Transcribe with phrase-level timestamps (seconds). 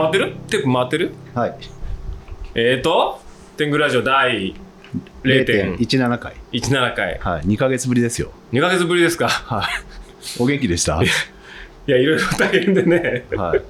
[0.00, 0.36] 回ってる？
[0.48, 1.12] テープ回ってる？
[1.34, 1.56] はい。
[2.54, 3.20] えーと
[3.56, 4.54] 天狗ラジオ第
[5.24, 6.34] 0.17 0.17回。
[6.94, 7.18] 回。
[7.18, 7.42] はい。
[7.42, 8.30] 2ヶ月ぶりですよ。
[8.52, 9.28] 2ヶ月ぶりですか？
[9.28, 9.66] はい。
[10.38, 11.02] お元気でした？
[11.02, 11.06] い
[11.86, 13.26] やいろいろ大変でね。
[13.34, 13.60] はい。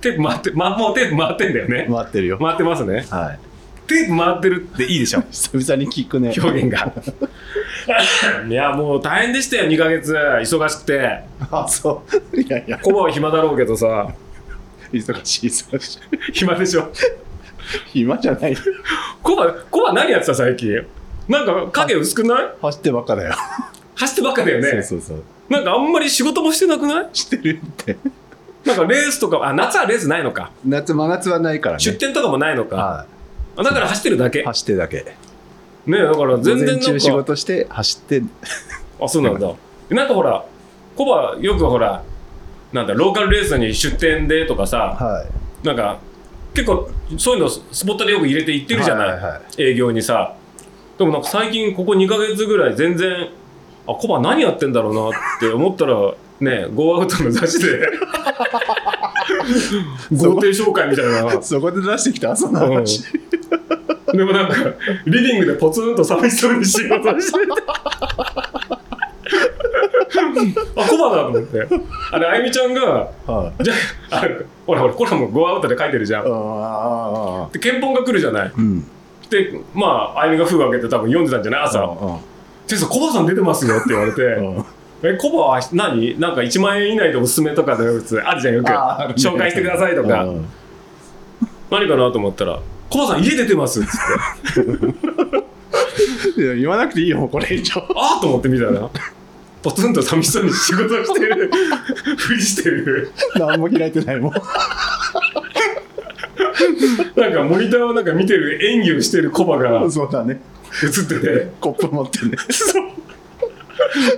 [0.00, 1.86] テープ回って、ま、もうテープ回ってんだよね。
[1.88, 2.38] 回ってるよ。
[2.38, 3.06] 回ってますね。
[3.08, 3.38] はい。
[3.88, 5.22] テープ回ってるっていいでしょ。
[5.30, 6.34] 久々に聞くね。
[6.36, 6.92] 表現が。
[8.48, 10.12] いやもう大変でしたよ2ヶ月。
[10.14, 11.20] 忙しくて。
[11.50, 12.02] あそ
[12.32, 12.40] う。
[12.40, 12.78] いやいや。
[12.78, 14.08] コバは暇だろうけどさ
[14.92, 16.00] 忙しい忙しい。
[16.32, 16.90] 暇でしょ。
[17.92, 18.56] 暇じゃない。
[19.22, 20.86] コバコバ何やってた最近？
[21.28, 22.48] なんか影薄くない？
[22.60, 23.34] 走ってばっかだよ、
[23.94, 24.82] 走ってばっかだよね。
[24.82, 25.22] そうそうそう。
[25.48, 27.08] なんかあんまり仕事もしてなくない？
[27.12, 27.96] してるって。
[28.64, 30.50] なんかレースとかあ夏はレースないのか。
[30.64, 31.80] 夏真夏はないからね。
[31.80, 33.06] 出店とかもないのか、は
[33.56, 34.40] あだから走ってるだけ？
[34.40, 35.16] い走ってるだけ。
[35.86, 36.90] ねだから全然なんか。
[36.90, 38.22] 事して走って。
[39.00, 39.52] あそうなんだ。
[39.90, 40.44] なんかほら
[40.96, 42.02] コバよくほら
[42.72, 45.24] なんだローカルレースに出店でとかさは
[45.64, 45.66] い。
[45.66, 45.98] なんか
[46.54, 50.34] 結構そういうのスポットでよく入れて行ってるじゃない,、はいはいは営業にさ。
[50.98, 53.28] でもなんか最近ここ2ヶ月ぐらい全然
[53.86, 55.94] あコバ何やってんだろうなって思ったら
[56.40, 57.88] ねゴーアウトの雑誌で
[60.12, 61.42] 豪邸紹介みたいな。
[61.42, 62.34] そこで出してきた？
[62.36, 63.04] その話、
[64.12, 64.54] でもなんか
[65.06, 67.46] リビングでポツンと寂しそうに仕事してて
[70.76, 71.66] あコバだと思って。
[72.12, 72.82] あれあゆみちゃんが
[73.26, 73.64] はい。
[73.64, 73.74] じゃ
[74.10, 74.28] ああ
[74.66, 76.24] ほらほらコラムゴーアウトで書いてるじゃん。
[77.52, 78.52] で憲法が来るじゃない。
[78.56, 78.84] うん。
[79.30, 81.62] でまああゆみが封を開けて多分読んでたんじゃない？
[81.64, 81.80] 朝。
[81.80, 82.16] うん
[82.68, 84.22] 「でさコバさん出てますよ」って言われて。
[84.40, 84.64] うん
[85.04, 86.18] 「えコバは何？
[86.20, 88.68] なんか1万円以内でおすすめとかで普通あるじゃんよく。
[88.68, 90.24] 紹介してくださいとか。
[90.24, 90.44] うん。
[91.70, 92.58] 何かなと思ったら
[92.90, 94.70] 「コバさん家出てます」っつって。
[96.40, 97.80] いや言わなくていいよこれ以上。
[97.96, 98.88] ああと思って見たら
[99.62, 101.50] ポツンと寂しそうに仕事してる。
[102.18, 103.12] ふりしてる。
[103.36, 104.32] 何も開いてないもん。
[107.16, 110.40] なんかモニターをなんか見てる演技をしてるコバが映そうだね。
[110.70, 111.48] ってて。
[111.60, 112.36] コップ持ってね。
[112.50, 112.84] そう。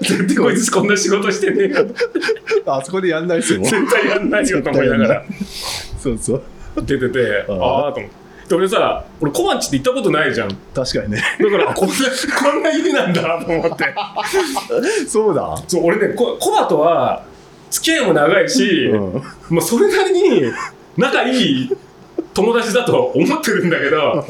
[0.01, 1.87] 絶対こいつこんな仕事してねえよ
[2.67, 3.61] あそこでやんないですよ。
[3.61, 5.25] 絶対やんないよと思いながら。
[5.99, 6.43] そうそう。
[6.83, 7.55] 出ててあー。
[7.63, 8.11] ああと思って。
[8.11, 10.49] で俺さ俺小町って行ったことないじゃん。
[10.49, 11.23] だ確かにね。
[11.39, 13.95] からあこんなこんな家なんだと思って。
[15.09, 15.57] そうだ。
[15.67, 17.25] そう俺ねこコバとは
[17.71, 19.23] 付き合いも長いし、うん。
[19.51, 20.53] まあ、それなりに
[20.97, 21.71] 仲いい
[22.35, 24.25] 友達だとは思ってるんだけど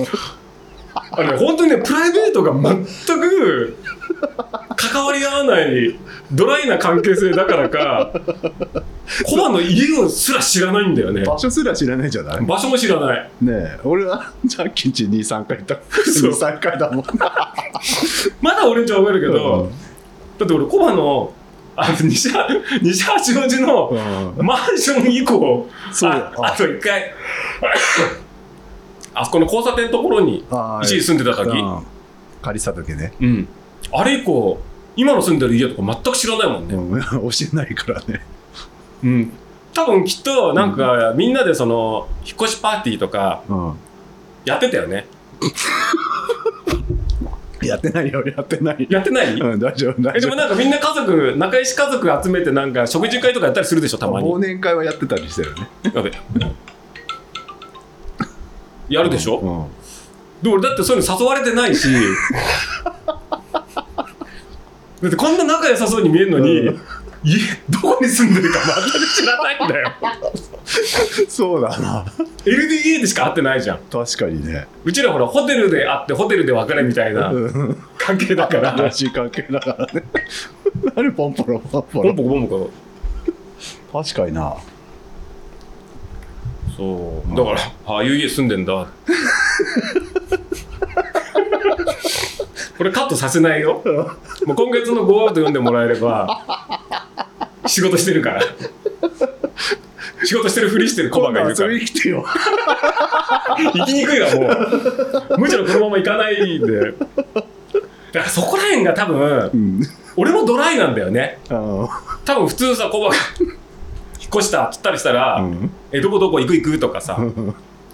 [1.11, 2.85] あのね本当にねプライベートが全
[3.21, 3.77] く
[4.77, 5.99] 関わり合わない
[6.33, 8.13] ドライな関係性だからか
[9.27, 11.23] コバの家をすら知らないんだよね。
[11.25, 12.41] 場所すら知らないじゃない？
[12.41, 13.31] ね場所も知らない。
[13.49, 15.77] え俺はジャッキーチ23回行った。
[16.11, 17.05] そう23回だもん。
[18.41, 19.71] まだ俺んちはわかるけど、うん。
[20.39, 21.33] だって俺コバの
[21.77, 22.49] あの西は
[22.83, 23.89] 西八王子の
[24.39, 24.47] うん。
[24.47, 26.51] マンション以降そうああ。
[26.53, 27.13] と一回。
[29.15, 30.45] あそこの交差点のところに
[30.83, 31.79] 一時住んでた時、うん。
[32.43, 33.49] 借りてた時ね、うん、
[33.97, 34.61] あれ以降
[34.97, 37.01] 今の住んでる家とか全く知らないもんね、うん、
[37.31, 38.25] 教えないからね。
[39.03, 39.33] うん、
[39.73, 43.75] 多分きっとなんか、みんなでその引っ越しパーティーとかうん。
[44.45, 45.07] やってたよね。
[47.63, 48.87] やってないよやってない。
[48.91, 50.17] やってない、うん大丈夫大丈夫。
[50.17, 54.29] えでもなんかみんな家族仲良し家族集めてなんか食事会とかやったりするでしょたまに。
[54.29, 55.71] 忘年会はやってたりしてるね。
[55.95, 56.13] やべ。
[58.89, 59.67] やるでしょ、うん。
[60.43, 61.89] で俺だってそういうの誘われてないし。
[63.07, 63.14] だ
[65.09, 66.81] ってこんな仲良さそうに見えるのに、うん。
[67.25, 67.39] 家
[67.71, 69.93] どこに住んでるか全く知らないんだよ。
[71.29, 72.05] そうだな。
[72.45, 73.79] LDA でしか会ってないじゃん。
[73.91, 74.67] 確かにね。
[74.85, 77.83] うちらほらホテルで会ってホテルで別れみたいなうん。
[77.97, 78.77] 関係だから。
[78.77, 80.05] 新しい関係だからね。
[80.95, 82.71] 何ポンポロポンポポンロポコポンポ
[83.93, 84.03] コ。
[84.05, 84.55] 確かにな。
[86.77, 87.37] そう。
[87.37, 88.75] だからああいう家住んでんだ
[92.77, 93.83] これカットさせないよ。
[94.47, 96.45] もう今月のゴーアウト読んでもらえれば
[97.67, 98.43] 仕事してるから。
[100.25, 101.69] 仕事してるふりしてるコバがいるから。
[101.69, 102.25] てよ。
[103.75, 104.49] 行きにくいわも
[105.37, 105.39] う。
[105.39, 106.93] むしろこのまま行かないんで。
[106.93, 109.81] だからそこら辺が多分うん。
[110.17, 111.39] 俺もドライなんだよね。
[111.49, 111.89] 多
[112.25, 113.17] 分普通さコバが
[114.19, 115.71] 引っ越したっつったりしたら、うん。
[115.93, 117.19] えどこどこ行く行くとかさ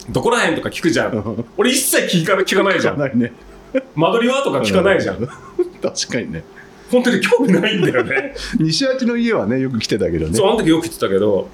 [0.09, 1.45] どこら辺とか聞くじゃん。
[1.57, 2.99] 俺一切聞か聞かないじゃん。
[2.99, 3.33] ないね
[3.95, 5.17] 間取りはとか聞かないじゃん。
[5.23, 5.29] う
[5.83, 6.45] 確かにね。
[6.91, 8.35] 本当に興味ないんだよね。
[8.59, 10.35] 西八の家はねよく来てたけどね。
[10.35, 11.49] そうあの時よく言ってたけど。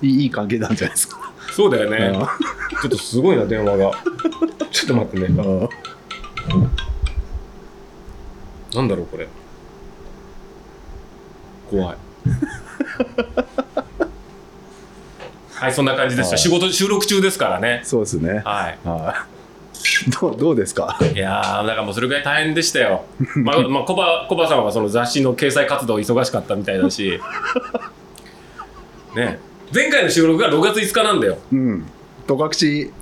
[0.00, 1.32] いいいい関係なんじゃないですか。
[1.52, 2.12] そうだよね。
[2.16, 2.36] あ
[2.80, 3.92] ちょっとすごいな電話が。
[4.70, 5.34] ちょっと待ってね。
[5.38, 5.68] あ
[8.74, 9.28] なんだろうこれ。
[11.70, 11.96] 怖い。
[15.54, 16.26] はい、そんな感じです。
[16.26, 16.30] よ。
[16.30, 16.38] はい。
[16.38, 17.82] 仕事、収録中ですからね。
[17.84, 18.42] そうですね。
[18.44, 18.78] はい。
[18.84, 19.41] はい。
[20.20, 20.98] どうどうですか？
[21.14, 23.04] いやー、だからもうそれぐらい大変でしたよ。
[23.36, 27.20] まあ、まあ、コバ、コバさんはその雑誌の掲載活動忙しかったみたいだし。
[29.16, 29.38] ね。
[29.74, 31.38] 前回の収録が6月5日なんだよ。
[31.52, 31.84] うん。
[32.26, 32.92] 戸隠。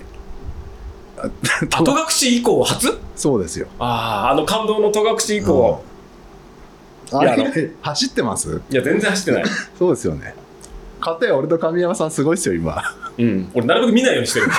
[1.69, 2.99] 戸隠以降初？
[3.17, 3.67] そうですよ。
[3.79, 5.83] ああ、あの感動の戸隠以降。
[7.13, 8.61] あいやあのれ走ってます？
[8.71, 9.45] いや、全然走ってない。
[9.79, 10.35] そうですよね。
[11.01, 12.83] かたや俺と神山さんすごいですよ今。
[13.19, 13.51] うん。
[13.55, 14.47] 俺、なるべく見ないようにしてる。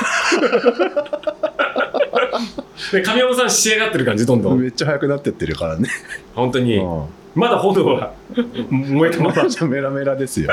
[2.92, 4.60] で、神山さん仕上がってる感じ、どんどん。
[4.60, 5.90] めっちゃ速くなってってるからね。
[6.36, 6.78] 本当に。
[6.78, 8.14] うんまだ炎は
[8.70, 9.34] 燃えてま。
[9.34, 10.50] ますだメラメラですよ。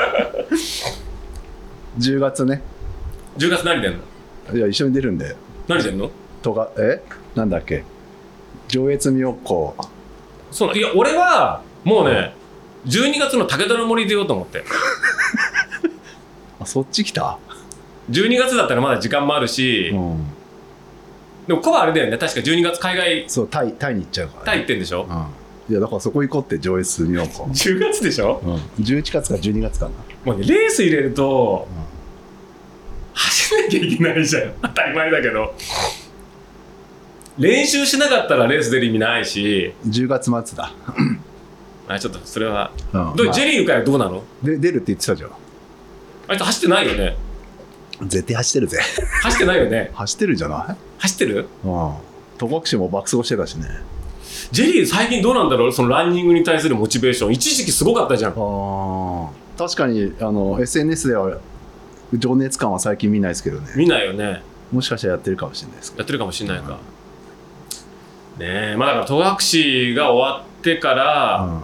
[1.97, 2.61] 10月ね。
[3.37, 3.99] 10月何出ん
[4.51, 4.57] の？
[4.57, 5.35] いや一緒に出るんで。
[5.67, 6.09] 何出んの？
[6.41, 7.01] とがえ？
[7.35, 7.83] なんだっけ？
[8.69, 9.75] 上越妙高。
[10.51, 12.33] そうな、いや、俺は、もうね、
[12.85, 14.63] 12月の武田の森出ようと思って。
[16.59, 17.37] あそっち来た
[18.09, 20.17] ？12月だったらまだ時間もあるし、うん。
[21.47, 25.07] でもコバあれだよね、確か12月海外、そうタイタイに行っちゃうから、タイ行ってんでしょ？
[25.09, 25.71] うん。
[25.71, 27.43] いやだからそこ行こうって上越妙高。
[27.53, 28.41] ?10 月でしょ？
[28.43, 28.55] うん。
[28.83, 29.91] 11月か12月かな。
[30.25, 31.89] もうね、レース入れると、うん
[33.11, 34.53] 走らなきゃいけないじゃん。
[34.61, 35.53] 当たり前だけど。
[37.37, 40.71] 練習しなかったらレース出る意味ないし、10月末だ。
[41.87, 42.71] あちょっとそれは。
[42.93, 43.15] うん。
[43.15, 44.23] どうまあジェリーの会はどうなの？
[44.43, 45.31] で出るって言ってたじゃん。
[46.29, 47.17] あいつ走ってないよね。
[48.03, 48.79] 絶対走ってるぜ。
[49.23, 49.91] 走ってないよね。
[49.93, 50.75] 走ってるじゃない？
[50.99, 51.47] 走ってる？
[51.65, 51.93] うん。
[52.37, 53.67] 戸隠も爆走してたしね。
[54.51, 55.73] ジェリー最近どうなんだろう？
[55.73, 57.33] そのランニングに対するモチベーション。
[57.33, 58.31] 一時期すごかったじゃん。
[58.31, 59.29] ああ。
[59.57, 61.39] 確かにあの SNS では
[62.13, 63.73] 情熱感は最近見ないですけどね。
[63.75, 64.43] 見ないよね。
[64.71, 66.77] もしかしたらやってるかもしれないですけやってるかもしれないか。
[68.37, 71.53] ねえ、まあだから戸隠が終わってから、ど。
[71.53, 71.61] うん。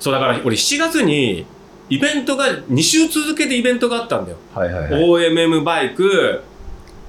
[0.00, 1.46] そうだから俺7月に
[1.88, 4.38] イベントが2週続けてイベントがあったんだよ。
[4.54, 5.02] はいはいはい。
[5.02, 6.42] OMM バイク、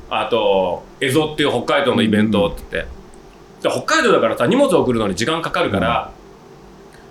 [0.10, 2.98] あと、エゾっていう北海道のイベントって言って。
[3.64, 6.12] で北海道だからさ、荷物を送るのに時間かかるから、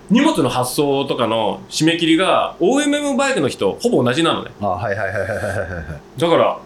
[0.09, 4.51] 荷物の発送とかの締め切りが OMM バイクの人ほぼ同じなのね。
[4.61, 6.19] あはいはいはいはいはいはい。
[6.21, 6.59] だから、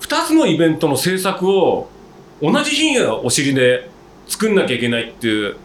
[0.00, 1.88] 2つのイベントの制作を
[2.40, 3.90] 同じ日にお尻で
[4.28, 5.56] 作んなきゃいけないっていう、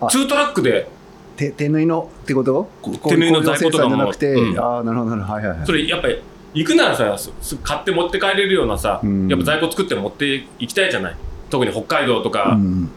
[0.00, 0.88] あツートラックで、
[1.36, 2.68] 手手縫いのってこと？
[3.08, 4.58] 手縫いの在庫とかもじゃなくて、うん。
[4.58, 5.66] ああなるほどなるほどはいはいはい。
[5.66, 6.22] それやっぱり
[6.54, 7.16] 行くならさ、
[7.62, 9.28] 買って持って帰れるようなさ、うん。
[9.28, 11.16] やっぱ在庫作って持って行きたいじゃない？
[11.50, 12.90] 特に北海道とか、うん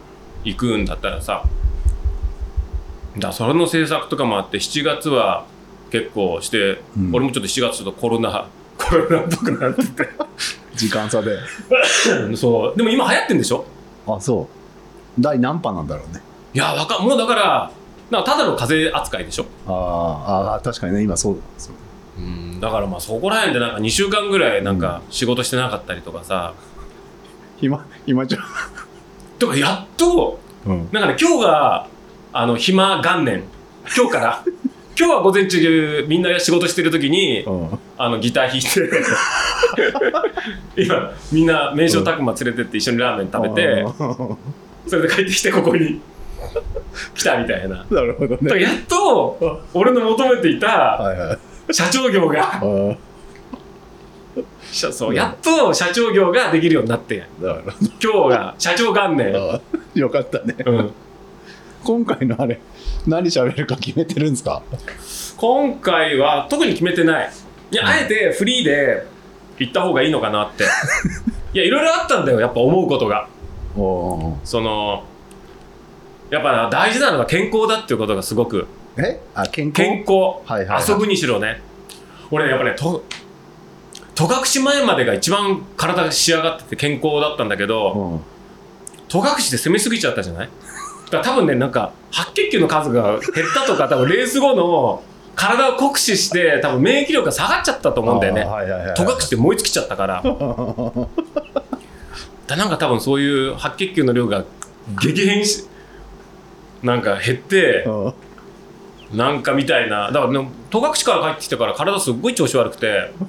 [0.45, 1.43] 行くんだったらさ。
[3.17, 5.45] だそれの制作とかもあって7月は
[5.91, 7.09] 結構して、うん。
[7.13, 8.47] 俺もちょっと7月ちょっとコロナ
[8.77, 10.09] コロナっぽくなってて。
[10.75, 11.37] 時間差で。
[12.37, 12.77] そう。
[12.77, 13.65] でも今流行ってんでしょ？
[14.07, 14.47] あそ
[15.17, 15.21] う。
[15.21, 16.21] 第何波なんだろうね。
[16.53, 17.71] いやわかもうだから
[18.09, 19.45] なんかただの風邪扱いでしょ。
[19.67, 19.73] あー
[20.55, 21.73] あー確かにね今そうそう。
[22.17, 26.53] うんだからまあそこら辺でなんか2週間ぐらいなんか仕事してなかったりとかさ、
[27.61, 28.39] 今今じゃ
[29.37, 30.89] とかやっとうん。
[30.91, 31.87] なんかね今日が
[32.33, 33.43] あの暇元年。
[33.95, 34.43] 今日から。
[34.99, 37.79] 今日は午前中みんな仕事してる時にうん。
[37.97, 38.89] あのギター弾いて。
[40.75, 43.93] 今みんな名称拓磨連れてって一緒にラーメン食べてあ
[44.87, 46.01] それで帰ってきてここに
[47.15, 47.85] 来たみたいな。
[47.89, 48.61] ーなるほどね。
[48.61, 51.37] やっと俺の求めていた
[51.71, 52.61] 社長業が。
[54.71, 57.23] そうやっと社長業ができるようになって。
[57.41, 57.51] 今
[58.25, 59.33] 日が社長元年、
[59.95, 60.55] よかったね。
[60.65, 60.91] うん、
[61.83, 62.59] 今回のあれ
[63.07, 64.61] 何喋るか決めてるんですか？
[65.37, 67.31] 今回は特に決めてない。
[67.71, 69.05] いやあえてフリーで
[69.57, 70.65] 行った方がいいのかなって。
[71.53, 73.27] いやいろいろあったんだよやっぱ思うことが。
[73.75, 75.03] その
[76.29, 78.67] やっぱ大事なのが健康だっていうことがすごく。
[78.97, 79.19] え？
[79.33, 79.73] あ健康？
[79.81, 80.83] 健康、はいはいはい。
[80.87, 81.61] 遊ぶにしろね。
[82.31, 83.03] 俺やっぱねと
[84.15, 84.25] 戸
[84.57, 88.19] 隠前までが一番体が仕上がってて健康だったんだけどうん。
[89.07, 90.49] 戸隠で攻めすぎちゃったじゃない？
[91.09, 93.21] だから多分ねなんか白血球の数が減っ
[93.55, 95.01] たとか多分レース後の
[95.35, 98.41] 体を酷使して多分免疫力が下がっちゃったと思うんだよね。
[98.41, 100.21] あーはいはいはい戸隠って燃え尽きちゃったから。
[102.47, 104.43] だなんか多分そういう白血球の量が
[105.01, 105.65] 激変し
[106.83, 109.17] なんか減ってうん。
[109.17, 110.11] なんかみたいな。
[110.11, 113.11] だからね戸隠から帰ってきてから体すっごい調子悪くて。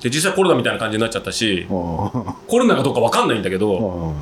[0.00, 1.74] で実際コロナみたいな感じになっちゃったしうん。
[2.46, 4.14] コロナかどうか分かんないんだけどうん。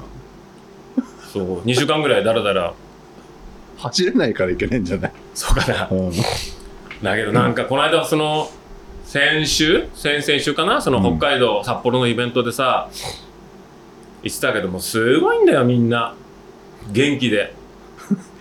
[1.33, 2.73] そう2週間ぐらいだらだら。
[3.79, 5.13] 走れないからいけないんじゃない？
[5.35, 5.89] そうかな。
[5.91, 6.11] うん。
[7.03, 8.49] だけどなんかこの間その
[9.05, 9.87] 先週？
[9.95, 10.81] 先々週かな？
[10.81, 11.19] そのうん。
[11.19, 12.89] 北海道、札幌のイベントでさ
[14.23, 16.15] 言ってたけどもすごいんだよみんな
[16.93, 17.55] 元気で。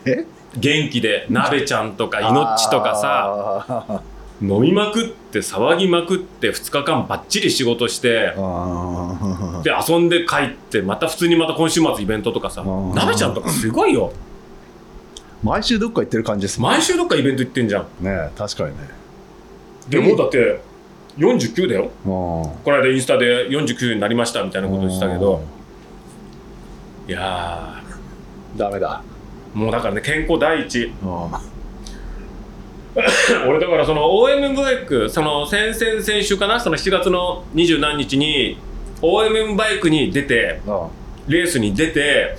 [0.05, 0.25] え？
[0.57, 1.25] 元気で。
[1.29, 3.65] 鍋ちゃんとかいのっちとかさ。
[3.87, 4.03] さ
[4.41, 12.61] 飲みまくって騒ぎまくって2日間ばっちり仕事してあで遊んで帰ってまた普通にまた今週末イベントとかさ。
[12.61, 12.93] ー。
[12.93, 14.11] なべちゃんとかすごいよ。
[14.11, 17.87] ー毎週どっか行ってる感じですもん毎週どっかイベント行ってんじゃん。
[18.03, 18.89] ね確かにね。
[19.87, 20.59] でもうだって
[21.17, 21.83] 49だよ。
[21.83, 25.41] うんこの間インスタで49になりましたみたいなこと言ってたけど。
[27.07, 27.81] いや
[28.55, 29.01] ダメだ。
[29.55, 30.91] ーもうだからね健康第一。
[31.03, 31.29] うん。
[33.47, 38.57] 俺だからその OM バイクその先々先週かなその7月の二十何日に
[39.01, 40.87] OM バイクに出てあ
[41.27, 42.37] レースに出て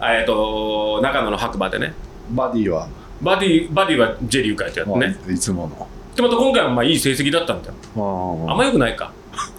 [0.00, 1.92] えっと長野の白馬でね。
[2.30, 2.88] バディは、
[3.22, 5.16] バディバディはジェリー会ってやってね。
[5.20, 5.88] まあいつもの。
[6.14, 7.74] でまた今回はまあいい成績だったんだよ。
[8.48, 9.12] ああんま良くないか。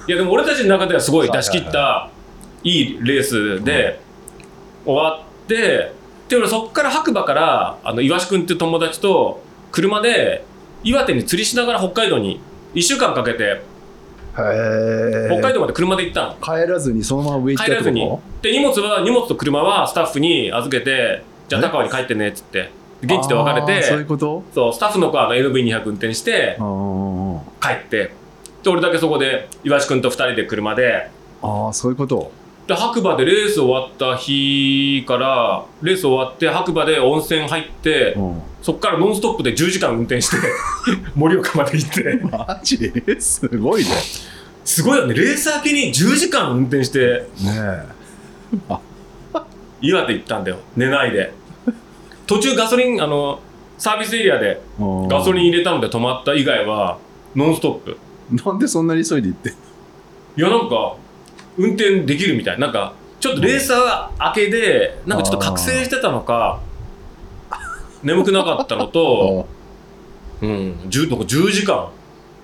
[0.07, 2.09] いやでも俺たちの中ではすごい出し切った
[2.63, 3.99] いいレースで
[4.87, 5.91] 終わって
[6.29, 9.41] で俺そっから白馬からあの岩志くんっていう友達と
[9.71, 10.43] 車で
[10.83, 12.39] 岩手に釣りしながら北海道に
[12.73, 13.61] 1週間かけて
[14.33, 14.43] 北
[15.41, 16.35] 海道まで車で行ったの。
[16.35, 18.01] 帰らずにそのまま上行っ帰らずに。
[18.01, 22.69] こで荷物は荷物と車はスタッフに預けてじゃあ高尾に帰ってねっつって
[23.07, 24.43] と現地で別れあーそういうてこと？
[24.53, 26.57] そうスタッフの子はあの NV200 運転して
[27.61, 28.11] 帰って。
[28.63, 31.09] で俺だけそこで岩志くんと2人で車で
[31.41, 32.31] あーそういうこと
[32.67, 38.41] で白馬でレース終わった日からレース終わって白馬で温泉入ってうん。
[38.61, 40.35] そっからノンストップで10時間運転して
[41.15, 42.19] 盛岡まで行って。
[42.29, 42.91] マジ？
[43.19, 43.89] すごいね。
[44.65, 45.13] すごいよね。
[45.13, 47.83] レース明けに10時間運転してね
[49.81, 50.57] 岩手行ったんだよ。
[50.75, 51.31] 寝ないで。
[52.25, 53.39] 途中ガソリンあの
[53.77, 56.97] サービスエリアでえガソリン入れたので止まった以外は
[57.35, 57.97] ノンストップ。
[58.43, 59.55] なんでそんなに急いで行ってんい
[60.41, 60.95] やなんか
[61.57, 62.69] 運転できるみたいな。
[62.69, 66.61] んかちょっとレーサー明けでなんかちょっと覚醒してたのか
[68.03, 69.47] 眠くなかったのと
[70.39, 70.49] うん、
[70.87, 71.89] 10, なんか10時間。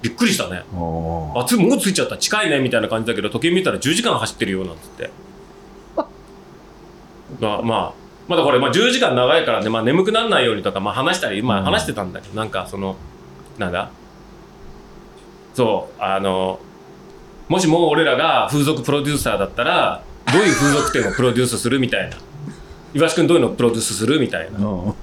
[0.02, 0.64] びっくりしたね。
[0.74, 2.18] のあもう着いちゃった。
[2.18, 5.10] 近いねみたいな感じだけど時計見たら10時間走ってるよなんつって。
[7.40, 8.04] まあまあ。
[8.28, 11.66] まだこれ、まあ、10時間長いからね、まあ、眠くならないようにとか、まあ、話したり、まあ、うん。
[11.66, 12.96] 話してたんだけど、なんかその
[13.58, 13.90] なんだ？
[15.54, 16.60] そうあの
[17.54, 20.02] もしも俺らが風俗プロデューサーだったら
[20.34, 22.18] どういう風俗店をプロデュースするみたいな。
[22.96, 24.58] 岩橋君どういうのをプロデュースするみたいな。
[24.58, 24.90] うん。
[24.90, 24.96] っ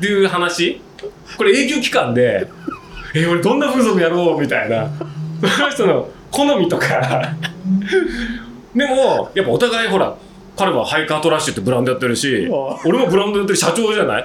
[0.00, 0.80] ていう話。
[1.36, 2.46] これ営業期間で
[3.16, 4.88] 「え俺どんな風俗やろう?」みたいな。
[5.56, 7.32] その人の好みとか。
[8.76, 10.14] でもやっぱお互いほら
[10.56, 14.24] 彼はハイカートラッシュってブランドやってるしあ俺もブランドやってる社長じゃない？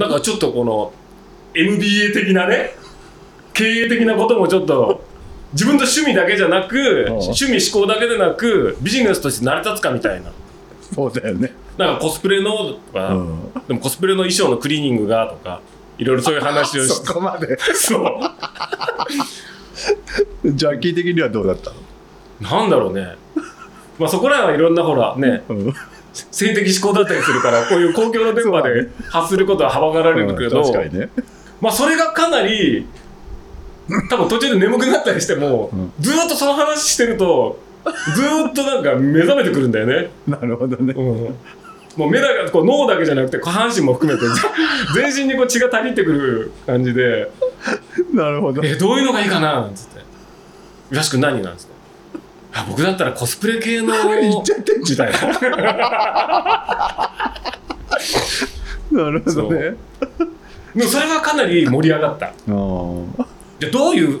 [0.00, 0.92] なんかちょっとこの
[1.54, 2.70] MBA 的なね
[3.52, 5.04] 経営的なこともちょっと
[5.52, 10.32] 自分の趣味だけじゃなく趣味思考だけでなくビジネスとして成り立つかみたいな。
[10.94, 11.52] そうだよね。
[11.76, 13.52] なんかコスプレのとか、うん。
[13.68, 15.60] でもコスプレの衣装のクリーニングがとか
[15.98, 17.58] いろいろそういう話をしそこまで。
[17.74, 18.20] そう。
[20.52, 21.72] ジャッキー的にはどうだった
[22.40, 23.16] なんだろうね。
[23.98, 25.74] まあそこらはいろんなほらねのうん。
[26.30, 31.10] 性的思考だったりするからこういう公共の電波で発することははばかられるけど、確かにね。
[31.60, 32.86] まあそれがかなり
[34.10, 35.92] 多分途中で眠くなったりしても、うん。
[36.00, 37.58] ずーっとその話してると
[38.14, 40.92] ずーっとなんか目覚めてくるんだよね、 なるほどね。
[40.96, 41.04] うん、
[41.96, 44.26] もう目だけこう脳だけじゃなくて下半身も含めて
[44.94, 47.30] 全身にこう血がたぎってくる感じで。
[48.12, 48.62] なるほど。
[48.64, 49.60] えどういうのがいいかな？
[49.60, 50.00] なんつって
[50.90, 51.76] 「浦くん何?」なんつって。
[52.52, 55.18] あ僕だったらコスプレ系の言っちゃってんじみたいな。
[55.18, 55.26] ゃ
[58.90, 59.76] んなるほどね。
[60.74, 62.28] でもそれはかなり盛り上がった。
[62.28, 63.26] あー
[63.58, 64.20] でどういう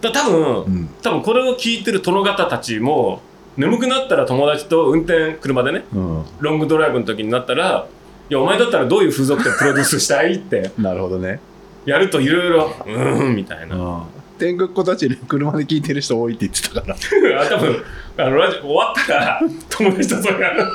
[0.00, 0.88] だ多分、うん。
[1.02, 3.22] 多分これを聞いてる殿方たちも
[3.56, 6.24] 眠くなったら友達と運転車でねうん。
[6.40, 7.86] ロングドライブの時になったら
[8.28, 10.72] 「いやお前だったらどういう風俗店プロデュースしたい?」って。
[10.78, 11.40] なるほどね。
[11.84, 13.76] やるといろいろ「うーん」みたいな。
[13.76, 14.02] うん。
[14.38, 16.96] 天狗っ子たちに車で聞いてる人多いって言ってたから。
[17.42, 17.84] あ多分
[18.16, 20.66] あのラジオ終わったら友達とそれやる。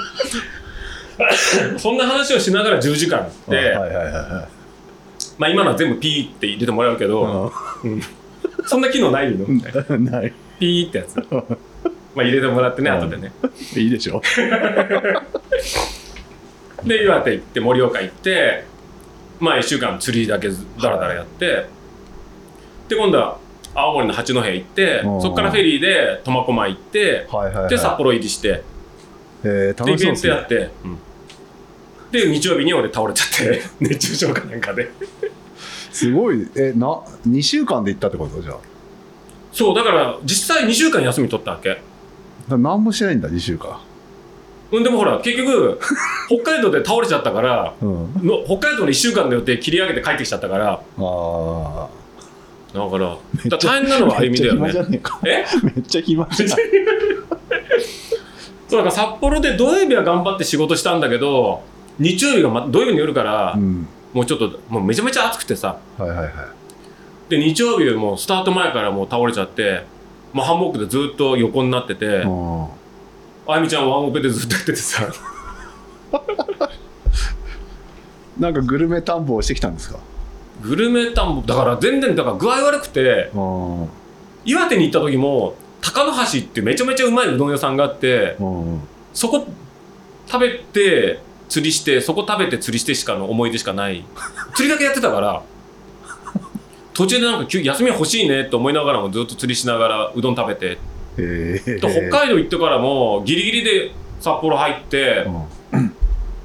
[1.78, 4.48] そんな話をしながら10時間で、はいはいはいは
[5.38, 7.52] まあ、今のは全部ピーって入れてもらうけど、
[7.84, 8.02] うん。
[8.66, 9.46] そんな機能ないの？
[9.46, 10.34] みたいなうんない。
[10.60, 11.18] ピーってやつ。
[12.16, 12.98] まあ入れてもらってねうん。
[12.98, 13.32] 後でね。
[13.76, 14.22] いいでしょ。
[16.86, 18.64] で岩手行って盛岡行って
[19.40, 20.50] まあ1週間釣りだけ
[20.82, 21.66] ダラダラやって、
[22.88, 23.38] で今度は
[23.76, 25.22] 青森の八戸行ってうん。
[25.22, 27.28] そこからフェリーで苫小牧行って
[27.70, 28.64] で札幌入りして
[29.44, 30.34] え楽しそうですね。
[30.34, 30.70] トやって、
[32.12, 34.90] で日曜日に俺倒れちゃって 熱中症かなんかで
[35.98, 36.48] すごい。
[36.56, 36.88] えな
[37.28, 38.42] 2週間で行ったってこと？
[38.42, 38.56] じゃあ。
[39.52, 41.82] そうだから実際2週間休み取ったわけ。
[42.48, 43.80] だ何もしてないんだ2週間。
[44.72, 45.80] うんでもほら結局
[46.44, 47.90] 北海道で倒れちゃったからうん。
[48.22, 50.72] の北海道の1週間の予定切り上げて帰ってきちゃったから。
[50.74, 51.88] ああ
[52.74, 53.18] だから
[53.58, 55.20] 大変なのはあゆみだよめっちゃ暇じゃねねえか。
[55.26, 55.46] え？
[55.64, 56.50] めっちゃ暇じゃん。
[58.68, 61.62] そうだから札幌で土曜日は頑張って仕事したんだけど
[62.00, 63.88] 日曜日が、ま、土曜日の夜からうん
[64.18, 65.78] もうちょっともうめちゃめちゃ暑くてさ。
[65.98, 66.30] はいはいはい。
[67.30, 69.84] で日曜日もうスタート前からもう倒れちゃって
[70.34, 72.68] もうハンモックでずっと横になっててあ
[73.48, 75.04] あゆみちゃんワンオペでずっとやっててさ。
[75.04, 76.18] ー
[78.40, 80.00] なんかグルメ探訪してきたんですか？
[80.62, 83.32] グルメ探訪だから全然だから具合悪くて
[84.46, 88.82] 岩手に行った時も高野橋ってめちゃめちゃうまいうどん屋さんがあってうん。
[89.14, 89.48] そこ
[90.28, 94.04] 食べて釣りしてそこ食べて釣りしてしかの思い出しかない。
[94.56, 95.44] 釣りだけやってたから
[96.94, 100.72] 途中でなんか急休み欲しいねと思いながらもずっと釣りしながらうどん食べて。
[100.72, 100.78] へ
[101.18, 105.26] えで北海道行ってからもギリギリで札幌入って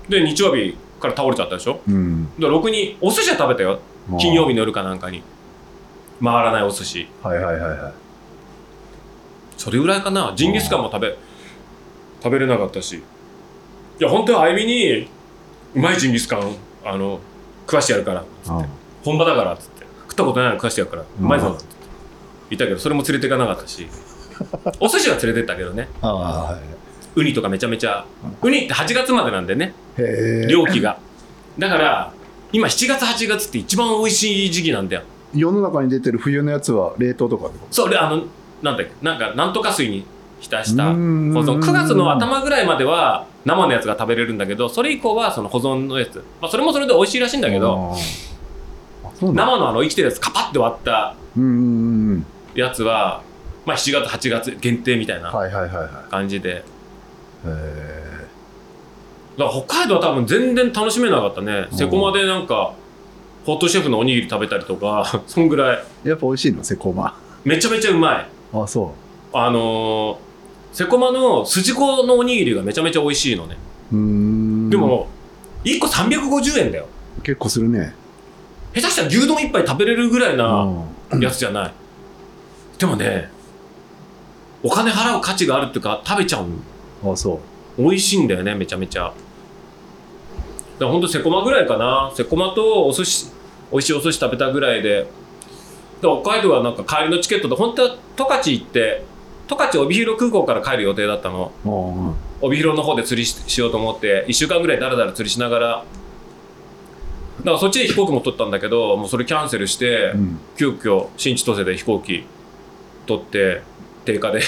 [0.08, 1.80] で日曜日から倒れちゃったでしょ？
[1.88, 2.28] うん。
[2.38, 3.80] でろくにお寿司は食べたよ。
[4.18, 5.22] 金曜日の夜かなんかに。
[6.22, 7.08] 回らないお寿司。
[7.22, 7.92] はいはいはいはい。
[9.56, 10.32] それぐらいかな。
[10.36, 11.16] ジンギスカンも食べ
[12.22, 12.96] 食べれなかったし。
[12.96, 13.02] い
[14.02, 15.08] や本当はあゆみに
[15.74, 17.20] うまいジンギスカンあの
[17.66, 18.66] 食わしてやるからあ
[19.04, 19.82] 本場だからっつって。
[20.02, 21.64] 食ったことないの食わしてやるからうまいぞって
[22.50, 23.86] 言ったけどそれも連れていかなかったし
[24.80, 25.88] お寿司は連れてったけどね。
[27.14, 28.06] ウニとかめちゃめちゃ
[28.42, 30.46] ウニって8月までなんでねいへえ。
[30.48, 30.98] 漁期が。
[31.58, 32.12] だから
[32.52, 35.02] 今7月8月って一番美味しい時期なんだよ。
[35.34, 38.24] 世の中に出てる冬のやつは冷凍とかそれあの
[38.62, 40.04] なんだっけなんかなんとか水に
[40.42, 41.60] 浸した保存。
[41.60, 47.94] 9月の頭ぐらいまでは生のやつが食べれるんだけどそれ以降はその保存のやつ、まあ、それもそれで美味しいらしいんとだけど
[49.20, 51.14] 生のあの生きてるやつカパッて割った
[52.54, 53.22] やつは、
[53.64, 55.32] まあ、7月8月限定みたいな
[56.10, 56.56] 感じで。
[56.56, 56.62] へ
[57.46, 58.02] え
[59.38, 61.66] だから北海道は多分全然楽しめなかったね。
[61.70, 61.78] うん。
[61.78, 62.74] セコマでなんか
[63.46, 65.84] ホットシェフのおにぎり食べたりとか そんぐらい。
[66.04, 67.16] やっぱ美味しいのセコマ。
[67.44, 68.26] めちゃめちゃうまい。
[68.52, 68.92] あそ
[69.32, 70.31] あのー
[70.72, 73.56] セコマの筋子のおにぎりがめちゃめちゃ美味しいのね。
[74.70, 75.08] でも
[75.64, 76.86] 1個350円だよ。
[77.22, 77.94] 結構するね。
[78.74, 80.66] 下手したら牛丼一杯食べれるぐらいな
[81.12, 81.20] うん。
[81.20, 81.72] やつじゃない。
[82.78, 83.30] でもね
[84.62, 86.46] お金払う価値があるっていうか食べちゃう。
[87.12, 87.40] あそ
[87.78, 89.12] 美味しいんだよねめちゃめちゃ。
[90.78, 92.10] だほんとセコマぐらいかな。
[92.14, 93.30] セコマとお寿司
[93.70, 95.06] 美味しいお寿司食べたぐらいで。
[96.00, 99.04] で北海道はなんか帰りのチケットで本当は十勝行って
[99.56, 101.52] 十勝帯広空港から帰る予定だったの。
[101.64, 102.08] ううん。
[102.08, 105.68] うん帯広の方で釣りししようと思って1週間ぐらいだらだら釣りしながら。
[107.38, 110.38] だからそっちで飛行機も取ったんだけどもうそれキャンセルして、うん。
[110.58, 112.24] 急遽新千歳で飛行機
[113.06, 113.62] 取って
[114.04, 114.40] 定価で。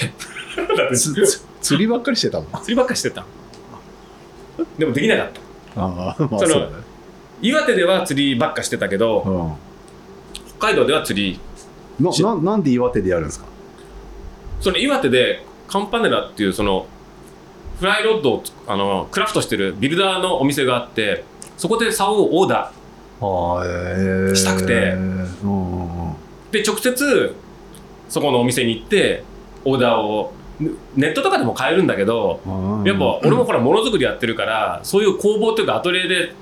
[1.61, 2.47] 釣りばっかりしてたの？
[2.67, 3.25] りばっかりしてた。
[4.79, 5.41] でもできなかった。
[5.83, 6.69] ああまあその
[7.41, 9.53] 岩手では釣りばっかしてたけどうん。
[10.59, 11.39] 北海道では釣り
[12.01, 13.47] なななんで岩手でやるんですか？
[14.65, 16.87] その岩手でカンパネラっていうその
[17.79, 21.23] フライロッドをあのクラフトしてるビルダーのお店があって
[21.59, 22.73] そこで竿をオーダ
[23.21, 24.35] ああへえ。
[24.35, 24.97] したくて。
[26.51, 27.35] で直接
[28.09, 29.23] そこのお店に行って
[29.67, 32.51] オーダーをネネットとかでも買えるんだけどう
[32.83, 36.33] んやっぱ俺もほらものづくりやってるからそういう工房というかアトリエで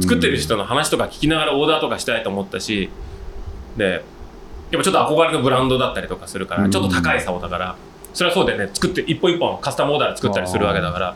[0.00, 2.90] 作ってる人の話とか聞きながらオーダーとかしたいと思ったし
[3.76, 4.02] で
[4.70, 6.70] やっぱちょっと憧れのブランドだったりとかするからうん。
[6.70, 7.76] ちょっと高い竿だから
[8.12, 8.68] それはそうでね。
[8.72, 11.06] 作って一本一本カスタムオーダーで作ったりするわけだから。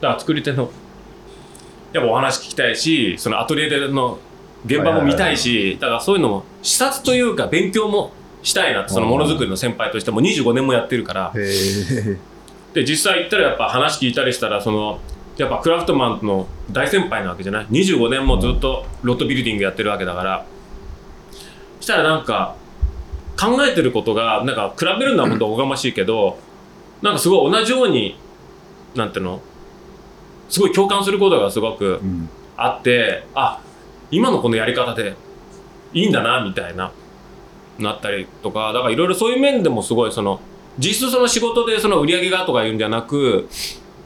[0.00, 0.70] だから作り手の
[1.92, 4.18] やっぱお話聞きたいしそのアトリエでの
[4.66, 11.32] 現場も見たいしだからそういうのも視察というか勉強もしたいなってそのものづくりの先輩としても25年もやってるから。
[12.74, 14.98] で実際行ったらやっぱ話聞いたりしたらその
[15.36, 20.44] やっぱクラフトマンの大先輩なわけじゃない？25年もずっとロットビルディングやってるわけだから。
[21.80, 22.56] したらなんか
[23.38, 26.38] 考えてることがなんか比べるのは本当おがましいけど
[27.02, 28.18] なんかすごい同じように
[28.94, 29.40] なんていうの
[30.48, 32.00] すごい共感することがすごく
[32.56, 33.60] あってあ
[34.10, 35.14] 今のこのやり方で
[35.92, 36.92] いいんだなみたいな
[37.78, 40.40] なったりとかだからいろいろそういう面でもすごいその
[40.78, 43.48] 実質その仕事でその売り上げがとか言うんじゃなく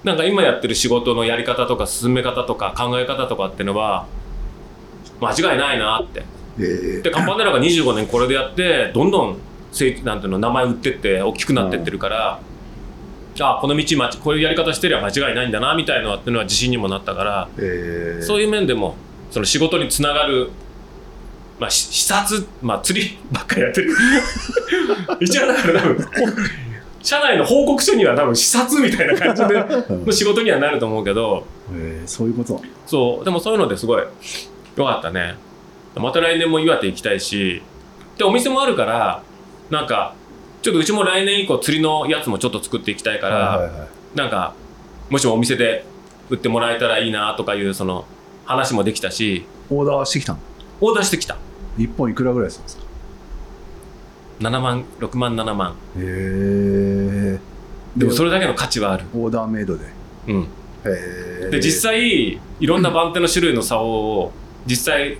[0.04, 4.06] なんか今やってる仕事のやり方とか進め方とか考え方とかっていうのは
[5.20, 6.24] 間違いないなって
[6.60, 9.38] えでカンパネラが25年これでやってどんどん
[9.72, 12.40] せいなんていうの名前売ってって大きくなってってるから、
[13.40, 18.96] あこの道まちこういうやり方してりゃ間違いないんだなみたいなのっていうのは自信にもなったからえそういう面でも
[19.30, 20.50] その仕事につながる、
[21.58, 23.94] まあ、し視察、まあ、釣りばっかりやってる。
[25.20, 26.06] 一応だから多分
[27.02, 30.06] 社内の報告書には多分視察みたいな感じでうん。
[30.06, 31.46] の仕事にはなると思うけど。
[31.72, 32.60] えーそういうこと。
[32.86, 33.24] そう。
[33.24, 34.02] でもそういうのですごい
[34.76, 35.36] 良かったね
[35.98, 37.62] また来年も岩手行きたいし
[38.16, 39.22] でお店もあるから
[39.70, 40.14] なんか
[40.62, 43.88] ちょっとうちも来年以降釣りのやつもちょっと作っていきたいから、はいはいはい。
[44.16, 44.54] なんか
[45.08, 45.84] もしもお店で
[46.28, 48.06] 売ってもらえたらいいなとかいうその
[48.44, 49.46] 話もできたし。
[49.70, 50.40] オーダーしてきたの？
[50.80, 51.36] オーダーしてきた。
[51.76, 52.82] 1本いくらぐらいするんですか
[54.40, 55.76] ？7万6万7万。
[55.96, 57.38] へえ
[57.96, 59.84] でもそれだけの価値はある、オーダーメイドで。
[60.28, 60.46] うん、へ
[61.46, 64.32] えで実際いろんな番手の種類の竿を
[64.66, 65.18] 実際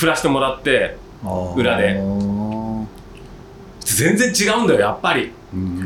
[0.00, 0.96] 振らしてもらって
[1.54, 2.00] 裏で。
[3.80, 5.30] 全然違うんだよやっぱり。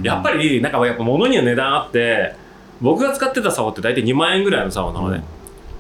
[0.05, 2.37] やっぱりなんかやっぱ物には値段あって
[2.81, 5.25] 僕が使ってた竿って大体2万円ぐらいの竿なのね、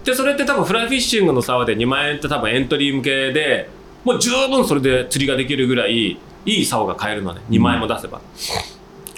[0.05, 3.68] でそれって多分フライフィッシングの竿で2万円って多分エントリー向けで
[4.03, 7.40] もう十分それで釣りができるぐらいいい竿が買えるのね。
[7.51, 8.20] 2万円も出せば、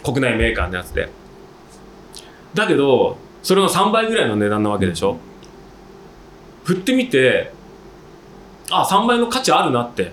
[0.05, 1.09] 国内メーカーのやつで。
[2.53, 5.17] だけどそれの3倍ぐらいの値段なわけでしょ。
[6.65, 7.53] 振ってみて
[8.71, 10.13] あ3倍の価値あるなって。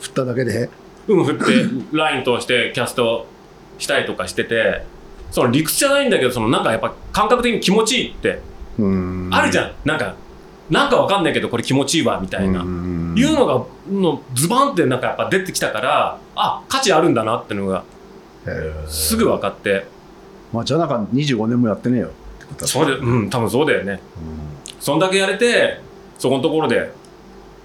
[0.00, 0.68] 振っただけで？
[1.08, 1.44] うん振って
[1.96, 3.26] ライン通してキャスト
[3.78, 4.82] したりとかしてて。
[5.30, 8.40] その理屈じゃないんだけどそのなんかやっぱ感覚的に気持ちいいって。
[8.78, 9.28] うん。
[9.32, 9.72] あるじゃん。
[9.84, 10.14] なんか
[10.70, 13.14] なんかわかんないけどこれ気持ちいいわみたいな、うん。
[13.16, 17.82] いうのがのズバンってなんかやっぱ出てきたからあ価値あるんだなってのが
[18.86, 19.86] すぐ分かって。
[20.52, 24.00] まあじゃあなんか25年もやってねえよってことだそうでうん多分そうだよね。
[24.78, 25.80] そんだけやれて
[26.18, 26.92] そこのところで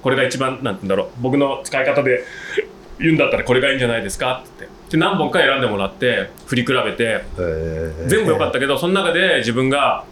[0.02, 1.08] これが一番なんて言うんだろう。
[1.22, 2.24] 僕の使い方で
[3.00, 4.44] 言うんだったらこれがいいんじゃないですか？
[4.46, 4.52] って。
[4.60, 10.04] 言ってで何本か選んでもらって振り比べてうん全部良かったけどその中で自分が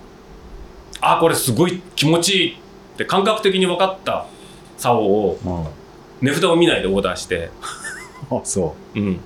[1.01, 2.53] あこれすごい気持ちいい。
[2.53, 2.55] っ
[2.97, 4.25] て感覚的に分かった
[4.77, 6.27] 竿をうん。
[6.27, 7.49] 値札を見ないでオーダーして、
[8.29, 8.99] あそう。
[8.99, 9.17] ん、うへ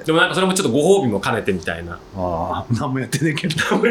[0.00, 2.00] えでもなんかそれもちょっとご褒美も兼ねてみたいな。
[2.16, 3.54] ああ何もやってねえけど。
[3.70, 3.90] 確か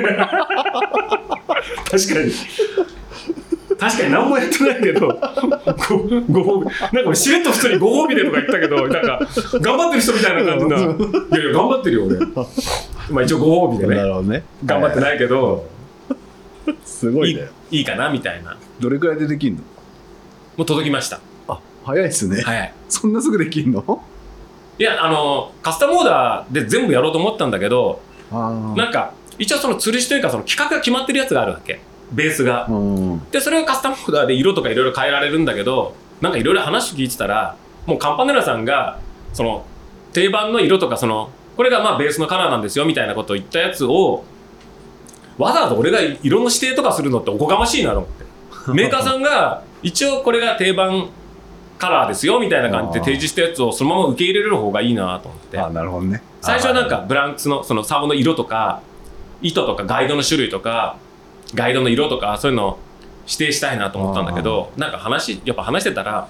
[2.22, 2.32] に
[3.82, 5.08] 確かに何もやってないけど
[6.30, 9.20] ごご褒美なんか俺しれっと普通にご褒美でとか言ったけどなんか
[9.60, 10.78] 頑張ってる人みたいな感じな。
[10.78, 12.20] いやいや頑張ってるよ俺。
[13.10, 13.96] まあ一応ご褒美でね。
[13.96, 14.44] なるほどね。
[14.64, 15.66] 頑張ってないけど
[16.86, 17.50] すごいいね。
[17.72, 18.56] いいいかなみたいな。
[18.80, 19.62] どれくらいでできんの？
[20.58, 21.20] もう届きました。
[21.48, 22.42] あ早いっすね。
[22.44, 22.74] 早い。
[22.88, 24.04] そんなすぐできんの？
[24.78, 28.00] いやあのカスタムオーダーで全部やろうと思ったんだけど
[28.32, 31.80] あなんか一応その吊るしというかその企画が決まってるやつがあるわけ
[32.12, 32.66] ベースが。
[32.66, 33.30] あうん。
[33.32, 39.00] でそれをカスタムオーダーで色とかいろいろ変えられるんだけどなんかいろいろ話聞いてたらもうカンパネラさんが
[39.34, 39.66] その
[40.14, 44.24] 定番の色とかそのこれがまあベースのカラーなんですよみたいなことを言ったやつを
[45.38, 48.22] わざわざ俺が色の指定とかするのっておこがましいなと思って。
[48.74, 51.10] メーカーさんが一応これが定番
[51.80, 55.58] カラーですよみたいな感じで提示したやつをそのまま受け入れる方がいいなと思って。
[55.58, 56.22] あなるほどね。
[56.42, 58.82] 最初はなんかブランクスのその竿の色とか
[59.42, 60.98] 糸とかガイドの種類とか
[61.54, 62.80] ガイドの色とかそういうのを
[63.26, 66.28] 指定したいなと思ったんだけどなんか話やっぱ話してたら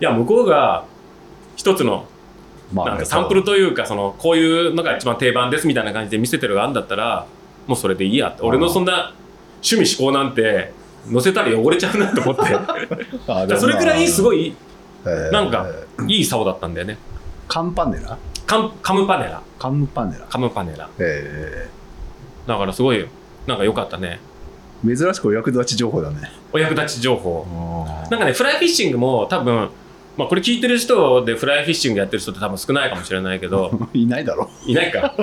[0.00, 0.84] いや向こうが
[1.56, 2.06] 一つの
[2.72, 7.26] まなんかサンプルというかそのこういうのが一番定番ですみたいな感じで見せてるがあるんだったら
[7.66, 8.42] もうそれでいいやって。
[8.42, 9.14] 俺のそんな
[9.62, 10.72] 趣味思考なんて
[11.10, 12.20] 載せたら汚れちゃうなって。
[12.20, 14.54] 思ってそれくらいすごいい
[15.30, 15.66] なんか
[16.06, 16.96] いい竿だったんだよね。
[17.48, 18.16] カンパネラ？
[18.46, 19.42] カンカムパネラ。
[19.58, 20.26] カムパネラ。
[20.26, 20.88] カムパネラ。
[20.98, 21.68] え
[22.46, 23.06] だからすごい
[23.46, 24.20] なんか良かったね。
[24.86, 26.30] え珍しくお役立ち情報だね。
[26.52, 27.46] お役立ち情報。
[28.10, 29.70] なんかねフライフィッシングも多分
[30.16, 33.70] まあこれ聞いてる人でフライフィッシングやってる人って多分少ないかもしれないけど。
[33.94, 34.50] いないだろ。
[34.66, 35.14] いないか。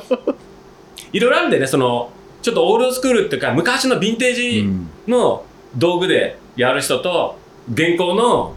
[1.12, 4.90] いろいろあるんでねそのちょっとオールドスクールっていうか昔のヴィンテージうん。
[5.08, 5.44] の
[5.76, 7.38] 道具でやる人と
[7.72, 8.54] 現行の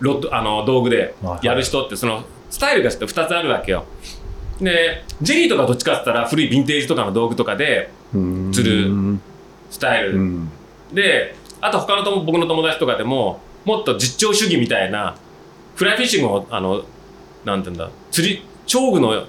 [0.00, 3.84] ロッドあの道具でやる人ってそのスタイルがちょっと2つあるわけよ。
[4.60, 9.18] でジェリーとかどっちかって言ったら古いヴィンテージとかの道具とかでうん釣る
[9.70, 10.16] スタイル。
[10.16, 10.50] うん。
[10.92, 15.16] であと他のとも僕の友達とかでももっと実調主義みたいな
[15.76, 16.82] フライフィッシングをあの
[17.44, 19.24] なんていうんだ釣り釣具の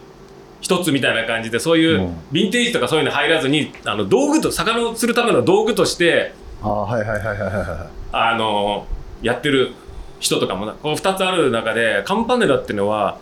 [0.61, 2.07] 一つみたいな感じでそういううん。
[2.31, 8.85] ヴィンテージとかそういうの入らずにあの道具と魚を釣るための道具としてああはいはいはいはいはいはあの
[9.21, 9.73] やってる
[10.19, 13.17] 人とかもなこの2つある中でカンパネラっていうのは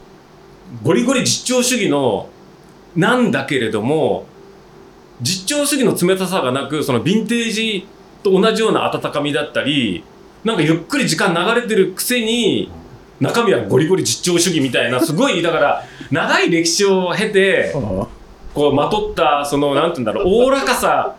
[0.84, 2.30] ゴリゴリ実調主義の
[2.96, 4.26] なんだけれども
[5.22, 7.88] 実調主義の冷たさがなくそのヴィンテージ
[8.24, 10.04] と同じような温かみだったり
[10.44, 12.72] なんかゆっくり時間流れてるくせに
[13.20, 17.74] 中身はゴリゴリ実調主義みたいなすごいだから長い歴史を経てい
[18.54, 21.18] こうまとったそのなんて言うんだろうおおらかさ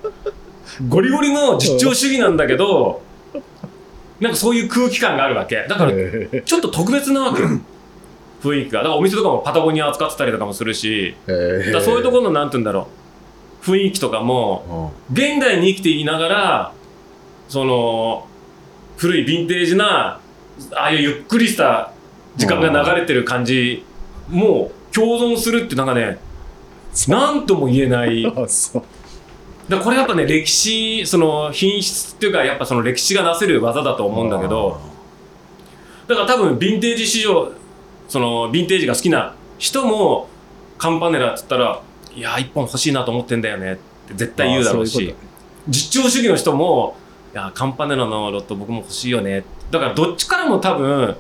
[0.89, 3.03] ゴリゴリの実調主義なんだけど
[4.21, 5.67] なんかそういう空気感があるわけ。
[5.67, 7.43] だからえちょっと特別なわけ。
[7.43, 7.49] よ
[8.43, 8.81] 雰囲気が。
[8.81, 11.15] だからお店とかもパタゴニア扱ってたりとかもするし。
[11.27, 13.00] えだそういうところのなんて言うんだろう
[13.63, 16.73] 雰囲気とかも現代に生きていながら
[17.49, 18.27] その
[18.97, 20.21] 古いヴィンテージな
[20.75, 21.93] ああいうゆっくりした
[22.37, 23.85] 時間が流れてる感じ
[24.29, 26.19] も共存するってなんかね
[27.09, 28.25] なんとも言えない。
[29.69, 34.81] だこれやっぱね歴史その品質っていうかやっぱその歴史がなせる技だと思うんだけど
[36.09, 37.53] だから多分ヴィンテージ市場
[38.09, 40.29] そのヴィンテージが好きな人も
[40.77, 41.81] カンパネラって言ったら
[42.15, 43.75] いや一本欲しいなと思ってんだよね。
[43.75, 43.77] っ
[44.09, 44.99] て絶対言うだろうし。
[44.99, 45.19] ういうこ
[45.69, 46.97] 実調主義の人も
[47.33, 49.45] いやカンパネラのロット僕も欲しいよね。
[49.71, 51.17] だからどっちからも多分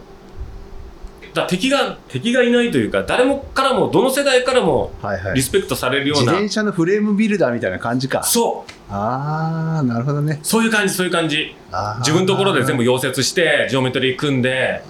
[1.34, 5.34] だ敵が敵がいないというか誰もからもどの世代からもはいはい。
[5.34, 8.22] リスペクトされるような、自転車のフレームビルダーみたいな感じか。
[8.24, 8.92] そう。
[8.92, 10.40] ああなるほどね。
[10.42, 11.54] そういう感じそういう感じ。
[11.98, 14.82] 自分のところで全部溶接してジオメトリー組んで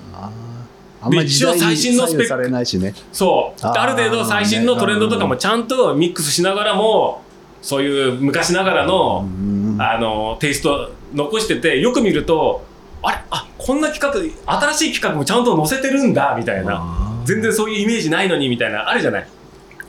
[1.03, 2.27] あんまり一応最新のスペック。
[2.27, 2.95] 左右されないしね。
[3.13, 3.67] そう。
[3.67, 7.23] ある程度最新のトレンドとかもちゃんとミックスしながらも
[7.63, 9.77] そういう昔ながらのうん。
[9.81, 12.63] あのテイスト残しててよく見ると
[13.03, 13.19] あれ？
[13.31, 17.23] あこんな企画新しい企画もちゃんと載せてるんだみたいな。
[17.25, 19.27] 全然そういうイメージないのにみたいなあるじゃない？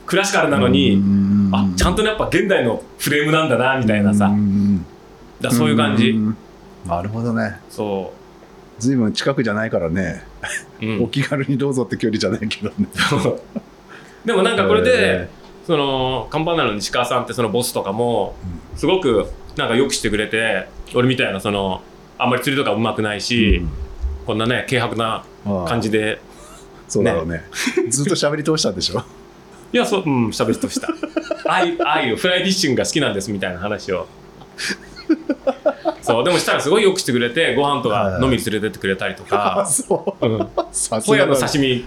[0.06, 4.26] クラシカルなのにうんあちゃんとやっぱ現代のフレームなんだなみたいなさ。
[4.26, 4.86] うん
[5.40, 6.12] だそういう感じ。
[6.12, 6.36] ん
[6.86, 7.60] なるほどね。
[7.68, 8.21] そず
[8.90, 10.22] いぶん近くじゃないからね、
[10.80, 11.04] う、うん。
[11.04, 12.74] お気軽にどうぞって距離じゃないけどね。
[14.24, 15.28] でもなんかこれで、え
[15.66, 18.34] そのカンパネラの西川さんってそのボスとかも
[18.74, 21.82] すごくなんかよくしてくれて俺みたいなその
[22.18, 23.68] あんまり釣りとかうまくないし、うん。
[24.26, 25.24] こんなね軽薄な
[25.66, 26.20] 感じで
[26.88, 27.44] そうだろうね。
[27.88, 29.02] ずっと喋り通したんでしょ？
[29.72, 30.88] いやそううん喋りとした。
[31.48, 34.06] ああいうああいうフライフィッシングが好きなんですみたいな話を
[36.02, 39.68] そうでもしたらすごいよくしてくれてご飯とか飲みに連れてってくれたりとあか、
[41.04, 41.40] ホヤがだね。
[41.40, 41.84] の刺身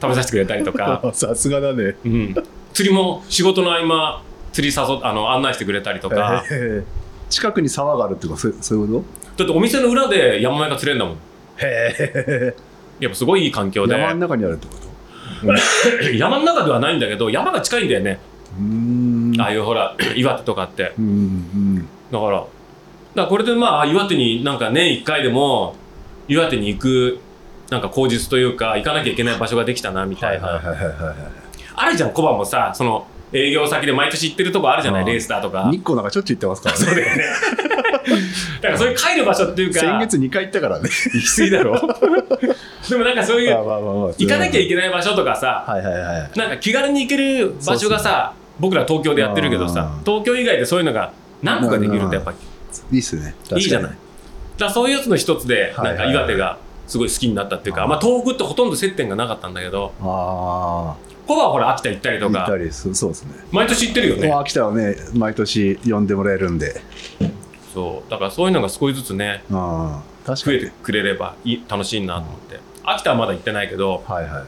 [0.00, 1.96] 食べさせてくれたりとか、 さすがだね。
[2.04, 2.34] うん、
[2.72, 4.22] 釣りも仕事の合間
[4.52, 9.04] 釣り誘っあの案内してくれたりとか、えー近くに沢があるってことそうそういうこ
[9.36, 11.14] だってお店の裏でヤマメが釣れるんだもん。
[11.16, 11.20] と
[11.58, 12.56] へえ
[13.00, 13.92] やっぱすごいいい環境で。
[13.98, 14.88] 山の中にあるってこと？
[16.16, 18.18] 山の中ではないんだけど山が近いんだよね、
[18.58, 19.40] うーん。
[19.40, 20.94] ああいうほら岩手とかって。
[20.98, 21.88] うんうん。
[22.10, 22.44] だから
[23.18, 25.74] だこれでまあ岩手になんか年1回でも
[26.28, 27.20] 岩手に行く
[27.70, 30.60] なんか口実というか行かなきゃいけない場所ができたなみたいな、
[31.74, 35.68] あるじゃんコバもさその営業先で毎年行ってるとこあるじゃないレースだとか。
[35.70, 36.84] 日光なんかしょっちゅう行ってますからね。
[36.86, 37.24] そうだよね。
[38.62, 40.88] だからそういう帰る場所っていうか先月2回行ったからね。
[40.88, 41.78] 行き過ぎだろ。
[42.88, 45.66] でもなんかそういう行かなきゃいけない場所とかさ
[46.36, 52.32] なんか気軽に行ける場所がさ僕ら東京でやってるけどさ東京以外でそういうのが何個かできるとやっぱ
[52.92, 53.34] いいっすね。
[53.52, 53.92] いいじゃない。
[54.56, 63.34] だそういうやつの一つでなんか岩手がすごい好きになったっていうか、まあ、東北ってほとんど接点がなかったんだけどあコバはほら秋田行ったりあとか行ったりそうそうですね。
[63.52, 64.32] 毎年行ってるよね。
[64.32, 66.80] 秋田はね毎年呼んでもらえるんで。
[67.74, 68.10] そう。
[68.10, 70.60] だからそういうのが少しずつねああ確かに。
[70.60, 72.58] 増えてくれればいい楽しいなと思って。
[72.84, 74.44] 秋田はまだ行ってないけどはいはい。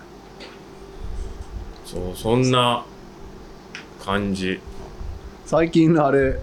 [1.84, 2.84] そうそんな
[4.02, 4.60] 感じ。
[5.44, 6.38] 最近のあれ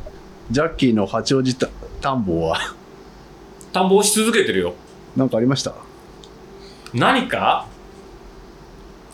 [0.49, 1.67] ジャッキーの八王子た
[1.99, 2.57] 田んぼは。
[3.73, 4.73] 田んぼをし続けてるよ。
[5.17, 5.73] 何かありました？
[6.93, 7.67] 何か？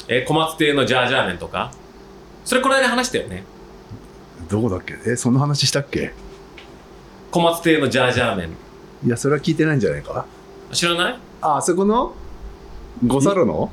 [0.08, 1.72] え小松亭のジャージャー麺とか？
[2.46, 3.44] それこの間話したよね。
[4.48, 4.96] どこだっけ？
[5.08, 6.14] えそんな話したっけ？
[7.32, 8.50] 小松亭のジャージャー麺。
[9.04, 10.28] いやそれは聞いてないんじゃないか？
[10.72, 11.20] 知らない？
[11.42, 12.14] ああそこの？
[13.08, 13.72] 五猿の？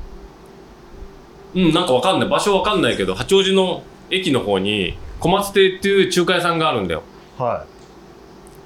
[1.53, 2.29] うんなんかわかんない。
[2.29, 7.03] 場所わかんないけど八王子の駅の方に小松亭っていう中華屋さんがあるんだよ
[7.41, 7.65] は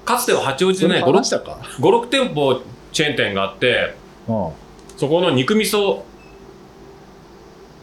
[0.04, 2.60] かつては八王子でね話したか？56店舗
[2.92, 3.94] チェーン店があって
[4.28, 4.48] うん。
[4.96, 6.02] そこの肉味噌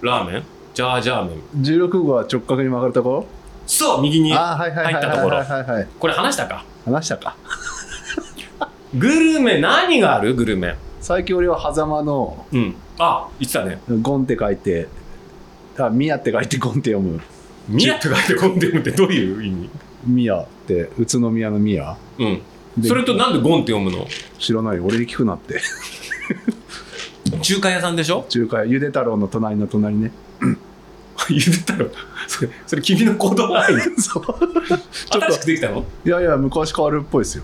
[0.01, 0.43] ラーメン？
[0.73, 1.41] ジャージャー麺。
[1.63, 3.25] 16号は直角に曲がるとこ？
[3.67, 5.85] そう右にああはいはいはいはいはい入ったところ。
[5.99, 6.65] これ話したか？
[6.85, 7.35] 話したか？
[8.95, 10.33] グルメ何がある？
[10.33, 10.75] グルメ。
[11.01, 12.75] 最近俺は狭間のうん。
[12.99, 13.79] あ言ってたね。
[14.01, 14.87] ゴンって書いて
[15.77, 17.19] あミヤって書いてゴンって読む。
[17.67, 19.69] 宮って書いてゴンデムってどういう意味？
[20.05, 22.41] ミヤって宇都宮のミヤうん。
[22.77, 24.07] でそれとなんでゴンって読むの？
[24.39, 25.61] 知らない俺に聞くなって。
[27.41, 28.25] 中華屋さんでしょ？
[28.29, 28.65] 中華屋。
[28.65, 30.11] ゆで太郎の隣の隣ね。
[31.29, 31.89] 言ってたろ
[32.27, 34.23] それそれ君の行動範囲そう。
[35.11, 35.85] 新しくできたの？
[36.05, 37.43] いやいや昔変わるっぽいですよ。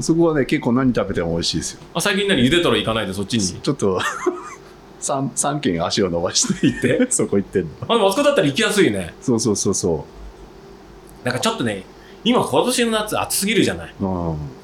[0.00, 1.80] そこはね結構何食べても美味しいですよ。
[1.94, 2.42] あ最近何？
[2.42, 3.42] ゆで太郎行かないでそっちに？
[3.42, 4.00] ちょっと
[5.00, 7.70] 3, 三軒足を伸ばして行ってそこ行ってんの。
[7.82, 9.14] あでもあそこだったら行きやすいね。
[9.20, 10.06] そうそうそうそ
[11.28, 11.84] なんかちょっとね
[12.24, 13.94] 今今年の夏暑すぎるじゃない。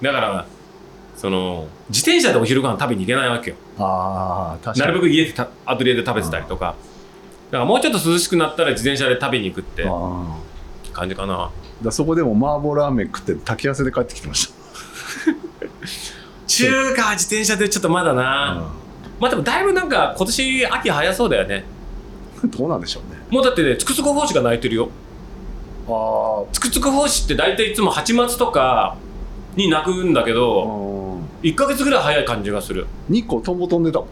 [0.03, 0.47] だから
[1.15, 3.57] その自転車でお昼ご飯食べに行けないわけよ。
[3.79, 4.81] ああ確かに。
[4.81, 6.75] なるべく家でたアトリエで食べてたりとか。
[7.51, 9.85] だからもうちょっと涼しくなったら自転車で食べに行くって
[10.93, 11.51] 感じかな。
[11.83, 14.49] だそこでも麻婆ラーメン食って炊き合わせで帰ってきてまし
[16.47, 18.73] 中華は自転車でちょっとまだた、な、
[19.21, 21.65] まあでもだいぶなんか今年秋早そうだよね。
[22.47, 23.19] どうなんでしょうね。
[23.31, 24.89] もうだってねつくつく胞子が鳴いてるよ。
[24.89, 25.04] あ
[26.53, 28.97] つくつく胞子って大体いつも8月とか
[29.57, 32.87] に鳴くんだけあど1ヶ月ぐらい早い感じがする。
[33.09, 34.09] 日光トンボ飛んでたもん。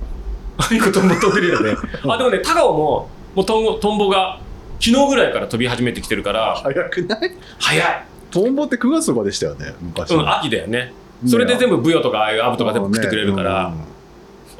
[0.58, 1.74] ああいうことも飛んでるよね。
[2.06, 4.38] あでもね田川ももうトンボトンボが
[4.80, 7.34] 昨日ぐらいから飛び始めてきてるから早くない？
[7.58, 10.14] 早い、トンボって9月とかでしたよね昔。
[10.14, 10.92] うん、秋だよね。
[11.26, 13.76] それで全部ブヨとかああいうアブとか全部食ってくれるから、ね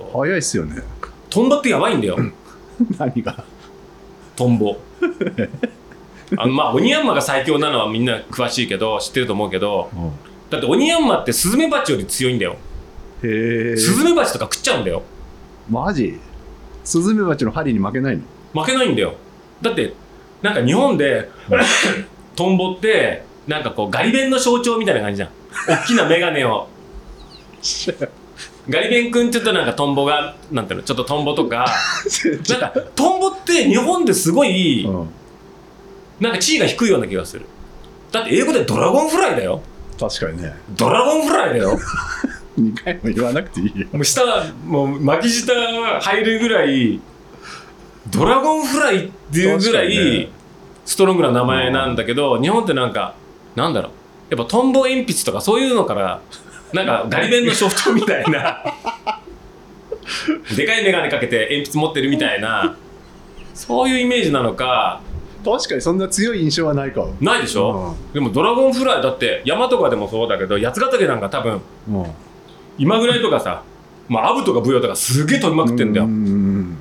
[0.01, 0.23] うん。
[0.23, 0.83] 早いっすよね。
[1.29, 2.17] トンボってやばいんだよ。
[2.99, 3.45] 何が？
[4.37, 4.77] トンボ
[6.39, 9.91] あのまあオニヤンマが最強なのはみんな詳しいけど知ってると思うけど
[10.51, 12.57] だってオニヤンマってスズメバチより強いんだよ。
[13.23, 15.03] へえスズメバチとか食っちゃうんだよ。
[15.71, 16.19] マジ？
[16.85, 18.19] スズメバチの針に負けない
[18.53, 18.61] の？
[18.63, 19.15] 負けないんだよ。
[19.63, 19.95] だって
[20.43, 21.31] なんか日本で
[22.37, 25.29] トンボってなんかこうガリ弁の象徴みたいな感じじゃん。
[25.69, 26.69] 大きな眼鏡を。
[28.69, 31.67] ガリ弁くんって言うとなんかトンボがなんていうのちょっとトンボとか。
[32.51, 35.09] なんかトンボって日本ですごいうん
[36.21, 37.47] なんか地位が低いような気がする。
[38.11, 39.63] だって英語でドラゴンフライだよ。
[39.99, 40.55] 確かにね。
[40.77, 41.79] ドラゴンフライだよ。
[42.59, 43.87] 2回も言わなくていいよ。
[43.93, 44.23] もう下
[44.67, 45.53] もう巻き舌
[46.01, 47.01] 入るぐらい
[48.11, 50.29] ドラゴンフライっていうぐらいね。
[50.85, 53.15] ストロングな名前なんだけど、日本ってなんか
[53.55, 53.93] なんだろう。
[54.35, 56.21] やっぱトンボ鉛筆とかそういうのから
[56.73, 58.63] なんかガリ弁の象徴みたいな。
[60.57, 62.77] でかい眼鏡かけて鉛筆持ってるみたいな。
[63.55, 65.01] そういうイメージなのか
[65.45, 67.15] 確かにそんな強い印象はないかも。
[67.21, 72.07] ないでしょ、でもドラゴンフライだって山とかでもそうだけど八ヶ岳なんか多分うん。
[72.79, 73.63] 今ぐらいとかさ、
[74.09, 76.79] まあ、アブとかブヨとかすげえ飛びまくってんだよ、うん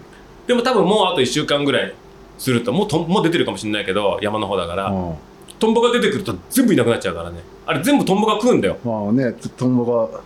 [0.48, 1.94] でも多分もうあと1週間ぐらい
[2.38, 5.16] するともうとんもう出てるかもしれないけど山の方だから、うん。
[5.60, 7.40] トンボが出てくると全部いなくなっちゃうからね。
[7.66, 8.78] あれ全部トンボが食うんだよ。
[8.84, 10.22] まあねトンボが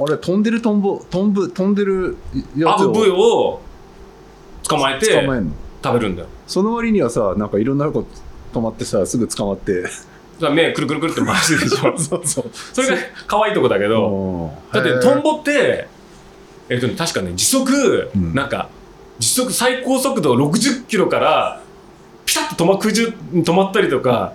[0.00, 2.16] あれ飛んでるトンボトンブ飛んでる
[2.56, 3.62] やアブつをブヨを
[4.64, 8.06] 捕まえて食べるんだよその割にはさなんかいろんなとこ
[8.52, 9.84] 止まってさすぐ捕まって。
[10.52, 11.94] 目くるくるくるって回してるでしょ。
[11.98, 15.86] そうそうそれが可愛いとこだけどだってトンボって
[16.68, 18.34] えっとね確かね時速、うん。
[18.34, 18.68] なんか
[19.18, 21.60] 時速最高速度60キロから
[22.26, 24.32] ピタッと止ま空中に止まったりとか、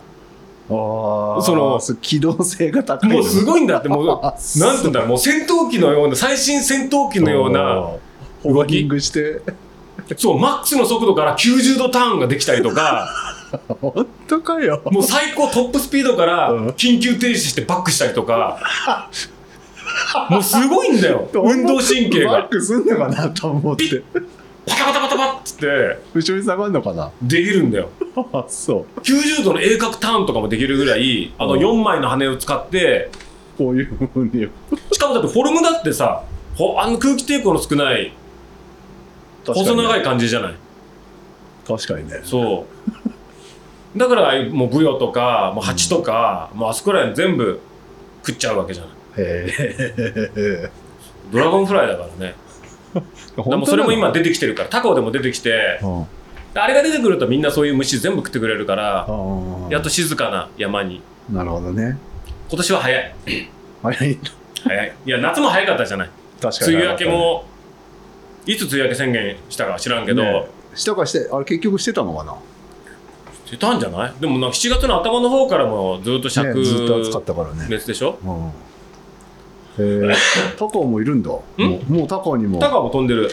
[0.70, 7.90] ああその機動性が高いもうすごいんだってもう あなんて言うんだろうもう戦闘機のような最新戦闘機のような
[8.44, 9.42] ホバリングして
[10.18, 13.10] そうマックスの速度から90度ターンができたりとか。
[13.82, 14.82] 本当かよ。
[14.86, 18.60] もう最高トップスピードからうん緊急停止してバックしたりとか。
[20.30, 21.28] もうすごいんだよ。
[21.34, 22.32] 運動神経が。
[22.32, 24.04] バックすんのかなと思って。
[24.68, 27.90] パタパタパタパッつって後ろに下がるのかなできるんだよ
[28.34, 33.10] あそう90度の鋭角ターンとかもできるぐらいあのうん4枚の羽を使って
[33.58, 34.48] こういうふうに
[34.92, 36.24] しかもだってフォルムだってさ
[36.56, 38.14] ほあの空気抵抗の少ない
[39.46, 40.54] 細長い感じじゃない？
[41.68, 42.22] 確かにね。
[42.24, 42.66] そ
[43.96, 43.98] う。
[44.00, 47.60] だからもうブヨとかもうハチとか、もうあそこら辺全部
[48.26, 48.92] 食っちゃうわけじゃない。
[49.18, 49.48] へ
[50.36, 50.70] え。
[51.32, 52.36] ドラゴンフライだからね。
[53.50, 56.06] でもそれも今出てきてるからタコでも出てきてうん。
[56.56, 61.02] あれが出てくるとみんなそういう虫全部食ってくれるからあやっと静かな山に。
[61.32, 61.98] なるほどね。
[62.50, 63.14] 今年は早い。
[63.84, 64.20] 早い
[64.64, 64.94] 早い。
[65.06, 66.10] いや夏も早かったじゃない。
[66.42, 66.74] 確かに。
[66.74, 67.46] 梅雨明けも
[68.46, 72.38] いつ梅雨明け宣言したかは知らんけど、ねしたかしてあれ結局してたのかな？
[73.46, 74.14] してたんじゃない？
[74.20, 77.68] でもなんか7月の頭の方からもずっと灼ねずっと暑かったからね。
[77.70, 78.20] 熱でしょ？
[78.24, 80.06] うん。
[80.08, 80.16] へえ。
[80.58, 81.30] タコもいるんだ。
[81.30, 82.60] もうもうタコにも。
[82.60, 83.32] タカも飛んでる。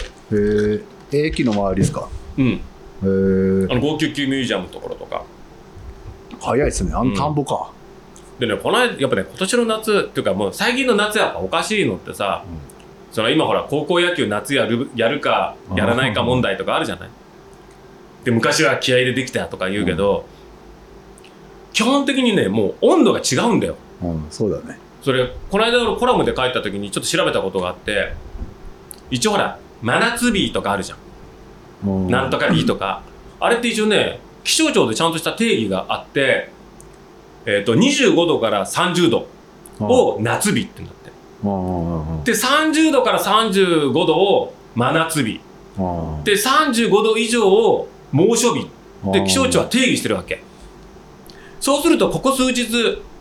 [1.13, 1.27] へえ。
[1.27, 2.09] 駅の周りですか？
[2.39, 2.47] うん。
[2.47, 2.57] へえ。
[3.03, 5.23] あの599ミュージアムのところとか。
[6.41, 6.93] 早いですね。
[6.95, 7.71] あの田んぼか、
[8.39, 12.45] でねこの間やっぱね今年の夏っていうかもう最近の夏やっぱおかしいのってさ、
[13.17, 17.09] その今ほら高校野球夏やるやるかやらないか問題とかあるじゃない？
[18.25, 20.27] で昔は気合でできたとか言うけど、
[21.73, 23.77] 基本的にねもう温度が違うんだよ。
[24.03, 24.79] うん、そうだね。
[25.01, 28.13] それこの間のコラムで書いた時にちょっと調べたことがあって
[29.11, 30.97] 一応ほら真夏日とかあるじゃ
[31.87, 32.11] ん、うん。
[32.11, 33.03] なんとか日とか。
[33.41, 36.51] あれって一応ね気象庁でちゃんとした定義があって、
[37.47, 39.27] えー、と25度から30度
[39.81, 40.96] を夏日って言うんだ
[42.25, 45.41] で30度から35度を真夏日。
[45.79, 46.25] うん。
[46.25, 48.69] で35度以上を猛暑日。
[49.13, 49.25] でうん。
[49.27, 50.43] 気象庁は定義してるわけ。
[51.61, 52.67] そうするとここ数日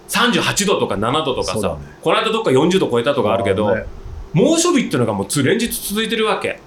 [0.08, 1.76] 38度とか7度とかさ、ね。
[2.02, 3.86] この間どっか40度超えたとかあるけど、ね。
[4.34, 6.60] 猛暑日っていうのがもうつ連日続いてるわけ。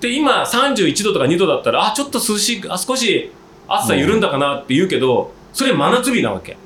[0.00, 3.32] で今31度とか2度だったらあちょっと涼しいあ少し
[3.68, 6.56] 暑さ緩んだかなって言うけど、それ真夏日なわけ。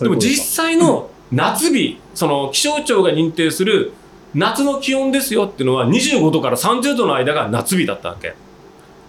[0.00, 3.92] でも実際の夏日その気象庁が認定する
[4.34, 8.28] 夏の気温ですよっていうのは25度から30度の間が夏日だったわけ。
[8.28, 8.34] っ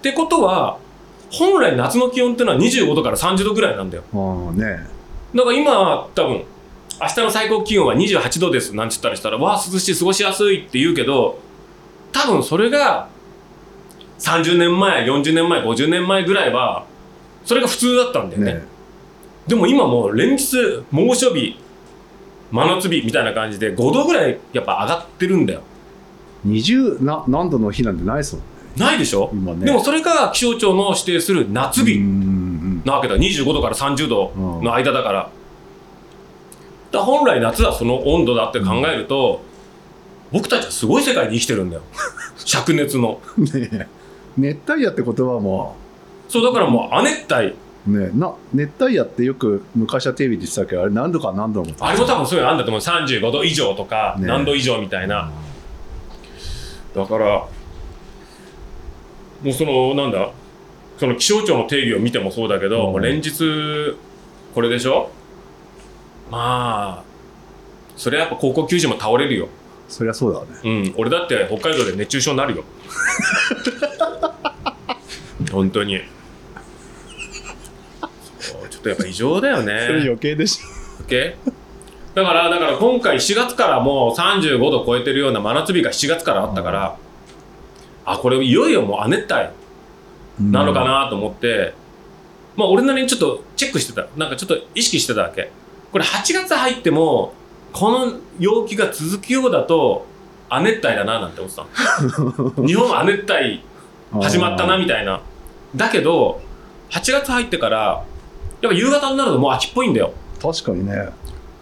[0.02, 0.78] てことは、
[1.32, 4.04] 本来夏の気温っていうのは25度から30度ぐらいなんだよ。
[4.52, 4.86] ね
[5.34, 6.44] だから今、多分、
[7.02, 11.40] 明日の最高気温は28度ですなんて言ったりしたら、わあ、涼しい、過ごしやすいって言うけど、
[12.12, 13.08] 多分それが、
[14.20, 16.86] 30年前、40年前、50年前ぐらいは、
[17.46, 18.54] それが普通だったんだよね。
[18.56, 18.66] ね
[19.48, 21.58] でも今もう連日、猛暑日、
[22.54, 25.62] 真夏日みたいな感じで、5度ぐらいやっぱ上がってるんだよ。
[26.48, 32.00] 20な何度の日なんてないですもんねないでしょ、今ねでもそれが気象庁の指定する夏日
[32.86, 33.16] なわけだ。
[33.16, 35.20] 25度から30度の間だから。
[35.22, 35.32] だか
[36.92, 39.42] ら本来夏はその温度だって考えると、
[40.32, 41.82] 僕たちはすごい世界に生きてるんだよ。
[42.38, 43.20] 灼熱の。
[43.36, 43.88] うんねえ
[44.38, 45.76] 熱帯夜って言葉も
[46.28, 47.56] そう、だからもう亜熱帯。
[47.86, 52.82] ねな熱帯夜ってよく昔はテレビで言ってたけどあれ何度か何度もあれも多分そういうのあるんだと思う。
[52.82, 55.32] 35度以上とか、ね何度以上みたいな。
[56.96, 57.50] だから、も
[59.46, 60.30] うその、なんだ、
[61.00, 63.98] その気象庁の定義を見てもそうだけど、うん連日、
[64.54, 65.10] これでしょ？
[66.32, 67.04] まあ、
[67.98, 69.48] それはやっぱ高校球児も倒れるよ。
[69.90, 72.64] そりゃそうだねうん、俺だって北海道で熱中症になるよ。
[75.52, 76.00] 本当に。
[78.84, 79.86] とやっぱ異常だよね。
[79.88, 80.60] それ余計でし
[81.08, 81.36] OK?
[82.14, 86.96] だから、だから今回4月からもう35度超えてるような真夏日が7月からあったから、
[88.06, 89.50] あ、これいよいよもう亜熱帯ょ
[90.40, 91.74] なのかなと思って、
[92.56, 94.06] まあ俺なりにちょっとチェックしてた。
[94.16, 95.52] なんかちょっと意識してたわけ。
[95.92, 97.34] これ8月入っても、
[97.72, 100.06] この陽気が続くようだと、
[100.50, 102.54] 亜熱帯だななんて思ってたの。
[102.68, 103.64] 日本は亜熱帯
[104.22, 105.22] 始まったなみたいな。
[105.76, 106.42] だけど、
[106.92, 108.04] 8月入ってから、
[108.64, 110.14] やっぱ夕方になるともう秋っぽいんだよ。
[110.42, 111.10] 確かにね。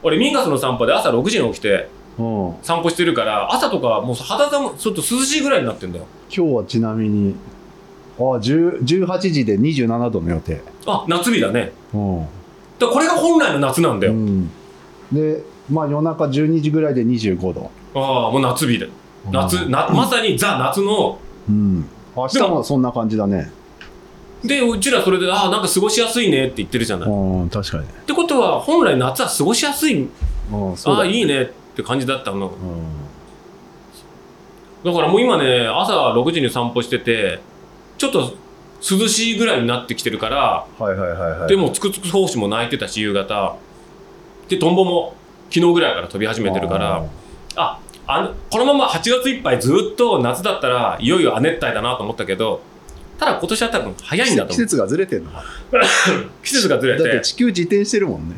[0.04, 1.90] 俺ミンガスの散歩で朝6時に起きて
[2.20, 2.56] うん。
[2.62, 6.06] 散歩してるから朝とかもう肌寒ちょっと涼しいぐらいになってんだよ。
[6.36, 7.36] 今日はちなみに
[8.20, 10.62] あ10 18時で27度の予定。
[10.86, 11.72] あ夏日だね。
[11.92, 12.28] うん。
[12.78, 14.52] だこれが本来の夏なんだよ、うん。
[15.12, 17.72] でまあ夜中12時ぐらいで25度。
[17.96, 18.88] ああもう夏日で。
[19.32, 21.18] 夏、なまさにザ夏の
[21.50, 21.86] うん。
[22.16, 23.52] 明日もそんな感じだね
[24.44, 27.88] でうちらそれでああなんか過ごしやすいねって言ってるじゃない、っうん確かに。
[27.88, 30.10] ねてことは本来夏は過ごしやすい。
[30.52, 32.48] うんそうだああいいねって感じだったの。
[32.48, 32.52] うん。
[34.84, 37.40] だからもう今ね朝6時に散歩してて
[37.98, 38.34] ちょっと
[38.82, 41.50] 涼しいぐらいになってきてるからはいはいはいはい。
[41.50, 43.56] でもつくつく胞子も鳴いてたし夕方。
[44.50, 45.16] でトンボも
[45.52, 47.06] 昨日ぐらいから飛び始めてるから
[47.56, 52.62] ああのこのまま8月いっぱいずっと夏だったらいよいよ亜熱帯だなと思ったけど
[53.22, 54.50] ただ今年は多分早いんだと思う。
[54.50, 55.44] 季節がずれてんのか
[56.44, 58.36] 季節がずれだってて地球自転してるもんね。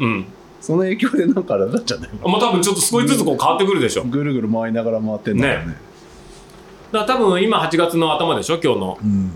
[0.00, 0.24] うん。
[0.60, 4.00] その影響でなんかあれなんじゃないまあ多分ちょっと少しずつこう変わってくるでしょ。
[4.04, 5.76] だかぐるぐる回りながら回ってんだよね。
[6.92, 8.98] ら多分今8月の頭でしょ今日の。
[9.02, 9.30] うん。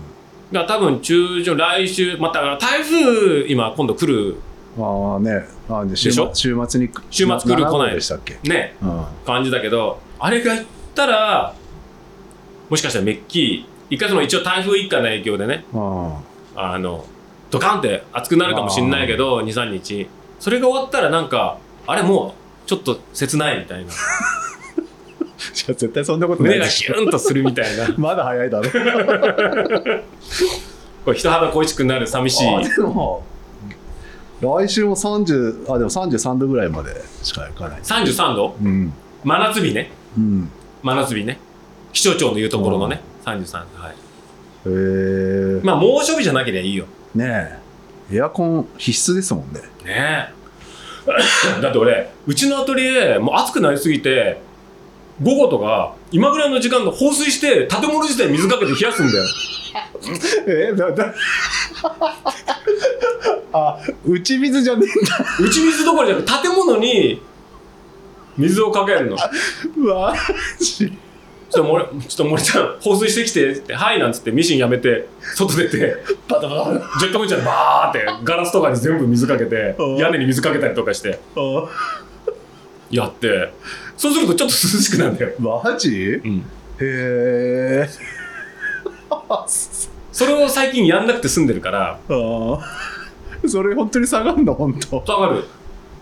[0.51, 4.35] だから多分中旬来週また台風今今度来る。
[4.79, 5.45] ああね。
[5.69, 6.31] あで週でしょ？
[6.33, 8.39] 末週末に週末来る7号来ないでしたっけ？
[8.43, 8.75] ね。
[8.81, 9.03] うん。
[9.27, 11.53] 感じだけどあれが行ったら
[12.69, 13.65] もしかしたらめっきり
[13.95, 16.21] 一回その一応台風一過の影響でねあ
[16.55, 17.05] あの
[17.49, 20.07] ドカンって暑くなるかもしれないけど23日。
[20.39, 22.35] それが終わったらなんかあれも
[22.65, 23.91] うちょっと切ないみたいな。
[23.91, 23.95] あ
[25.53, 26.51] じゃあ絶対そんなことない。
[26.53, 27.87] 胸がでしょキュンとするみたいな。
[27.97, 28.69] まだ早いだろ。
[31.05, 32.47] これ人肌恋しくなる寂しい。
[32.49, 33.23] あでも
[34.41, 37.79] 来週も30あでも33度ぐらいまでしかいかない。
[37.79, 38.57] 33度？
[38.61, 38.91] うん。
[39.23, 39.91] 真夏日ね。
[40.17, 40.49] うん。
[40.83, 41.39] 真夏日ね。
[41.93, 43.95] 気象庁の言うところのね33度はい
[44.67, 47.59] へえまあ猛暑日じゃなければいいよね
[48.11, 50.29] えエアコン必須ですもんねね
[51.57, 54.41] えだって俺うちのアトリエもう暑くなりすぎて
[55.21, 59.25] 午後とか今ぐらいの時間の放水して建物自体水かけて冷やすんだよ
[60.47, 61.13] えだだ
[63.53, 67.21] あ打ち水じゃねえんだ打ち水どころじゃなくて建物に
[68.37, 70.97] 水をかけるのちょえん
[71.55, 75.95] だうわジっと森ちょっと森ちゃん放水してきてって「はい」なんつってミシンやめて外出て
[76.27, 79.95] パタパタジェットコースターでバーってガラスとかに全部水かけてうん。
[79.97, 81.65] 屋根に水かけたりとかしてあ
[82.91, 83.51] やって
[83.97, 85.89] そうするとちょっと涼しくなるんだよ、マジ？
[86.01, 86.43] へうん、
[86.81, 87.89] え。
[90.11, 94.53] それを最近やんなくて済んでるからそれ本当に下がるの？
[94.53, 94.97] 本当。
[94.97, 95.43] わかる。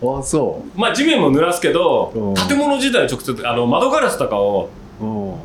[0.02, 2.34] あそまあ地面も濡らすけどうん。
[2.34, 4.68] 建物自体直接あの窓ガラスとかを
[5.00, 5.36] 冷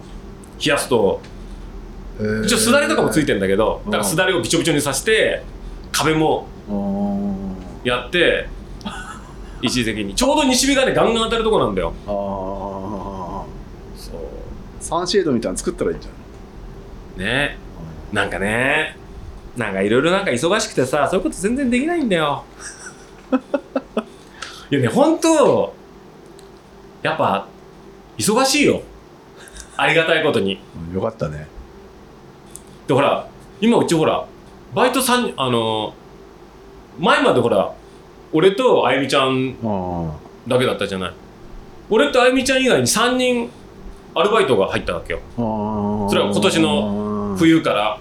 [0.71, 1.21] やすと
[2.19, 5.43] えー一応すだれとかもついてんだけどだからすだれをびちょびちょにさして
[5.91, 7.55] 壁もうん。
[7.83, 8.47] やって
[9.61, 10.15] 一時的に。
[10.15, 11.93] ちょうど西日がねガンガン当たるとこなんだよ。
[12.07, 13.45] あ
[14.79, 16.11] サンシェードみたいなの作ったらいいんじゃ
[17.17, 17.57] ないね。
[18.13, 18.97] なんかね。
[19.57, 22.45] なんかいろいろなんか忙しくてさそういうこと全然できないんだよ。
[24.71, 25.73] いやね本当
[27.01, 27.47] やっぱ
[28.17, 28.81] 忙しいよ
[29.79, 30.59] ありがたいことに。
[30.89, 31.47] うんよかったね。
[32.87, 33.27] でほら
[33.61, 34.25] 今うちほら
[34.73, 35.93] バイト3あの
[36.99, 37.71] 前までほら
[38.33, 40.11] 俺とあゆみちゃんあ
[40.47, 41.13] だけだったじゃない。
[41.89, 43.49] 俺とあゆみちゃん以外に3人
[44.15, 45.19] アルバイトが入ったわけよ。
[45.37, 47.99] あそれは今年の冬から。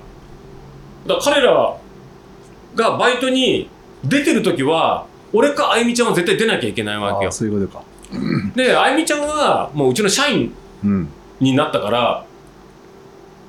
[1.06, 1.76] だから彼ら
[2.74, 3.68] がバイトに
[4.04, 7.28] 出てる時は俺かあゆみちゃんは絶対出なきゃいけないわけよ。
[7.28, 7.84] あそういうことか。
[8.54, 10.52] であゆみちゃんはもううちの社員
[10.84, 11.08] うん
[11.41, 12.24] になったから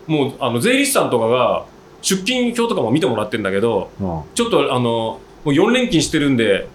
[0.08, 1.66] もうあの税理士さんとかが
[2.02, 6.68] 出勤表とかも見てもらってるんだけどあちょっとあのもう4連勤してるんで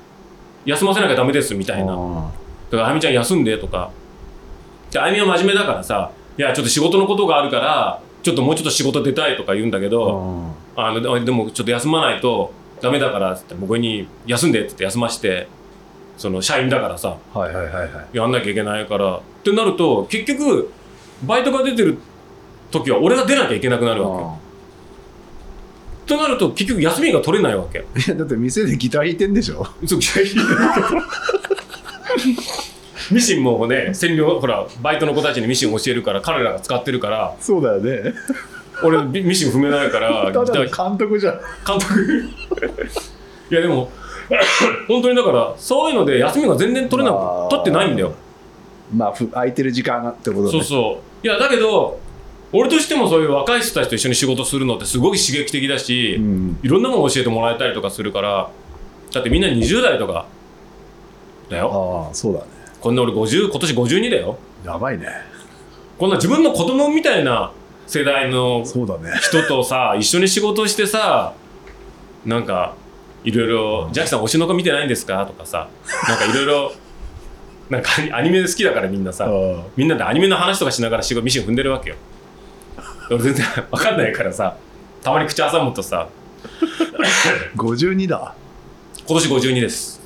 [0.65, 1.87] 休ませなきゃダメですみたいな。
[1.89, 2.31] だあ
[2.71, 3.91] からあゆみちゃん休んでとか。
[4.91, 15.49] であゆみは真面目だからさいやちょっと仕事のことがあるからちょっともうちょっと仕事出たいとか言うんだけどあのででもちょっと休まないとダメだからって僕に休んでって言って休まして
[16.17, 18.17] その社員だからさあはいはいはいはい。
[18.17, 19.17] やんなきゃいけないから。
[19.17, 20.73] ってなると結局
[21.23, 21.99] バイトが出てる
[22.71, 24.23] 時は俺が出なきゃいけなくなるわけ。
[24.23, 24.39] よ
[26.07, 27.79] となると結局休みが取れないわけ。
[27.79, 29.67] いやだって店でギター弾いてんでしょ。
[29.87, 30.43] そういやいや
[33.11, 37.35] ミシンもね占領ほらバイトの子たちにミシン教えるから彼らが使ってるから。
[37.41, 38.13] そうだよね。
[38.83, 41.41] 俺ミミシン踏めないからギター監督じゃん。
[41.67, 42.31] 監督。
[43.51, 43.91] いやでも
[44.89, 47.49] 本当にだからそういうので休みが全然取れなまあ。
[47.49, 48.15] く取ってないんだよ
[48.95, 50.51] まあふ空いてる時間ってことね。
[50.51, 51.27] そうそう。
[51.27, 51.99] いやだけど
[52.53, 56.59] 俺としてもそういう若い人たちと一緒に仕事するのってすごい刺激的だし、うん。
[56.63, 58.51] いろんなもの教えてもらえたりとかするから
[59.13, 60.27] だってみんな20代とか
[61.51, 62.07] だよ。
[62.07, 62.47] ああそうだね。
[62.81, 64.39] こんな俺50今年52だよ。
[64.65, 65.09] やばいね。
[65.99, 67.53] こんな自分の子供みたいな
[67.87, 69.13] 世代のそうだね。
[69.21, 71.33] 人とさ 一緒に仕事してさ
[72.25, 72.75] なんか
[73.25, 75.69] いろいろ「ジャッキさん推しの子見てないんですか?」とかさ
[76.09, 76.73] なんかいろいろ
[77.71, 81.97] なんかアニメ好きだからみんなさあみんなでアニメの話とかしながら仕事ミシン踏んでるわけよ。
[83.11, 84.57] 俺全然わかんないからさ
[85.03, 86.09] たまに口挟むとさ
[86.45, 88.35] あ52だ。
[89.07, 90.01] 今年52です。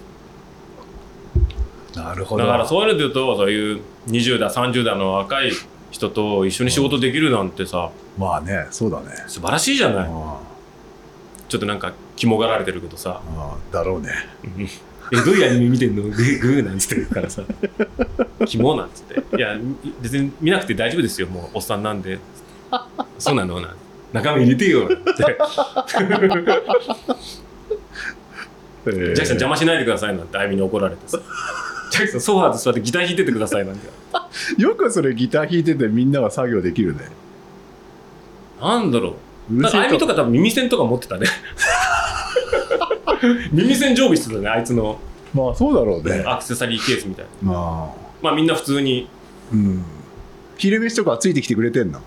[1.95, 2.45] なるほど。
[2.45, 5.51] だからそういうので言うとそういう20代30代の若い
[5.91, 9.07] 人と一緒に仕事できるなんてさまあねそうだね。
[9.27, 10.09] 素晴らしいじゃない。
[10.09, 10.39] あ
[11.49, 13.21] ちょっとなんか肝がられてるけどさ。
[13.37, 14.11] あだろうね
[15.13, 16.03] えどういうアニメ見てんの？
[16.03, 17.43] グーグーなんつってるからさ。
[18.47, 19.37] キモなんつって。
[19.37, 19.57] いや
[20.01, 22.19] 別に見なくて大丈夫ですよもうおっさんなんで。
[23.19, 23.75] そうなのな。
[24.13, 24.87] 仲間入れてよ。
[24.87, 25.29] っ てジャ
[29.13, 31.19] ッキさん邪魔しないでくださいなんてあゆみに怒られてさ。
[31.91, 33.89] ジャッキさんソファーで座ってギター弾いててくださいなんて。
[34.59, 37.01] よくそれギター弾いててみんなが作業できるね。
[38.61, 39.17] なんだろ
[39.51, 39.67] う。
[39.67, 41.27] あゆみとか多分耳栓とか持ってたね
[43.53, 44.99] 耳栓常備してたねあいつの。
[45.35, 46.25] まあそうだろうね。
[46.27, 47.53] アクセサリーケースみたいな。
[47.53, 48.09] まあ。
[48.23, 49.09] まあみんな普通に。
[49.53, 49.85] うん。
[50.57, 52.01] 昼飯とかついてきてくれてんの？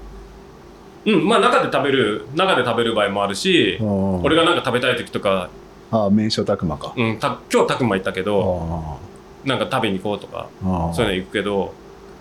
[1.05, 5.49] うんまあ中で食べる中で食べる場合もあるし俺俺がなんか食べたい時とか、
[5.89, 6.93] ああ麺所拓磨か。
[6.95, 8.99] うん、た今日たくま行ったけあど
[9.43, 10.47] なんか食べに行こうとか
[10.93, 11.73] そういうの行くけど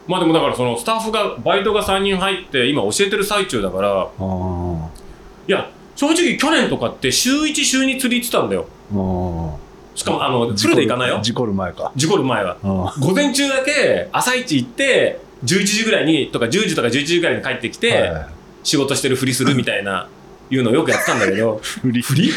[0.06, 4.08] まあでもだからそのスタッフがバイトが3人入って今教えてる最中だから
[5.46, 8.64] いや正直去年とかって週1週2釣り行ってたんだよ。
[8.64, 8.79] あ
[9.94, 11.20] しかもあのフルで行かないよ。
[11.22, 11.92] 事故る前か。
[11.96, 12.56] 事故る前は。
[12.62, 18.26] あ午前中だけ朝一行って11時ぐらいにとか10時とか11時ぐらいに帰ってきあて、はい。
[18.62, 20.08] 仕事してるふりするみたいな
[20.50, 21.58] いうのをよくやってたんだけど。
[21.62, 22.30] 振りふり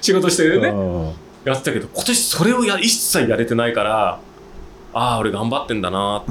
[0.00, 0.68] 仕事してるね。
[0.68, 1.12] あ
[1.44, 4.20] やってたけど今年それをや一切やれてないから
[4.92, 6.18] ああ俺頑張ってんだな。
[6.18, 6.24] っ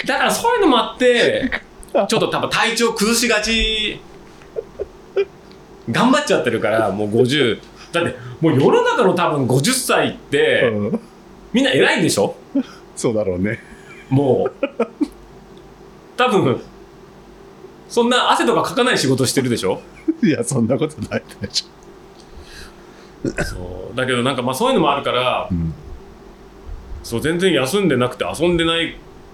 [0.00, 1.50] てだからそういうのもあって
[1.92, 4.00] ちょっと多分体調崩しがち
[5.90, 7.58] 頑張っちゃってるからもう50
[7.92, 11.00] だってもう世の中の多分50歳ってうん。
[11.52, 12.36] みんな偉いんでしょ？
[12.94, 13.58] そうだろうね。
[14.10, 14.66] もう。
[16.16, 16.60] 多分
[17.88, 19.80] そんな汗とかかかない仕事してるでしょ？
[20.22, 21.64] いやそんなことないでし
[23.46, 23.96] そう。
[23.96, 25.72] だけどなんかまあそういうのもあるからょ、うん、
[27.02, 28.72] そう全然休んでなくて遊んでな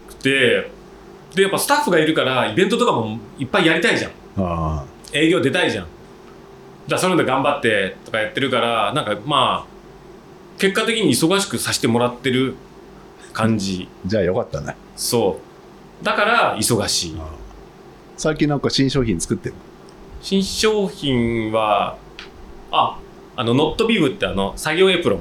[0.09, 0.71] くて
[1.35, 4.13] でやっぱスタッフがいるからイベントとかもいっぱいやりたいじゃん。
[4.37, 4.85] あ。
[5.13, 5.87] 営業出たいじゃん
[6.89, 9.75] だそういうので頑張ってとかやってるからなんかまあ
[10.59, 12.55] 結果的に忙しくさせてもらってる
[13.33, 13.89] 感じ。
[14.05, 14.77] あじゃあよかったね。
[14.97, 15.41] そ
[16.03, 16.05] う。
[16.05, 17.17] だから忙しい。
[18.17, 19.55] 最近なんか新商品作ってる？
[20.23, 21.97] 新商品は
[22.71, 22.99] あ
[23.37, 25.21] あのノットビブってあの作業エプロン。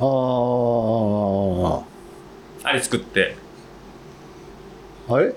[0.00, 0.04] あ
[2.64, 3.36] ああれ作って。
[5.08, 5.34] あれ？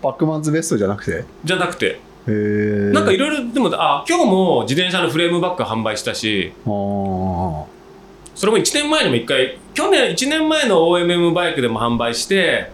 [0.00, 1.24] パックマンズベストじゃなくて？
[1.44, 1.98] じゃなくて
[2.92, 12.70] なんかいろいろでもあ今日も自転車のフレームバッグ販売したしそれも1年前にも1回去年1年前の OMM バイクでも販売して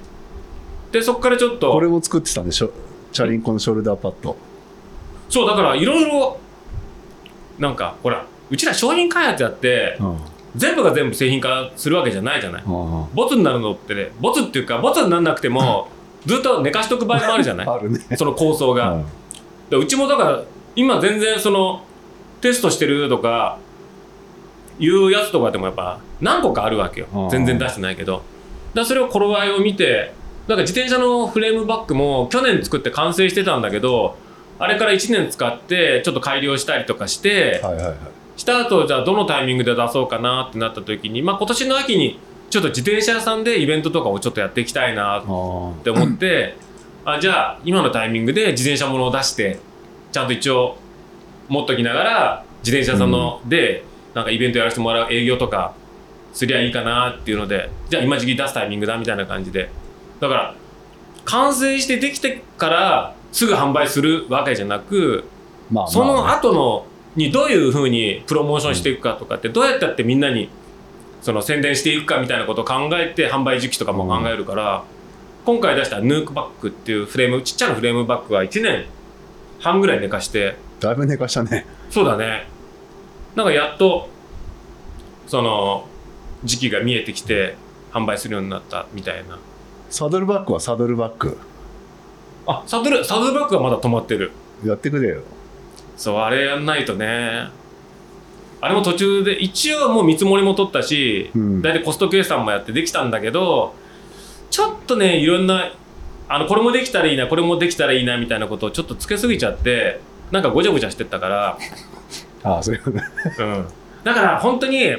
[0.90, 2.70] でそこからちょっとこれも作ってたんでしょ？
[3.12, 4.36] チャリンコのショルダーパッド。
[5.28, 6.38] そうだからいろいろ
[7.58, 10.18] なんかほらうちら商品開発やってうん。
[10.54, 12.62] 全部が全部製品化するわけじゃないじゃない。
[12.66, 12.66] あ
[13.14, 15.88] ボツになるのってねボツっていうかボツにならなくても
[16.26, 17.66] ずっと寝かしとく場合もあるじゃない？
[17.68, 18.00] あるね。
[18.16, 19.04] その構想が、うん
[19.72, 20.42] でうちもだから
[20.76, 21.82] 今全然その
[22.42, 23.58] テストしてるとか
[24.78, 27.28] いうやつとかでもやっぱ何個かあるわけよ。
[27.30, 28.22] 全然出してないけど。
[28.74, 30.12] だそれを頃合いを見て
[30.46, 34.16] なんか自転車のフレームバッグも去年作って完成してたんだけど
[34.58, 37.96] あれから1年使ってちょっと改良したりとかして、はいはいはい。
[38.36, 42.18] した後じゃあどのタイミングで出そうかなってなった時に、まあ、今年の秋に
[42.50, 45.22] ちょっと自転車屋さんでイベントとかをちょっとやっていきたいなっ
[45.82, 46.56] て思って
[47.04, 49.58] あじゃあ今のタイミングで自転車ものを出して
[50.12, 50.78] ちゃんと一応
[51.48, 53.84] 持っときながら自転車屋さんので
[54.14, 55.74] なんかイベントやらせてもらう営業とか
[56.32, 59.70] すりゃいいかなっていうのでじゃあ今時期出すタイミングだみたいな感じで。
[60.20, 60.54] だから
[61.24, 65.24] 完成してできてからすぐ販売するわけじゃなく
[65.70, 66.38] まあそのまあ。
[66.38, 66.86] 後の
[67.16, 70.48] にどういうふうにプロモーションしていくかとかってどうやってやってみんなに
[71.20, 74.84] その宣伝していくかみたいなことを考えて販売時期とかも考えるから、
[75.44, 78.86] 今回出したヌークバッグっていうフレームちっちゃなフレームバッグは1年
[79.58, 81.66] 半ぐらい寝かしてだいぶ寝かしたね。
[81.90, 82.48] そうだね。
[83.34, 84.08] なんかやっと
[85.26, 85.86] その
[86.44, 87.56] 時期が見えてきて
[87.92, 89.38] 販売するようになったみたいな。
[89.90, 91.38] サドルバッグはサドルバッグ
[92.46, 94.32] あサドルサドルバッグはまだ止まってる。
[94.64, 95.22] やってくれよ。
[95.96, 97.48] そうあれやんないとね。
[98.60, 101.62] あれも途中で一応もう見積もりも取ったし、うん。
[101.62, 103.74] 大体コスト計算もやってできたんだけど
[104.52, 105.72] ちょっとねいろんな
[106.28, 110.00] あのこれもできたらいいなこれもできたらいいなみたいなことをちょっとつけすぎちゃって
[110.30, 111.58] なんかごちゃごちゃしてったから、
[112.44, 112.96] ああそういうこと。
[112.96, 113.02] ね
[113.38, 113.66] うん、
[114.04, 114.96] だから本当に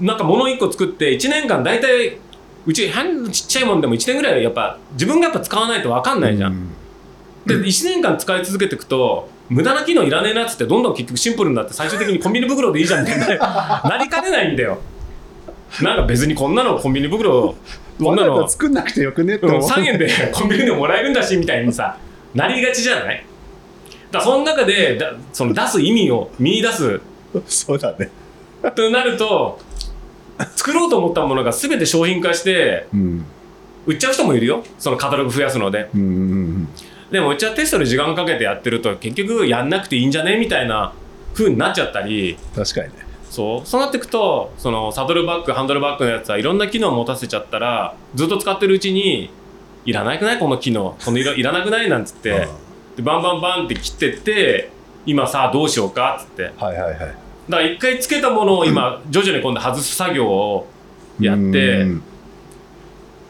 [0.00, 2.18] なんか物1個作って1年間大体
[2.66, 6.52] うちちっちゃいもんでも1年ぐらいやっぱ自分がやっぱ使わないと分かんないじゃん。
[6.52, 6.68] うん。
[7.46, 14.78] で1年間使い続けていくと無駄な機能いらねえなっつってどんどん結局シンプルになって最終的にコンビニ袋でいいじゃんみたいな なりかねないんだよ
[15.82, 17.54] なんか別にこんなのコンビニ袋
[17.98, 18.46] こんなの。
[18.48, 19.50] 作んなくてよくねってう。
[19.50, 21.96] ん思う3円で コンビニでもらえるんだしみたいにさ
[22.34, 23.24] なりがちじゃない？
[24.10, 27.00] だその中でだその出す意味を見出す。
[27.46, 28.10] そうだね。
[28.74, 29.58] となると
[30.56, 33.24] 作ろうと思ったものが全て商品化してうん。
[33.86, 34.64] 売っちゃう人もいるよ。
[34.78, 35.88] そのカタログ増やすので。
[35.94, 36.68] うんうん
[37.12, 40.36] でもうちはテストで時間かけてやってると結局やんなくていいんじゃね？
[40.36, 40.92] みたいな
[41.34, 42.36] 風になっちゃったり。
[42.56, 42.94] うん確かにね
[43.34, 43.66] そう。
[43.66, 49.30] そうなっていくとそのサドルバッグハンドルバッグのやつはいろんな機能を持たせちゃったらずっと使ってるうちに
[49.84, 50.38] いらなくない？
[50.38, 50.96] この機能。
[51.04, 51.90] このいらいらなくない？
[51.90, 52.48] なんつって。
[52.96, 54.70] でバンバンバンって切ってって
[55.04, 56.16] 今さあどうしようか？
[56.20, 56.44] っつって。
[56.44, 56.94] だかはいはい。
[56.94, 57.14] はい
[57.48, 60.66] ら一回つけたものを今徐々に今度外す作業を
[61.20, 62.02] やってうん。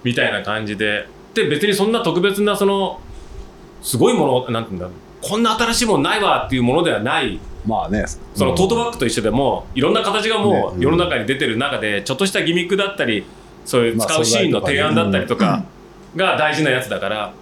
[0.05, 1.09] みたいな感じで。
[1.35, 3.01] で別にそんな特別なその
[3.83, 4.95] すごいものなんていうんだろう。
[5.21, 8.05] こんな新しいものないわっていうものではないまあね。
[8.35, 13.25] そのトートバッグと一緒でもいろんな形がもねううん世の中に出てる中でちょっとしたギミックだったり
[13.65, 15.65] そういうまあ使うシーンの提案だったりとか
[16.17, 17.33] が大事なやつだから。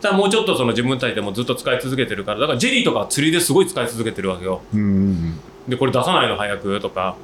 [0.00, 4.60] ただもうちょっとその自分たちでもずっと使い続けてるからだからジェリーとかは釣りですごい使い続けてるわけよ。
[5.66, 7.16] でこれ出さないの早くとか。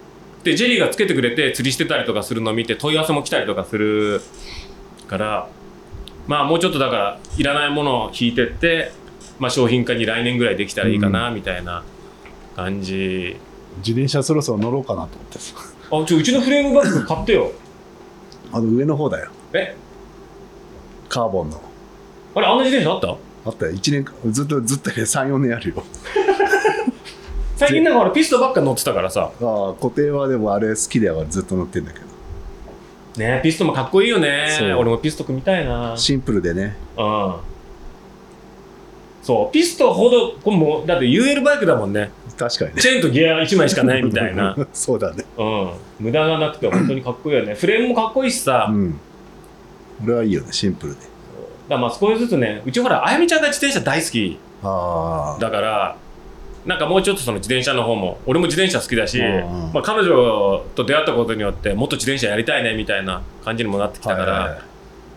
[0.44, 4.22] でジェリーがつけてくれて釣りしてたりとかするのを見て問い合わせも来たりとかする
[5.08, 5.48] から。
[6.26, 8.92] まあもうちょっとだからいらないものを引いてって、
[9.40, 11.82] まあ、商品化に来年ぐらいできたらいいかなみたいな
[12.54, 13.36] 感じ、
[13.78, 15.54] 自転車そろそろ乗ろうかなと思ってさ。
[15.92, 17.50] あちょうちのフレームバッグ買ってよ。
[18.52, 19.30] あの上の方だよ。
[19.54, 19.74] え？
[21.08, 21.60] カーボンの。
[22.34, 23.16] あれあんな自転車あった？
[23.46, 23.72] あったよ。
[23.72, 25.82] 1年間ずっとずっと34年あるよ。
[27.56, 29.32] 最近なんかほらピストばっか乗ってたからさ。
[29.40, 31.24] ああ固定はでもあれ好きだよ。
[31.28, 32.06] ずっと乗ってんだけど。
[33.16, 34.74] ねピストもかっこいいよね。
[34.78, 35.96] 俺もピスト組みたいな。
[35.96, 36.76] シンプルでね。
[36.96, 37.34] うん
[39.22, 39.52] そう。
[39.52, 42.10] ピストほどこれもうだって UL バイクだもんね。
[42.38, 42.80] 確かにね。
[42.80, 44.56] チェーンとギア1枚しかないみたいな。
[44.72, 45.24] そうだね。
[45.36, 45.70] うん。
[46.00, 47.54] 無駄がなくて本当にかっこいいよね。
[47.54, 48.98] フレームもかっこいいしさ、うん。
[50.04, 50.48] 俺はいいよね。
[50.50, 51.00] シンプルで。
[51.68, 54.38] だまあ少しずつねうちほらあやみちゃんが自転車大好き。
[54.62, 55.96] だから
[56.66, 64.62] なんかもうちょっとその自転車の方も俺も自転車好きだし、うんまあ、彼女と出会ったことによってもっと自転車やりたいねみたいな感じにもなってきたから、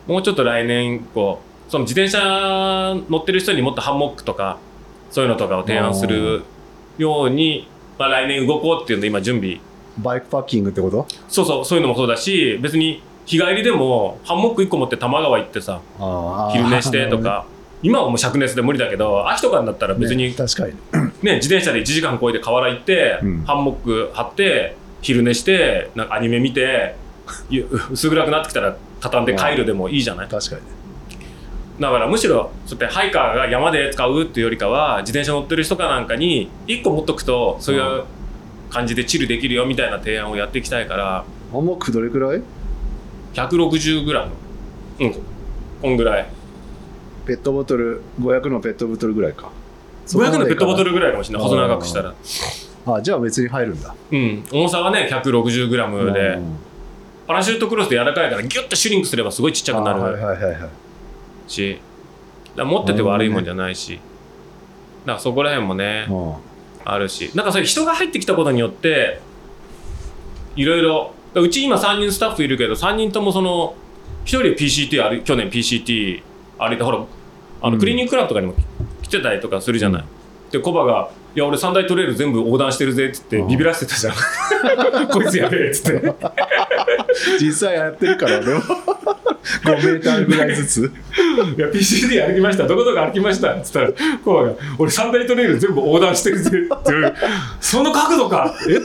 [0.08, 4.60] もうちょっと来年こうその自転車乗ってる人にもっとハンモックとか
[5.10, 6.44] そういうのとかを提案する
[7.00, 7.68] ように、
[7.98, 9.60] まあ、来年動こうっていうので今準備。
[9.98, 11.08] バイクパッキングってこと？
[11.28, 15.82] そうそうそういうのもそうだし別に日帰りでもハンモック1個持って多摩川行ってさ
[16.52, 17.48] 昼寝してとか。
[17.82, 20.74] 今はもう灼熱で無理だけど秋とかになったら別に、ね確かに。
[21.24, 23.44] ね、自転車で1時間こいで河原行って、うん。
[23.46, 26.96] ハンモック張って昼寝してなんかアニメ見て
[27.50, 30.28] ゆ薄暗くなってきたら畳んで帰るでもいいじゃない？
[30.30, 30.68] 確かにね
[31.80, 38.04] だからむしろそうやってハイカーが山で使うっていうよりかは自転車乗ってる人かなんかに1個持っとくとそういう
[38.70, 42.42] 感じでチルできるよみたいな提案をやっていきたいからハンモックどれくらい
[43.34, 44.30] ？160g
[45.00, 45.16] うん。
[45.82, 46.28] こんぐらい。
[47.26, 49.50] ペットボトル500のペットボトルぐらいか。
[50.08, 51.48] 500のペットボトルルぐらいかもしれない。
[51.48, 52.14] 細長くしたら。
[52.86, 53.96] あじゃあ別に入るんだ。
[54.12, 54.44] うん。
[54.52, 56.28] 重さはね 160g で。
[56.36, 56.58] うん。
[57.26, 60.70] パラシュートクロスで柔らかいからギュッとシュリンクすればすごいちっちゃくなあはいるはいはいはい
[61.48, 61.80] し
[62.56, 64.00] だ持ってて悪いもんじゃないし。
[65.06, 66.34] だからそこら辺もねうん
[66.86, 67.32] あるし。
[67.36, 69.20] なんかそういう人が入ってきたことによって
[70.56, 73.76] いろいろうち今3人スタッフいるけど3人ともその
[74.26, 76.22] 1人で PCT 歩い去年 PCT
[76.60, 77.00] 歩いてほら
[77.62, 77.74] あうん。
[77.74, 78.54] のクリーニングクラブとかにも
[79.02, 80.04] 来てたりとかするじゃない。
[80.52, 83.48] でコバが「いや俺三大トレイル全部横断してるぜ」っつってうん。
[83.48, 84.14] ビビらせてたじゃん。
[85.10, 86.14] こいつやべえっつって。
[87.40, 88.62] 実際やってるから俺も。
[89.64, 90.92] 5メーターぐらいずつ
[91.58, 92.66] 「いや PCT 歩きました。
[92.66, 93.90] どこどこ歩きました」っつったら
[94.24, 97.14] コバが「俺三大トレイル全部横断してるぜ」って
[97.60, 98.54] その角度か。
[98.70, 98.80] え？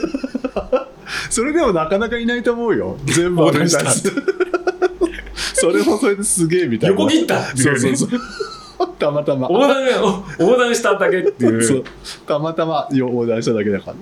[1.29, 2.97] それでもなかなかいないと思うよ。
[3.05, 3.89] 全部横断した。
[5.53, 6.95] それもそれですげえみたいな。
[6.95, 7.55] 横切った。
[7.55, 8.09] そうそうそう
[8.87, 9.47] たまたま。
[9.49, 9.83] 横断
[10.39, 11.63] お横断しただけっていう。
[11.63, 11.83] そう。
[12.25, 14.01] たまたま横断しただけだからね。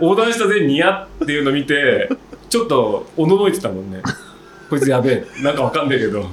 [0.00, 2.08] 横断したぜニヤっていうの見て
[2.48, 4.02] ちょっとおののいてたもんね。
[4.70, 5.42] こいつやべえ。
[5.42, 6.26] なんかわかんねえけど。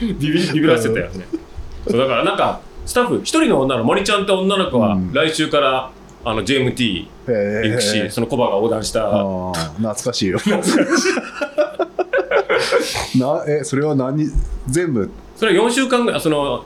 [0.00, 1.26] ビビビビらせてたよね。
[1.88, 5.12] そうだからなんかスタッフ一人の女の森ちゃんって女の子はうん。
[5.12, 5.90] 来週から
[6.24, 9.10] あの JMT 行くし、そのコバが横断した。
[9.10, 10.38] 懐かしいよ。
[13.16, 14.26] なえそれは何
[14.66, 16.64] 全部それは4週間ぐらいその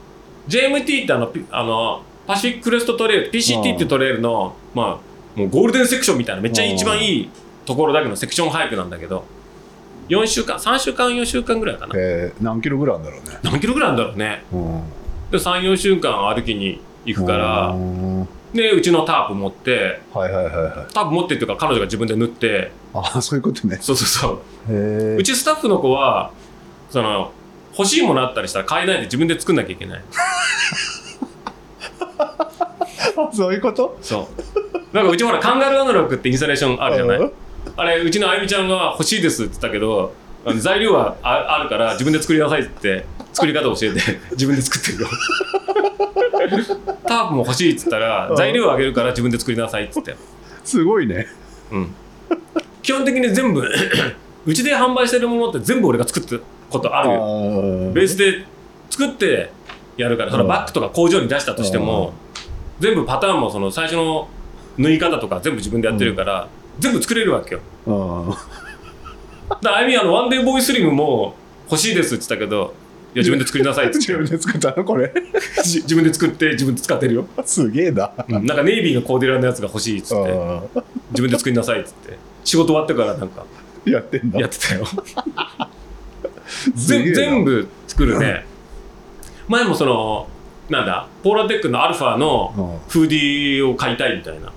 [0.48, 5.00] JMT ってあのピあのパシフィッククレストトレイル PCT ってトレイルのま
[5.36, 7.30] あもうゴールデンセクションみたいなめっちゃ一番いい
[7.64, 9.24] ところだけのセクションハイクなんだけど。
[10.08, 11.92] 4週間3週間4週間ぐらいかな。
[11.96, 13.38] えー何キロぐらいだろうね。
[13.42, 14.42] 何キロぐらいだろうね。
[14.52, 14.82] うん。
[15.30, 18.28] で34週間歩きに行くからうん。
[18.54, 20.92] でうちのタープ持ってはいはいはいはい。
[20.94, 22.72] タープ持ってっていうか彼女が自分で縫って。
[22.94, 23.76] あそういうことね。
[23.82, 25.16] そうそうそう。
[25.16, 26.32] うちスタッフの子は
[26.88, 27.32] その
[27.78, 30.02] 欲しいものあったりしたら買えないで自分で作んなきゃいけない。
[33.32, 33.96] そういうこと？
[34.02, 34.28] そ
[34.92, 34.96] う。
[34.96, 37.18] なんかうちほらカンガルーアナログってインスタレーションあるじゃない？
[37.18, 37.32] うん。
[37.76, 40.12] あれうちのあゆみちゃんが欲しいですって言ったけど
[40.58, 44.00] 材料はああるから自分で作りなさいって作り方教えて
[44.32, 45.08] 自分で作ってるよ。
[47.06, 48.36] タープも欲しいっつったらうん。
[48.36, 50.16] 材料あげるから自分で作りなさいっつって。
[50.64, 51.26] すごいね。
[51.70, 51.94] うん。
[52.82, 53.62] 基本的に全部
[54.46, 56.36] うちで販売してるものって全部俺が作った
[56.70, 57.20] ことあるよ。
[57.20, 57.92] ー。
[57.92, 58.44] ベースで
[58.90, 59.50] 作って
[59.96, 62.12] やるからそのバッグとか工場に出したとしても
[62.80, 64.28] 全部パターンもその最初の
[64.76, 66.48] 縫い方とか全部自分でやってるから
[66.78, 67.60] 全部作れるわけよ。
[67.86, 67.92] う
[68.30, 68.34] ん
[69.62, 71.34] だあゆみあのワンデーボーイスリムも
[71.70, 72.74] 欲しいですって言ってたけど
[73.14, 73.96] いや自分で作りなさいって。
[73.98, 75.12] 自言って分で作ったのこれ。
[75.64, 78.12] じ自分で作って自分で使ってるよ、すげえな。
[78.28, 78.46] うん。
[78.46, 80.60] なんかネイビーのコーデュラーのやつが欲しいっつってうん。
[81.10, 82.18] 自分で作りなさいっつって。
[82.44, 83.44] 仕事終わってからなんか
[83.86, 84.40] やってんだ。
[84.40, 84.84] やってたよ
[86.74, 88.44] 全部作るね。
[89.49, 90.28] 前もその
[90.68, 92.88] なんだポーラーテックのアルファのうん。
[92.88, 94.53] フーディーを買いたいみたいな。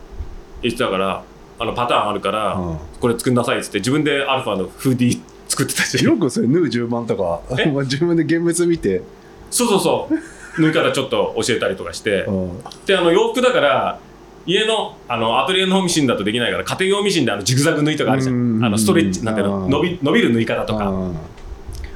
[0.62, 1.24] 言ってたから
[1.60, 2.78] あのパターンあるから、うん。
[3.00, 6.04] これ作んなさいっつって自分でアルファのフーディー作ってたし。
[6.04, 7.66] よくそれ縫う順番とかえ？
[7.84, 9.02] 自分で現物見て、
[9.50, 10.62] そうそうそう。
[10.62, 12.24] 縫い方ちょっと教えたりとかして。
[12.24, 12.52] うん。
[12.86, 14.00] であの洋服だから
[14.46, 20.88] 家のあのアトリエのミシンだとできないから家庭用ミシンであのジグザグ縫いとかあるじゃうんんあのストレッチなんていうのうん伸び伸びる縫い方とか。
[20.90, 21.16] うん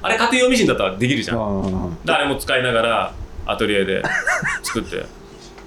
[0.06, 1.40] あれ家庭用ミシンだったらできるじゃん。
[1.40, 1.98] うん。
[2.06, 3.14] であれも使いながら
[3.46, 4.04] アトリエで
[4.62, 5.06] 作って。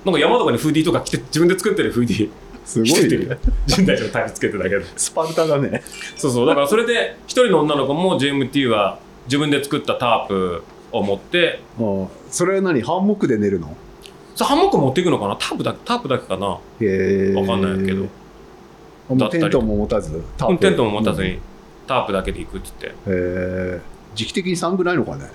[0.04, 2.30] なんか山とかにフーディーとか着て自分で作ってるフーディー。
[2.64, 2.88] すごい
[3.66, 5.82] 人体のタイプつけてたけどスパルタだね。
[6.16, 6.46] そうそう。
[6.46, 10.62] だからそれで一人の女の子も GMT は自分で作ったタープ
[10.92, 11.60] を持って。
[11.80, 12.08] うん。
[12.30, 12.82] それは何？
[12.82, 13.74] ハンモックで寝るの？
[14.36, 15.36] さハンモック持っていくのかな？
[15.36, 16.58] タープだタープだけかな。
[16.80, 17.34] へえ。
[17.34, 18.06] わかんないけど。
[19.30, 20.22] テントも持たず？
[20.36, 21.28] タうんテントも持たずうん。
[21.28, 21.38] に
[21.86, 22.98] タープだけで行くって言って。
[22.98, 23.80] へえ
[24.18, 25.30] 時期的に寒くないのかね。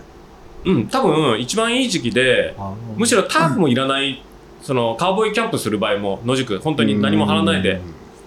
[0.65, 2.55] うん多分一番いい時期で
[2.97, 4.21] むしろタープもいらない
[4.61, 7.81] そのカウボーイキャンプする場合も野宿本当に何も張らないで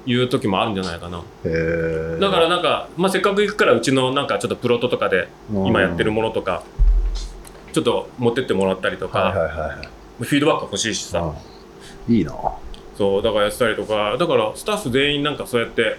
[0.07, 1.19] 言う時もあるんじゃないかな。
[1.19, 6.63] へえだからなんか、まあ、せっかく行くからうちのなんかちょっとプロトとかで今やってるものとか
[7.73, 9.89] ちょっと持ってってもらったりとか、はいはいはいはい。
[10.25, 12.15] フィードバック欲しいしさ、うん。
[12.15, 12.33] いいな。
[12.97, 15.99] そうだからやってたりとかだからスタッフ全員なんかそうやって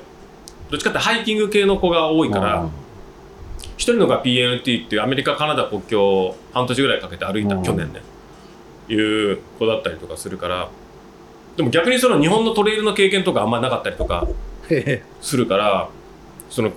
[0.72, 2.68] どっちかってハイキング系の子が多いから
[3.78, 7.64] 一人のが PNT っていうアメリカカナダ国境を半年ぐらいかけて歩いた、うん。
[7.64, 8.02] 去年ね
[8.90, 10.70] いう子だったりとかするから
[11.56, 14.28] でも逆にその日本のトレイルの経験とかあんまなかったりとか
[15.22, 15.90] するから
[16.50, 16.72] その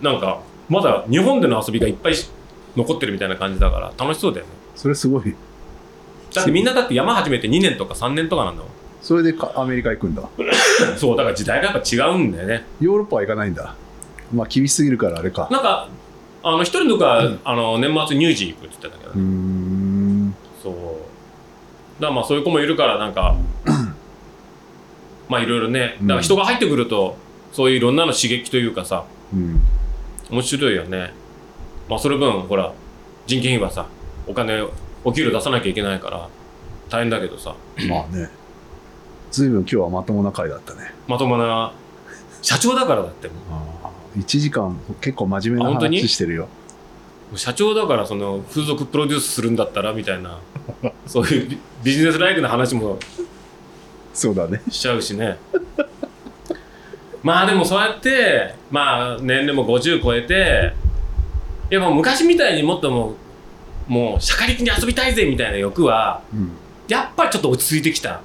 [0.00, 2.28] なんかまだ日本での遊びがいっぱいし
[2.76, 4.52] 残ってるみたいな感じだから楽しそうだよね。
[4.74, 5.34] それすごい。
[6.34, 8.72] だってみんなだって山始めて2年とか3年とかなんだもん。
[9.00, 10.22] それでかアメリカ行くんだ。
[10.96, 12.64] そうだから時代がやっぱ違うんだよね。
[12.80, 13.76] ヨーロッパは行かないんだ。
[14.34, 15.48] まあ厳しすぎるからあれか。
[15.50, 15.88] なんか
[16.46, 20.34] あの一人のが、あの年末ニュージー行くって言ってたけどね、ん。
[20.62, 22.02] そう。
[22.02, 23.34] だまあそういう子もいるからなんか
[25.30, 25.96] まあいろいろね。
[26.02, 27.16] だから人が入ってくると
[27.50, 29.60] そういういろんなの刺激というかさうん。
[30.30, 31.14] 面白いよね。
[31.88, 32.74] まあその分ほら
[33.26, 33.86] 人件費はさ
[34.26, 34.62] お金
[35.02, 36.28] お給料出さなきゃいけないから
[36.90, 37.54] 大変だけどさ。
[37.88, 38.28] まあね。
[39.30, 40.92] ずいぶん今日はまともな回だったね。
[41.08, 41.72] まともな
[42.42, 43.34] 社長だからだっても
[44.16, 46.48] 1時間結構真面目な話してるよ。
[47.32, 50.38] う社長だからその風俗プロデュースするんだったらみたいな。
[51.06, 52.98] そういうビビジネスライクな話も
[54.12, 54.62] そうだね。
[54.70, 55.38] しちゃうしね。
[57.22, 60.72] まあでもそうやってまあ年齢も50超えて
[61.70, 63.14] いやもう昔みたいにもっとも
[63.88, 66.50] うもうしゃかりきに遊びたいぜみたいな欲はうん。
[66.86, 68.20] やっぱりちょっと落ち着いてきた、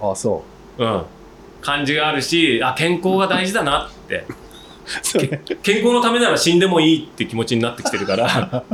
[0.00, 0.44] あそ
[0.76, 1.02] うん、
[1.62, 4.26] 感じがあるしあ健康が大事だなって
[5.62, 8.64] 健康のためなら死んでもいいって気持ちになってきてるから。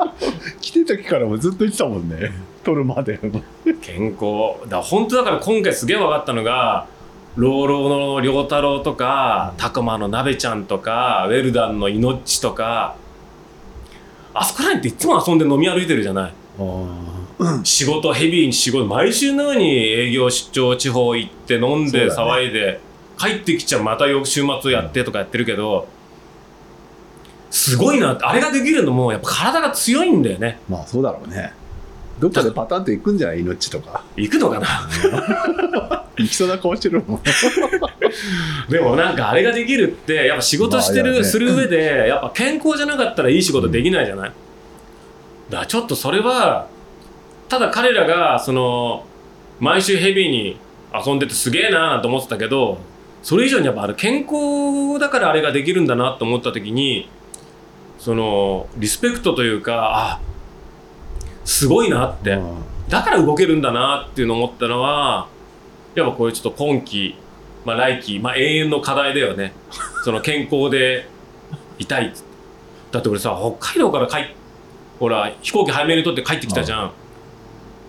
[0.60, 2.32] 来てた時からもずっと言ってたもんね。
[2.64, 3.18] 撮るまで
[3.80, 4.68] 健康。
[4.68, 6.86] だ本当だから今回すげえ分かったのが
[7.36, 12.96] 老老の良太郎とかタコマの鍋ちゃんとかウェルダンのイノッチとか。
[14.32, 16.32] あそこら辺っていつも遊んで飲み歩いてるじゃない。
[16.58, 22.80] あ仕事ヘビーに仕事毎週のように営業出張地方行って飲んで騒いで、
[23.20, 25.88] 帰ってきちゃまた翌週末やってとかやってるけど
[27.50, 30.60] すごいなってあれができるのもやっぱ体が強いんだよね。
[30.68, 31.52] まあそうだろうね。
[32.20, 34.04] どっかでパタンと行くんじゃない命とか。
[34.16, 36.06] 行くのかな？
[36.16, 37.20] 行きそうな顔してるもん。
[38.70, 41.24] でもなんかあれができるってやっぱ仕事してる、まあね。
[41.24, 44.32] する上でやっぱ健康じゃなかったらいい仕事できないじゃない、
[45.48, 46.68] だからちょっとそれは
[47.48, 49.04] ただ彼らがその
[49.58, 50.58] 毎週ヘビーに
[50.94, 52.78] 遊んでてすげえなーなんて思ってたけど
[53.22, 57.08] それ以上にやっぱあれ健康だからあれができるんだなと思った時に
[57.98, 60.20] そのリスペクトというかあ
[61.44, 62.62] すごいなって、うん。
[62.88, 65.28] だから動けるんだなっていうのを思ったのは
[65.94, 67.16] やっぱこういうちょっと今期、
[67.64, 69.52] まあ、来期、まあ、永遠の課題だよね。
[70.04, 71.08] その健康で
[71.78, 72.10] いたいっ
[72.90, 74.26] だって俺さ北海道から帰っ
[74.98, 76.92] ほら飛行機早めに取って帰ってきたじゃん、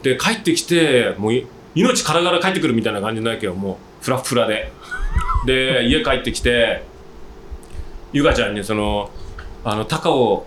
[0.01, 3.53] で帰ってきてもうい命からがら帰ってくるみたいな感じなわけよ。
[3.53, 4.71] もうフラッフラで
[5.45, 6.83] で家帰ってきて
[8.13, 9.09] ゆかちゃんにその
[9.63, 10.45] あの高尾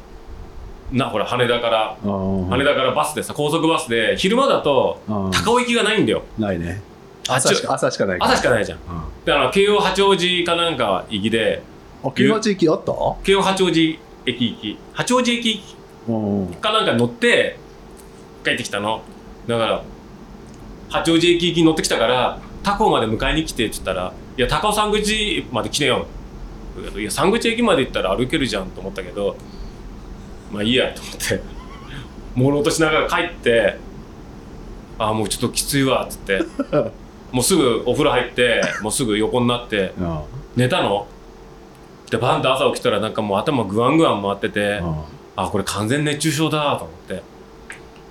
[0.93, 5.01] なほら羽田から羽田からバスでさ高速バスで昼間だと
[5.33, 6.23] 高尾行きがないんだよ。
[6.39, 6.83] ないね。
[7.29, 8.31] あ朝しか朝しかないから。
[8.33, 8.79] 朝しかないじゃん。
[8.79, 9.03] うん。
[9.25, 11.62] であの京王八王子かなんか行きで
[12.05, 12.93] あ京八駅あった？
[13.25, 14.79] 京王八王子駅行き。
[14.93, 15.62] 八王子駅
[16.07, 16.55] うん。
[16.61, 17.57] かなんか乗って
[18.45, 19.01] 帰ってきたの。
[19.47, 19.83] だから
[20.91, 26.07] 八王子駅行きに乗ってきたから高尾まで迎えに来てって言ったら「いや高尾山口まで来てよ」
[26.97, 29.37] いや山口駅まで行ったら歩けるじゃんと思ったけど
[30.53, 31.41] まあいいやと思って。
[32.37, 33.78] 朦朧としながら帰って
[34.99, 36.41] 「ああもうちょっときついわ」っつって。
[37.32, 40.20] もうすぐお風呂入ってもうすぐ横になってうん
[40.55, 41.09] 寝たの？
[42.09, 45.03] でバンと朝起きたらなんかもう頭グワングワン回ってて、うん
[45.37, 47.22] あこれ完全熱中症だと思って。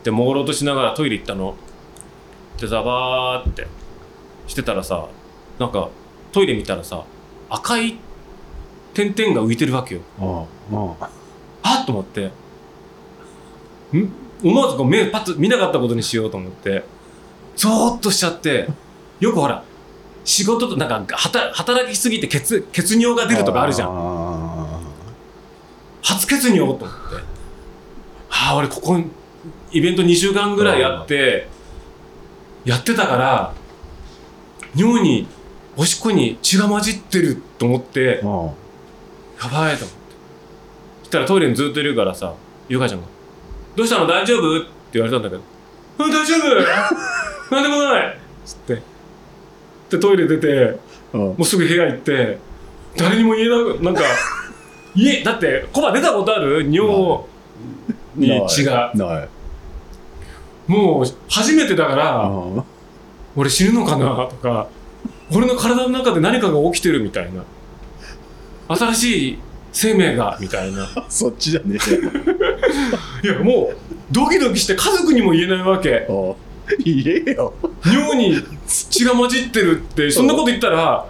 [0.04, 1.56] で朦朧としながらトイレ行ったの。
[2.60, 3.66] でザバーって
[4.48, 5.06] してたらさ
[5.58, 5.88] なんか
[6.34, 7.06] トイレ見たらさ
[7.50, 7.96] 赤い
[8.94, 10.02] 点々が浮いてるわけよ。
[10.20, 10.24] う
[10.76, 10.96] んうん
[11.66, 12.26] あっと思って。
[13.96, 14.12] ん？
[14.44, 16.84] 思わずこう目パッと見なかったことにしようと思って。
[17.56, 18.68] ゾーッとしちゃって。
[19.20, 19.64] よくほら
[20.26, 23.90] 仕事となんか働働きすぎて血血尿が出るとかあるじゃん。
[23.90, 23.94] ん
[26.02, 27.16] 初血尿と思って。
[28.30, 29.00] はあ俺ここ
[29.72, 31.48] イベント2週間ぐらいやって
[32.66, 33.54] やってたから
[34.76, 35.28] 尿に
[35.78, 38.30] おしっこに血が混じってると思ってうん。
[38.46, 38.52] や
[39.52, 40.04] ばいと思って。
[41.04, 42.34] そしたらトイレにずっといるからさ
[42.70, 43.08] ゆかちゃんが
[43.76, 44.08] 「どうしたの？
[44.08, 45.42] 大丈夫?」って言われたんだけど
[46.00, 46.46] 「うん大丈夫。
[47.56, 48.82] なんでもない」つって。
[49.90, 50.78] でトイレ出て
[51.14, 51.20] うん。
[51.22, 52.38] もうすぐ部屋行って
[52.98, 54.02] 誰にも言えなくなんか
[54.96, 56.68] 家だってコバ出たことある？
[56.72, 57.22] 尿
[58.16, 58.92] に血が。
[58.96, 59.30] ない。
[60.68, 62.64] もう初めてだからうん。
[63.36, 64.06] 俺死ぬのかな？
[64.30, 64.68] とか
[65.36, 67.44] 俺の体の中で何かが起きてるみたいな。
[68.76, 69.40] 新しい
[69.72, 70.88] 生命がみたいな。
[71.10, 71.78] そっちじゃね
[73.24, 73.78] いやもう
[74.12, 76.08] ドキドキして家族にも言えないわけ。
[76.84, 77.54] 言えよ。
[77.86, 81.06] 尿に血が混じってるって そんなこと言ったら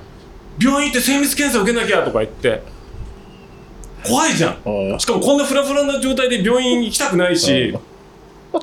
[0.60, 2.62] 病院行って精密検査受けなきゃとか言って。
[4.04, 4.96] 怖いじゃん。
[4.96, 7.74] あしかもこんなフラフラな状態で病院行きたくないし。
[8.52, 8.60] ど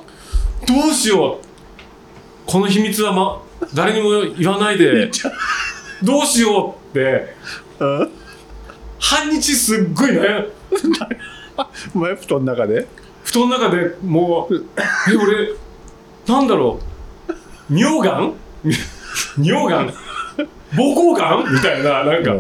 [0.91, 1.47] うしよう。
[2.47, 3.41] この秘密は、ま、
[3.75, 5.11] 誰にも言わないで
[6.03, 7.35] どうしようって。
[7.79, 8.09] あ
[8.99, 10.47] 半日すっごい悩
[11.95, 12.87] む前布団の中で？
[13.25, 14.67] 布団の中でもう
[15.11, 15.55] え俺
[16.27, 16.81] なんだろ
[17.29, 17.75] う。
[17.75, 18.35] 乳がん？
[19.37, 19.89] 乳がん？
[20.73, 21.53] 膀胱がん？
[21.53, 22.35] みたいななんか。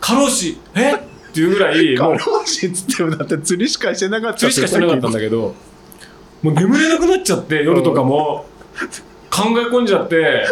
[0.00, 0.58] 過労死？
[0.74, 0.94] え？
[0.94, 0.98] っ
[1.32, 5.54] ていうぐらい過労死っつってもだって釣りしかしてなかった釣りしかしてなかったんだけど。
[6.40, 8.46] もう眠れなくなっちゃって夜とかも
[9.30, 10.46] 考え込んじゃって。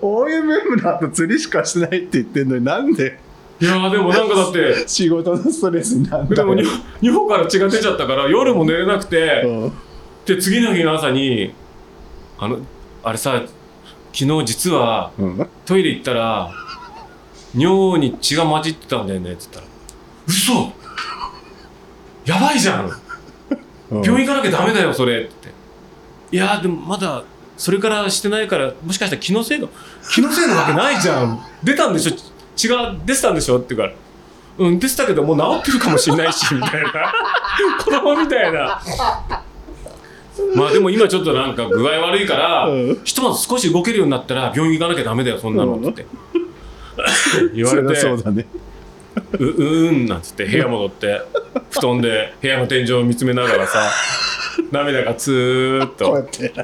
[0.00, 3.18] OMM だと釣りしかしないって言ってんのになんで
[3.60, 6.62] いやでもなんかだって仕事のストレスになんだでもよ
[7.02, 9.72] 尿尿から血が出ちゃったから夜も寝れなくて、うん
[10.26, 11.54] で次の日の朝に
[12.38, 12.58] 「あの
[13.02, 13.42] あれさ
[14.12, 15.10] 昨日実は
[15.64, 16.52] トイレ行ったら
[17.56, 19.66] 尿に血が混じってたんだよね」って言ったら
[20.28, 20.72] 「嘘
[22.26, 22.90] やばいじゃん
[23.90, 25.48] うん病院行かなきゃダメだよそれ」って
[26.30, 27.24] 「いやでもまだ
[27.60, 29.68] それからしてないからもしかしたら気のせいの
[30.14, 31.38] 気のせいのわけないじゃん。
[31.62, 32.12] 出たんでしょ？
[32.56, 33.94] 血が出てたんでしょ」って言うから
[34.66, 36.88] 「うん出てたけどもう治ってるかもしれないし」みたいな。
[37.84, 38.80] 子供みたいな。
[40.56, 43.00] まあでも今ちょっとなんか具合悪いから、うん。
[43.04, 45.76] ひとまず少し動けるようになったら病院行かなきゃダメだよそんなの。
[45.76, 46.06] って。
[47.54, 48.46] 言われてそうだね。
[49.38, 51.20] ううーんなんつって部屋戻って
[51.70, 53.90] 布団で部屋の天井を見つめながらさ
[54.70, 56.54] 涙がツーッこうやとって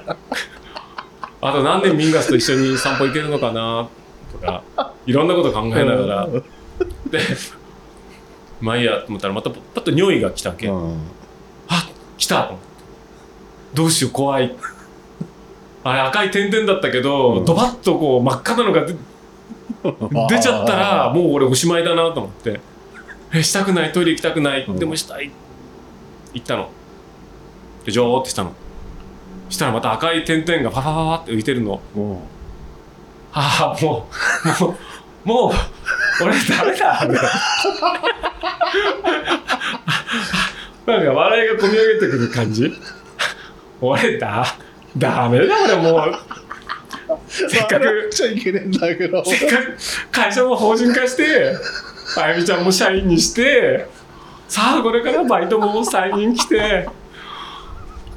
[1.47, 3.89] あと何年ミンガスと一緒に散歩行けるのかな
[4.33, 4.65] とか
[5.07, 6.25] いろんなこと考えながら。
[6.25, 6.33] うん。
[7.11, 7.21] で
[8.61, 10.99] まあいいやと思ったらまたパッと尿意が来たわけ、うん。
[11.69, 11.89] あ
[12.19, 12.43] 来た。
[12.43, 12.67] と思って
[13.75, 14.57] どうしよう怖い。
[15.85, 17.45] あれ赤い点々だったけど、うん。
[17.45, 18.95] ドバッとこう真っ赤なのが出
[20.29, 22.61] 出ちゃったらもう俺おしまいだなと思って。
[23.33, 23.93] えしたくない。
[23.93, 25.31] トイレ行きたくない、うんでもしたい。
[26.35, 26.71] 行ったの。
[27.85, 28.53] でジョーってしたの
[29.49, 31.81] したらまた赤い点々がファファファファって浮いてるの。
[31.95, 32.19] うん。
[33.33, 34.09] ああも
[34.45, 35.53] うもうもう
[36.23, 37.07] 俺ダメだ。
[40.87, 42.73] なんか笑いがこみ上げてくる感じ。
[43.81, 44.47] 俺だ。
[44.97, 46.37] ダメだ俺もう。
[47.29, 48.11] せっかく
[50.11, 51.57] 会社も法人化して
[52.17, 53.87] あゆみちゃんも社員にして
[54.49, 56.89] さあこれからバイトも再任来て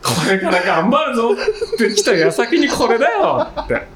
[0.04, 1.34] これから頑張るぞ。
[1.34, 3.48] って来た矢先にこれだよ。
[3.62, 3.88] って。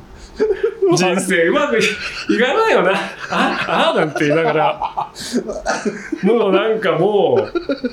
[0.96, 2.92] 人生うまくいいかないよな。
[3.30, 5.12] ああなんて言いながら。
[6.24, 7.42] もうなんかもう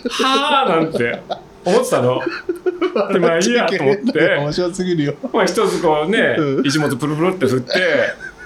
[0.09, 1.23] はあなんて。
[1.65, 2.21] 思ってたの。
[3.13, 4.37] でまあいいやと思って。
[4.39, 5.15] 面白すぎるよ。
[5.33, 6.67] まあ一つこうね、うん。
[6.67, 7.73] 石本プルプルって振って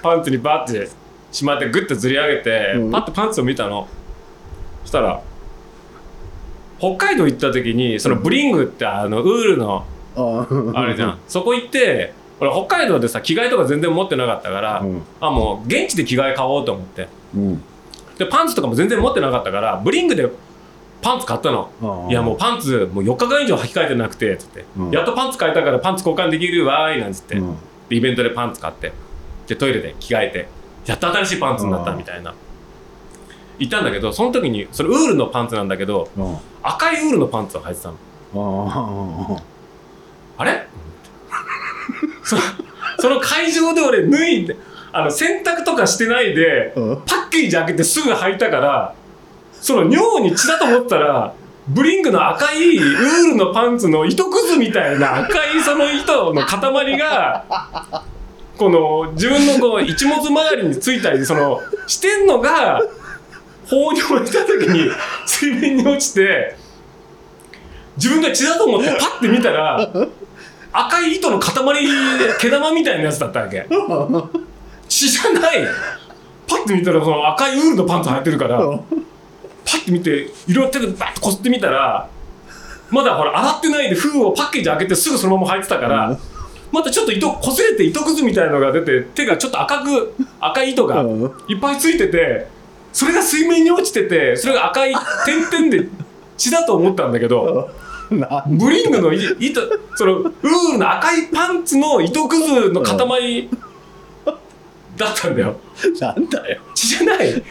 [0.01, 0.89] パンツにバッて
[1.31, 2.91] しまってグッてずり上げて、うん。
[2.91, 3.87] パッとパンツを見たの。
[4.83, 5.21] そしたら
[6.79, 11.19] 北海道行った時にそのブリングってあのウールのああれじゃん。
[11.27, 15.01] そこ行って俺北海道でさ着替えとか全然持ってなかったから、うん。
[15.21, 17.07] あもう現地で着替え買おうと思って。
[17.35, 17.61] うん。
[18.17, 20.29] でパンツとかも全然持ってなかったからブリングで
[21.01, 21.69] パンツ買ったの。
[21.81, 24.91] あいやもうパンツもう4日間以上履き替えてなくてつって、うん。
[24.91, 27.41] やっとパンツ買えたからパンツ交換できるわーいなんつって、
[27.89, 28.91] イベントでパンツ買って。
[29.47, 30.47] でトイレで着替えて。
[30.85, 32.33] やっと新しいパンツになったみたいな。
[33.57, 36.37] 行ったんだけどその時にそれウールのパンツなんだけどうん
[36.67, 37.91] 赤いウールのパンツを履いてた
[38.33, 39.37] の。
[40.37, 40.67] ああれ？
[42.23, 42.35] そ
[42.99, 44.55] その会場で俺脱いで
[44.91, 47.01] あの洗濯とかしてないでうん。
[47.05, 48.95] パッケージ開けてすぐ履いたから
[49.53, 51.33] その尿に血だと思ったら
[51.67, 57.45] ブリングの赤いウールのパンツの糸くずみたいな赤いその糸の塊が
[58.57, 62.81] この自分のこう一物周りについたりそのしてんのが
[63.67, 64.89] 放尿した時に
[65.25, 66.55] 水面に落ちて
[67.97, 69.89] 自分が血だと思って パッて見たら
[70.73, 71.53] 赤い糸の塊
[72.39, 73.65] 毛玉みたいなやつだったわけ。
[74.89, 75.67] 血じゃない。
[76.47, 82.07] パッて見たらその赤いウールのパンツ履いてるからパッて見て色々手でバッとこすってみたら
[82.91, 86.17] まだほら洗ってないで封をパッケージ開けてすぐそのまま履いてたから、うん。
[86.71, 91.31] またちょっと糸こすれて糸くずみたいのが出て手がちょっと赤く赤い糸がうん。
[91.47, 92.47] いっぱいついてて
[92.95, 94.93] それが水面に落ちててそれが赤い
[95.25, 95.89] 点々で
[96.37, 97.69] 血だと思ったんだけど
[98.47, 99.61] ブリングのい糸
[99.97, 103.49] そのウールの赤いパンツの糸くずの塊
[104.95, 105.57] だったんだよ。
[105.99, 106.61] なんだよ。
[106.73, 107.43] 血じゃない。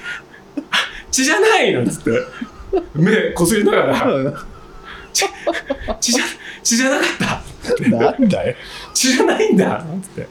[1.11, 2.11] 血じゃないなんつって。
[2.95, 4.33] 目こすりながら。
[5.13, 5.27] 血
[6.01, 6.25] 血じゃ
[6.63, 7.09] 血じゃなかっ
[7.83, 7.91] た。
[7.91, 8.57] なんだよ。
[8.95, 9.69] 血じゃないんだ。
[9.69, 10.27] なんつって。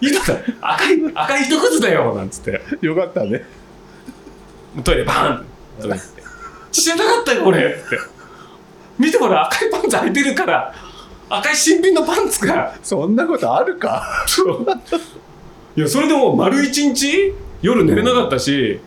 [0.00, 0.38] 糸だ。
[0.62, 2.14] 赤い赤い糸くずだよ。
[2.14, 2.62] なんつって。
[2.80, 3.44] よかったね
[4.84, 5.44] トイレバーンっ
[5.80, 5.88] て。
[5.88, 6.00] なか
[7.22, 7.44] ったよ。
[7.44, 7.98] これって。
[8.98, 10.74] 見てほら赤いパンツ履いてるから
[11.30, 12.76] 赤い新品のパンツが。
[12.82, 14.04] そんなことあるか？
[15.76, 18.80] いやそれでもう丸一日夜寝れなかったし、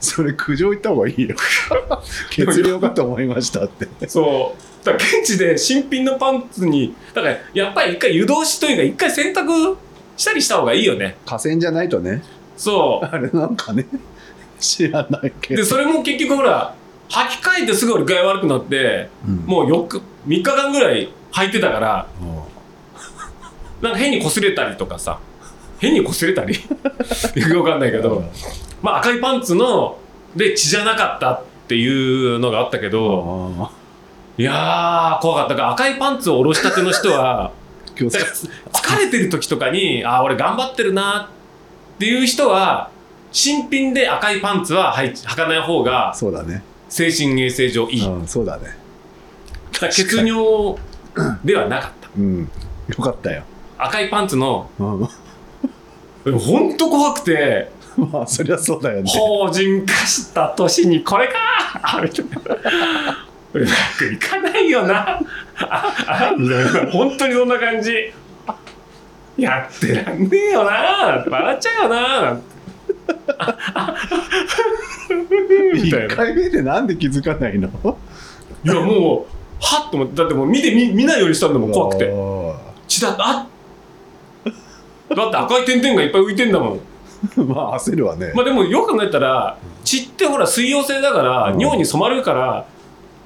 [0.00, 1.36] それ苦情行った方がいいよ。
[2.30, 3.88] 血量かと思いましたって。
[4.08, 4.84] そう。
[4.84, 9.76] だから現地で新品のパンツにだからやっぱり一回湯通しというか一回洗濯
[10.16, 11.16] したりした方がいいよね。
[11.26, 12.22] 河川じゃないとね。
[12.56, 13.86] そあれなんかね
[14.60, 15.54] 知らないけど。
[15.54, 16.74] うでそれも結局ほら
[17.08, 19.36] 履き替えてすぐ俺具合悪くなってうん。
[19.46, 20.02] もう4日3
[20.36, 22.06] 日間ぐらい履いてたから
[23.80, 25.18] なんか変に擦れたりとかさ
[25.78, 26.54] 変に擦れたり？
[27.40, 28.24] よくわかんないけど
[28.82, 29.98] まあ赤いパンツの
[30.36, 33.70] で血じゃなかったっていうのがあったけどあ
[34.36, 35.54] いやー怖かった。
[35.56, 37.52] から赤いパンツを下ろしたての人は
[37.98, 41.30] 疲れてる時とかにあー俺頑張ってるな
[41.96, 42.90] っていう人は
[43.30, 46.62] 新品で赤いパンツは履かない方がそうだね。
[46.88, 48.76] 精神衛生上いい、うんそうだね。
[49.80, 50.76] ら血尿
[51.44, 52.08] ではなかった。
[52.16, 52.48] うん。
[52.88, 53.42] よかったよ。
[53.76, 56.38] 赤いパンツのうん。
[56.38, 59.10] ほんと怖くて まあそりゃそうだよね。
[59.10, 61.34] 法人化した年にこれか！
[61.82, 63.66] あみたいなうま
[63.98, 65.20] くいかないよな。
[66.92, 68.12] 本当にそんな感じ。
[69.36, 71.24] やってらんねえよな。
[71.28, 72.22] 笑っちゃうよな。
[72.22, 72.42] なんて
[75.08, 76.14] 1な。
[76.14, 77.68] 回目でなんで気づかないの？
[78.64, 82.12] いやもうはっと思ってだってもう見て見見ないようにしたんだもん怖くて。
[82.86, 83.46] 血だあ
[85.14, 86.80] だって赤い点々がいっぱい浮いてんだもん。
[87.48, 88.32] まあ焦るわね。
[88.34, 91.60] まあでもよく考えたら血ってほら水溶性だからうん。
[91.60, 92.66] 尿に染まるから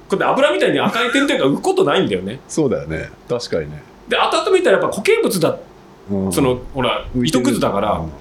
[0.09, 2.39] こうやって油みたいに赤い点々が浮くことないんだよね。
[2.47, 3.09] そうだよね。
[3.29, 3.83] 確かにね。
[4.07, 5.55] で後々見たらやっぱ固形物だ
[6.11, 6.31] うん。
[6.31, 8.11] そのほら糸くずだからうん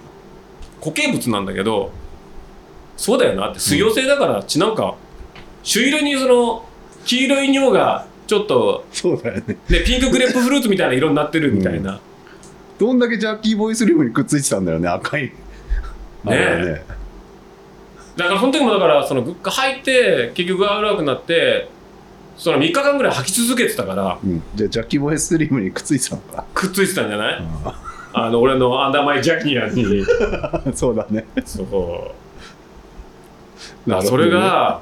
[0.82, 1.92] 固形物なんだけど
[2.96, 4.96] そうだよなって水溶性だから血なんか
[5.62, 6.64] 朱色にその
[7.04, 9.56] 黄色い尿がちょっとそうだよね。
[9.68, 12.00] ねピンクグレープフルーツみたいな色になってるみたいな、
[12.78, 15.32] どんだけジャッキーボーイスリムにくっついてたんだよね赤い。
[16.24, 16.84] ね。
[18.16, 21.68] だからその時もだからそのぐ入って結局具合悪くなって
[22.36, 26.44] その3日間ぐらい履き続けてたからうん、じゃあジャッキーボーイスリムにくっついてたのか。
[26.54, 27.42] くっついてたんじゃない、
[28.14, 30.04] あの俺のアンダーマイジャッキーアに。
[30.76, 31.26] そうだね。
[31.44, 32.12] そ
[33.86, 33.90] う。
[33.90, 34.06] なね。
[34.06, 34.80] それが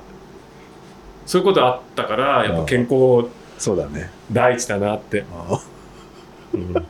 [1.27, 3.29] そういうことあったからやっぱ健康
[3.59, 4.11] そうだね。
[4.33, 5.61] 第一だなって、あ
[6.55, 6.73] うん。
[6.73, 6.83] だ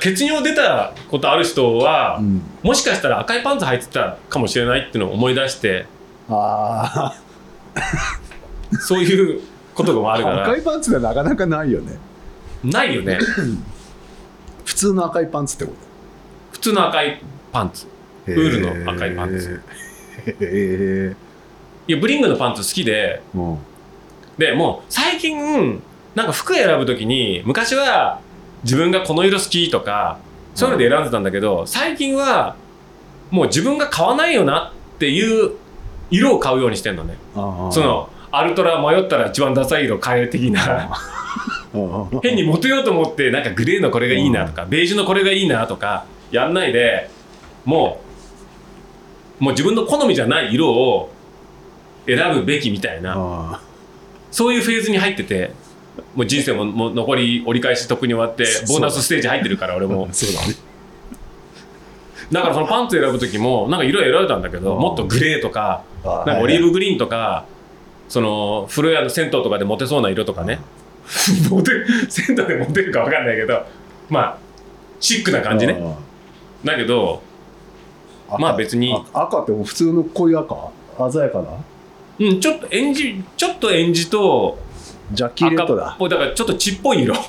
[0.00, 2.42] 血尿出たことある人は、うん。
[2.62, 5.86] もしかしたら赤いパンツ履いてたかもしれないっていうのを思い出して
[6.28, 7.14] あ。
[8.80, 9.40] そういう
[9.74, 10.42] こともあるから。
[10.42, 11.96] 赤いパンツがなかなかないよね。
[12.64, 13.18] ないよね
[14.68, 15.72] 普通の赤いパンツってこ
[16.52, 17.86] 普通の赤いパンツ。
[17.86, 17.90] と
[18.26, 19.62] ウールの赤いパンツ。
[20.26, 21.16] へえ
[21.88, 23.22] いやブリングのパンツ好きで。
[23.34, 23.58] うん。
[24.36, 25.82] でもう最近
[26.14, 28.20] なんか服選ぶ時に昔は
[28.62, 30.18] 自分がこの色好きとか
[30.54, 32.54] そういうので選んでたんだけど最近は
[33.30, 35.52] もう自分が買わないよなっていう
[36.10, 37.16] 色を買うようにしてんのね。
[37.34, 37.40] そ
[37.80, 40.84] のアルトラ迷ったら一番ダサい色買える的な。
[40.84, 41.57] うん
[42.22, 47.10] 変にモテようと思ってなんかグレーのこれがいいなとかベージュのこれがいいなとかやんないで
[47.64, 48.00] も
[49.40, 51.10] うもう自分の好みじゃない色を
[52.06, 53.60] 選ぶべきみたいなあ
[54.30, 55.52] そういうフェーズに入ってて
[56.14, 60.08] もう人生ももう残り折り返しとっくに終わってボーナスステージ入ってるから俺ーも。
[60.12, 60.54] そうだね。
[62.30, 64.80] だからそのパンツ選ぶ時もなんか色選べたんだけどうん。
[64.80, 67.46] もっとグレーとかなんかオリーブグリーンとか
[68.08, 70.60] その風呂屋の銭湯とかでモテそうな色とかね
[71.50, 71.70] モテ
[72.08, 73.64] 銭湯でモテるか分かんないけど
[74.08, 74.38] まあ
[75.00, 75.80] シックな感じね。
[76.64, 77.22] だけど
[78.38, 78.92] まあ別に。
[79.14, 80.54] あ赤って普通の濃い赤？
[81.10, 81.48] 鮮やかな？
[82.20, 84.58] うんちょっとエンジちょっとエンジと
[85.12, 87.14] ジャッキーレッ赤ドだだからちょっと血っぽい色。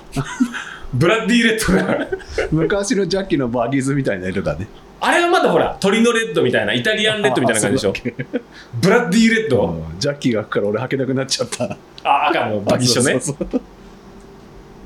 [0.91, 2.07] ブラッディレッドが
[2.51, 4.67] 昔のジャッキーのバギーズみたいな色だね
[5.01, 7.93] あれはまだほら鳥のレッドみたいなイタリアンレッドみたいな感じでしょ？
[8.81, 9.65] ブラッディレッド？
[9.67, 11.77] うんジャッキーが来るから俺履けなくなっちゃった。
[12.03, 13.59] あ赤のバギッシュね。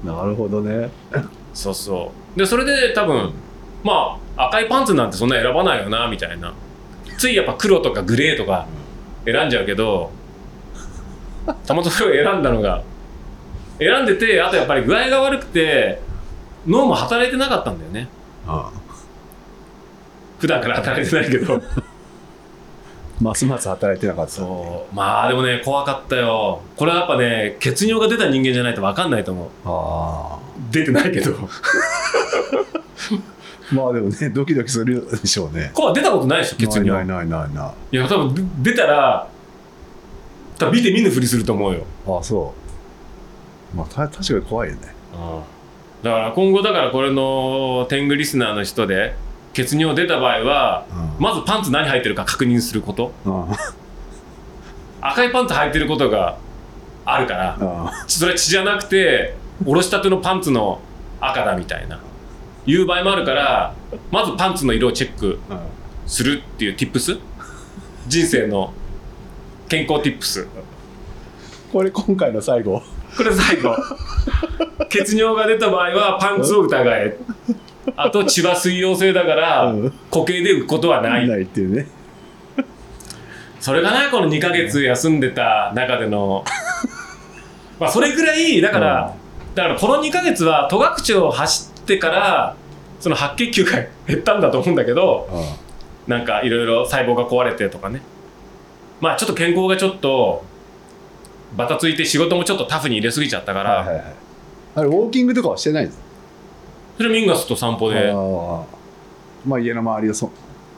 [0.03, 0.89] なるほどね。
[1.53, 2.39] そうそう。
[2.39, 3.31] でそれで多分
[3.83, 6.53] まあ赤いパンツなんてそんな選ばないよなみたいな。
[7.17, 8.65] ついやっぱ黒とかグレーとか
[9.25, 10.11] 選んじゃうけど
[11.45, 12.81] たまたまそれを選んだのが
[13.79, 16.01] 選んでてあとやっぱり具合が悪くて
[16.67, 18.07] 脳も働いてなかったんだよね。
[18.47, 18.71] あ
[20.43, 21.61] 普段から働いてないけど。
[23.21, 24.31] ますます働いてなかった。
[24.33, 24.93] そう。
[24.93, 26.61] まあでもね怖かったよ。
[26.75, 29.49] これはやっぱね血尿が出た人間じゃないと分かんないと思う。
[29.63, 30.39] あ
[30.69, 31.31] 出てないけど。
[31.31, 31.47] あ
[33.73, 35.71] まあでもねドキドキするでしょうね。
[35.73, 37.95] コア出たことないでしょ血尿ないないないないない。
[37.95, 39.25] や多分で出たら
[40.57, 42.53] 多分見て見ぬふりすると思うよ、ああそ
[43.73, 43.77] う。
[43.77, 44.81] まあた確かに怖いよね。
[46.03, 49.15] だから今後だからこれの天狗リスナーの人で
[49.53, 51.23] 血尿出た場合はうん。
[51.23, 53.13] まずパンツ何履いてるか確認すること。
[53.25, 53.45] うん。
[55.01, 56.37] 赤いパンツ履いてることが
[57.05, 59.35] あるからあそれは血じゃなくて
[59.65, 60.79] おろしたてのパンツの
[61.19, 61.99] 赤だみたいな。
[62.65, 63.73] いう場合もあるから
[64.09, 65.61] まずパンツの色をチェックあ
[66.07, 67.19] するっていう tips
[68.07, 68.73] 人生の
[69.67, 70.47] 健康 tips
[71.73, 72.81] これ今回の最後。
[73.17, 73.75] これ最後。
[74.89, 77.17] 血尿が出た場合はパンツを疑え
[77.95, 79.91] あと血は水溶性だからうん。
[80.11, 81.27] 固形で浮くことはない。
[81.27, 81.87] ないっていうね。
[83.59, 86.43] それがねこの2ヶ月休んでた中での。
[87.79, 89.15] まあそれぐらいだから、
[89.55, 92.55] だからこの2ヶ月は戸隠を走ってから
[92.99, 93.71] その白血球が
[94.07, 95.57] 減ったんだと思うんだけどあ
[96.07, 98.01] なんかいろいろ細胞が壊れてとかね。
[99.01, 100.45] まあちょっと健康がちょっと
[101.55, 104.05] バタついて仕事もちょっとタフに入れすぎちゃったから、はいはいはい。
[104.75, 105.99] あれウォーキングとかはしてないんです
[106.97, 108.13] それミンガスと散歩で。
[109.45, 110.31] まあ家の周りをそ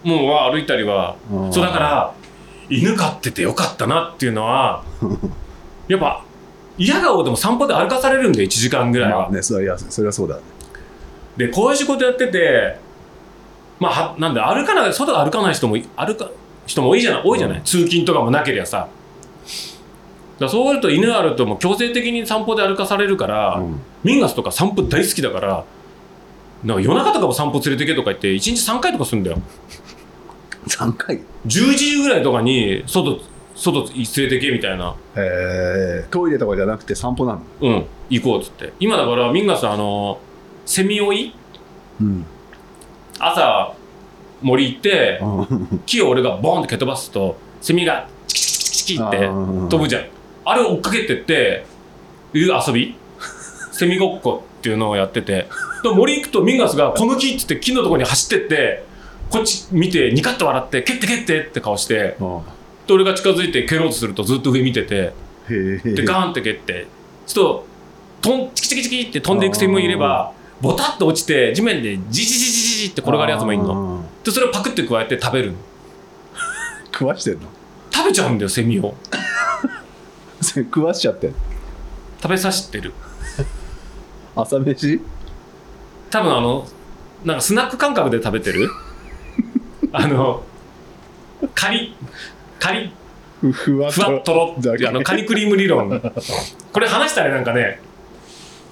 [0.04, 1.54] もう歩いたりはうん。
[1.54, 2.14] そうだから
[2.70, 4.84] 犬飼っててよかったなっていうのは
[5.88, 6.24] やっぱ
[6.78, 10.42] 嫌顔でも散歩で歩かされるんで1時間ぐらいは、まあねそれはそれはそうだね。
[11.38, 12.78] でこういう仕事やってて
[13.80, 16.30] まあはなんで歩かない外で歩かない人もい歩か
[16.66, 17.64] 人も多いじゃない多いじゃない、うん。
[17.64, 18.88] 通勤とかもなければさ。
[20.40, 23.82] だそうすると犬あるともう強制的に散歩で歩かされるから、うん。
[24.04, 25.64] ミンガスとか散歩大好きだから
[26.66, 29.38] なんか夜中とかも散歩連れてけとか言って1日3回とかするんだよ。
[30.68, 31.18] 3回？
[31.18, 33.22] へ10時ぐらいとかに外
[33.56, 34.96] 外連れてけみたいな。
[35.16, 37.42] えトイレとかじゃなくて散歩なの？
[37.62, 37.86] うん。
[38.10, 38.74] 行こうっつって。
[38.80, 40.20] 今だからミンガスあの
[40.66, 41.36] セミ追い？
[42.02, 42.26] うん。
[43.20, 43.76] 朝
[44.42, 45.82] 森行ってうん。
[45.86, 50.06] 木を俺がボーンって蹴飛ばすとセミがチキチキチキチキって飛ぶじゃん。
[50.46, 51.66] あれを追っかけてって
[52.34, 52.96] いう遊び？
[53.72, 55.48] セミごっこっていうのをやってて
[55.90, 58.84] で森行くとミンガスが「この木」っつって木のところに走ってって
[59.30, 62.42] こっち見てニカッと笑って「蹴って蹴って」って顔してあ
[62.88, 65.14] で俺が近づいて蹴ろうとするとずっと上見てて
[65.50, 66.88] でガーンって蹴って
[67.28, 67.66] ちょ
[68.22, 70.32] っととんチキチキチキって飛んでいくセミもいれば
[70.62, 73.74] ボタッと落ちて地面でジジジジジジって転がるやつもいるの。
[73.74, 75.58] のでそれをパクって加えて食べるの。
[76.92, 77.42] 食わしてんの？
[77.92, 78.96] 食べちゃうんだよセミを。
[80.42, 81.32] 食わしちゃって
[82.22, 82.94] 食べさせてる。
[84.36, 85.02] 朝飯？
[86.16, 86.66] 多分あの
[87.26, 88.70] なんかスナック感覚で食べてる？
[89.92, 90.44] あの
[91.54, 91.94] カリ
[92.58, 92.94] カリ
[93.42, 96.02] ふふわっとろってあのカニクリーム理論。
[96.72, 97.82] これ話したらなんかね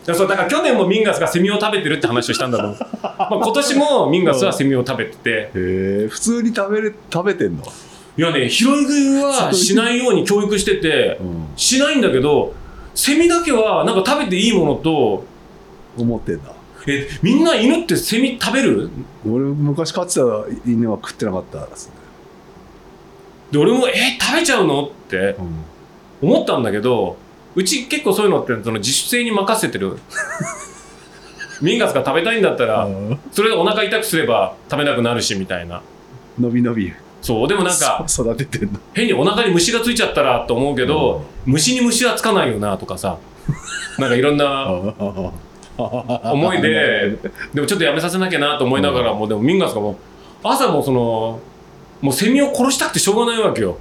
[0.08, 2.64] だから去年もミンガスがセミを食べてるって話をしたんだと。
[2.64, 5.30] 思う、まあ、今年もミンガスはセミを食べてて。
[5.30, 7.64] へえ普通に食べれ食べてんの？
[8.18, 11.48] いやね拾い食いはしないように教育しててうん。
[11.58, 12.54] しないんだけど
[12.96, 15.26] セミだけはなんか食べていいものと
[15.98, 16.53] 思ってんだ
[16.88, 18.90] えみんな犬ってセミ食べる？
[19.26, 20.22] 俺昔飼ってた
[20.70, 21.94] 犬は食ってなかったですね。
[23.52, 24.86] で俺もえ食べちゃうの？
[24.88, 26.30] ってうん。
[26.30, 27.18] 思ったんだけど
[27.56, 29.98] うち結構そういうのってその自主性に任せてる。
[31.62, 33.20] ミンガスが食べたいんだったらうん。
[33.32, 35.82] それでお腹痛くすれば食べなくなるしみたいな。
[36.40, 36.94] 伸び伸び。
[37.22, 38.80] そうでもなんかそ育ててんの。
[38.94, 43.18] 変にお腹に虫がついちゃったらと思うけど、虫に虫はつかないよなとかさ。
[43.98, 44.68] なんかいろんな
[45.78, 47.18] 思いで
[47.54, 49.96] でもちょっとやめさせなきゃなと思いながらもでもミンガスがもう
[50.44, 51.40] 朝もその
[52.02, 53.78] もうセミを殺したくてしょうがないわけよ。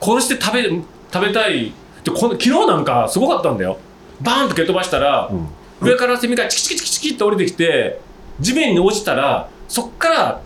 [0.00, 0.70] 殺して食べ
[1.12, 1.72] 食べたい。
[2.04, 3.78] でこの昨日なんかすごかったんだよ。
[4.20, 5.48] バーンと蹴飛ばしたら、うん。
[5.80, 8.00] 上からセミがチキチキチキチキって降りてきて
[8.40, 10.40] 地面に落ちたらそっから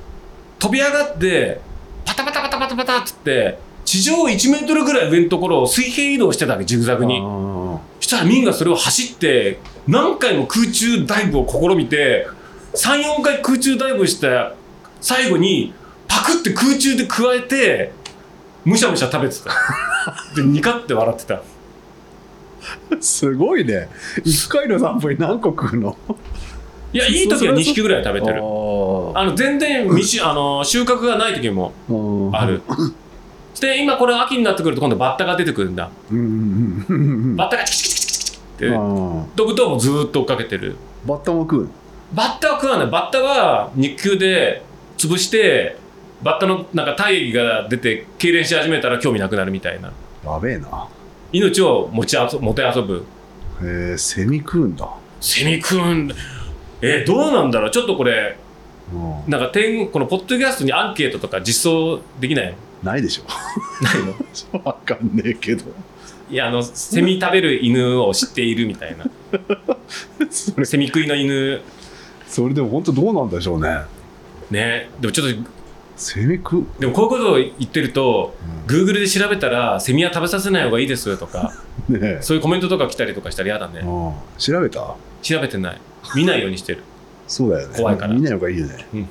[0.59, 1.61] 飛び上がって
[2.05, 3.59] パタパタパタパタパタっつって
[3.91, 7.21] 地上1メートルぐらい上のところを水平移動してたわけジグザグに。
[7.99, 9.59] したらミンがそれを走って
[9.89, 12.29] 何回も空中ダイブを試みて
[12.75, 14.55] 34回空中ダイブした
[15.01, 15.75] 最後に
[16.07, 17.91] パクって空中でくわえて
[18.65, 19.51] むしゃむしゃ食べてた。
[20.41, 21.43] でニカって笑ってた。
[23.01, 23.89] すごいね。
[24.23, 25.97] 一回の散歩に何個食うの？
[26.93, 28.35] いやいい時は2匹ぐらい食べてる。
[28.35, 28.41] ああ
[29.25, 32.63] の全然未しあの収穫がない時もーある
[33.61, 35.91] で今これ秋になってくると今度バッタが出てくるんだ。
[36.11, 40.77] バッタがチキチキチキチキって飛ぶともうずーっと追っかけてる。
[41.07, 41.71] バッタも食うの？
[42.15, 42.87] バッタは食わない。
[42.89, 44.63] バッタは肉球で
[44.97, 45.77] 潰して
[46.23, 49.93] バッタのなんか体液が出て痙攣し始めたら興味なくなるみたいな。
[50.25, 50.89] やべえな。
[51.33, 53.05] 命を持ちあそもてあそぶ。
[53.63, 54.89] へえセミ食うんだ。
[55.21, 56.15] セミ食うんだ。
[56.83, 57.71] えーどうなんだろう？
[57.71, 58.37] ちょっとこれ
[58.93, 59.31] うん。
[59.31, 63.23] なんか天このポッドキャストにアンケートとか実装できないないでしょ。
[63.85, 63.95] ない
[64.55, 64.65] の？
[64.65, 65.65] わかんねえけど。
[66.31, 69.05] いやあのセミ食べる犬を知っているみたいな。
[70.65, 71.61] セミ食いの犬。
[72.29, 73.81] それでも本当どうなんでしょうね。
[74.51, 74.89] ね。
[75.01, 75.51] でもちょっと
[75.97, 78.35] セミ食う、でもこういうことを言ってると
[78.69, 81.53] う Google で調べたらセミは食べさせない方がいいですとか
[81.89, 82.19] ん、 ねえ。
[82.23, 83.81] そういうコメントとか来たりとかしたら嫌だね。
[83.81, 84.95] うん調べた？
[85.23, 85.81] 調べてない。
[86.15, 86.83] 見ないようにしてる。
[87.29, 87.75] そうだよね。
[87.77, 88.15] 怖いから。
[88.15, 89.09] 見ない方がいいよね、うん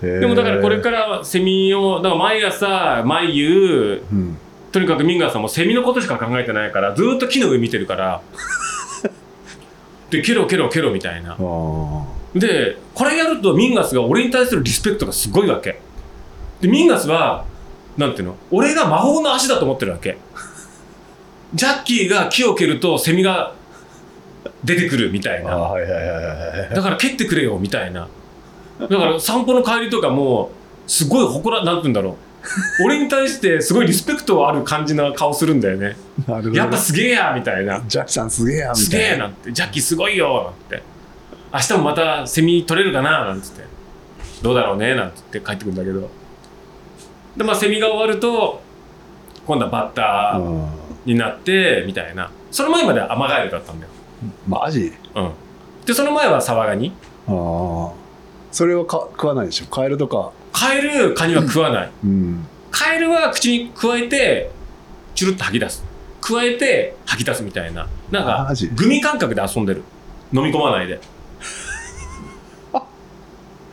[0.00, 4.38] でもだからこれからはセミをだから毎朝毎夕うん。
[4.70, 8.20] とにかくミンガーさんもセミのことしか考えてないからずーっと木の上見てるから
[10.10, 11.36] でケロケロケロみたいな。
[12.34, 15.80] でこれやるとミンガスが俺に対するリスペクトがすごいわけ。
[16.60, 17.44] でミンガスは
[17.96, 18.36] なんていうの？
[18.50, 20.18] 俺が魔法の足だと思ってるわけ。
[21.54, 23.54] ジャッキーが木を蹴るとセミが
[24.62, 25.50] 出てくるみたいな。
[26.74, 28.08] だから蹴ってくれよみたいな
[28.80, 30.50] だから散歩の帰りとかも
[30.86, 32.14] すごい誇らなんて言うんだろう。
[32.84, 35.96] 俺に対してすごいリスペクトある感じの顔するんだよね。
[36.26, 37.82] なるほどやっぱすげえやみたいな。
[37.86, 39.14] ジャッキさんすげえやみすげたいな。
[39.14, 39.52] えなんて。
[39.52, 40.82] ジャッキーすごいよなんて。
[41.52, 43.64] 明日もまたセミ取れるかななんつって。
[44.42, 46.08] どうだろうねなんつって帰ってくるんだけど。
[47.36, 48.60] でまあセミが終わると
[49.46, 50.68] 今度はバッターうん。
[51.04, 52.30] になってみたいな。
[52.50, 53.92] その前まではアマガエルだったんだよ、
[54.46, 54.92] マジ？
[55.14, 55.32] うん、
[55.86, 56.92] でその前はサワガニ。
[57.26, 57.92] ああ
[58.50, 59.66] それはか食わないでしょ？
[59.66, 60.32] カエルとか。
[60.52, 61.90] カエルカニは食わない。
[62.04, 62.46] うん。
[62.70, 64.50] カエルは口に加えて
[65.14, 65.84] チュルッと吐き出す。
[66.20, 67.88] 加えて吐き出すみたいな。
[68.10, 69.82] なんかグミ感覚で遊んでる。
[70.32, 71.00] 飲み込まないで。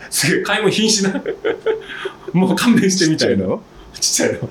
[0.09, 1.21] すげえ買い物瀕死な。
[2.33, 3.45] もう勘弁してみたいな。
[3.45, 3.61] の？
[3.93, 4.49] ちっちゃいの。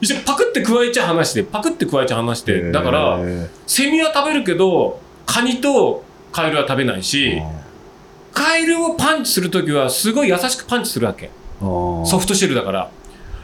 [0.00, 6.02] 一緒にパクって加えちゃ話してパクって加えちゃ話してだからへセミは食べるけどカニと
[6.32, 7.40] カエルは食べないえし
[8.32, 11.30] カエルをパンチするときはすごい優しくパンチするわけ。
[11.60, 12.90] ソソフトシェルだから。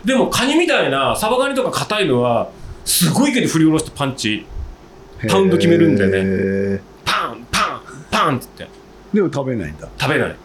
[0.05, 2.51] でもカニみたいなサバガニとか硬いのは
[2.85, 4.47] すごい勢いで振り下ろしてパンチ。
[5.28, 6.77] パウンド決めるんだよね。
[6.77, 8.69] ねパンパンパンっつって。
[9.12, 9.89] でも食べないんだ。
[9.98, 10.36] 食べない。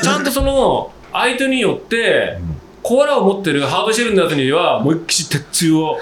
[0.00, 2.38] ちゃんとその相手によって
[2.82, 5.98] コアラを持ってるハードシェルのやつには思いっきし鉄柱を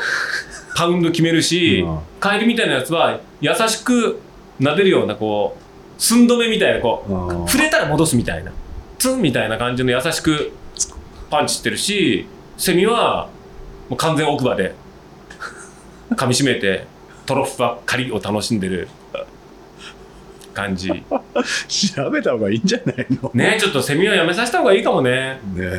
[0.76, 1.98] パウンド決めるし、うん。
[2.20, 4.20] カエルみたいなやつは優しく
[4.60, 5.67] 撫でるようなこう
[5.98, 8.52] 寸止めみたいなこうあ触れたら戻すみたいな。
[8.98, 10.52] ツンみたいな感じの優しく
[11.30, 12.26] パンチしてるし
[12.56, 13.28] セミは
[13.88, 14.74] もう完全奥歯で
[16.10, 16.86] 噛みしめて
[17.26, 18.88] トロッフばっかりを楽しんでる
[20.54, 20.88] 感じ。
[21.68, 23.30] 調べた方がいいんじゃないの？
[23.34, 25.38] ねちょっとセミはやめさせた方がいいかもね。
[25.54, 25.70] ね。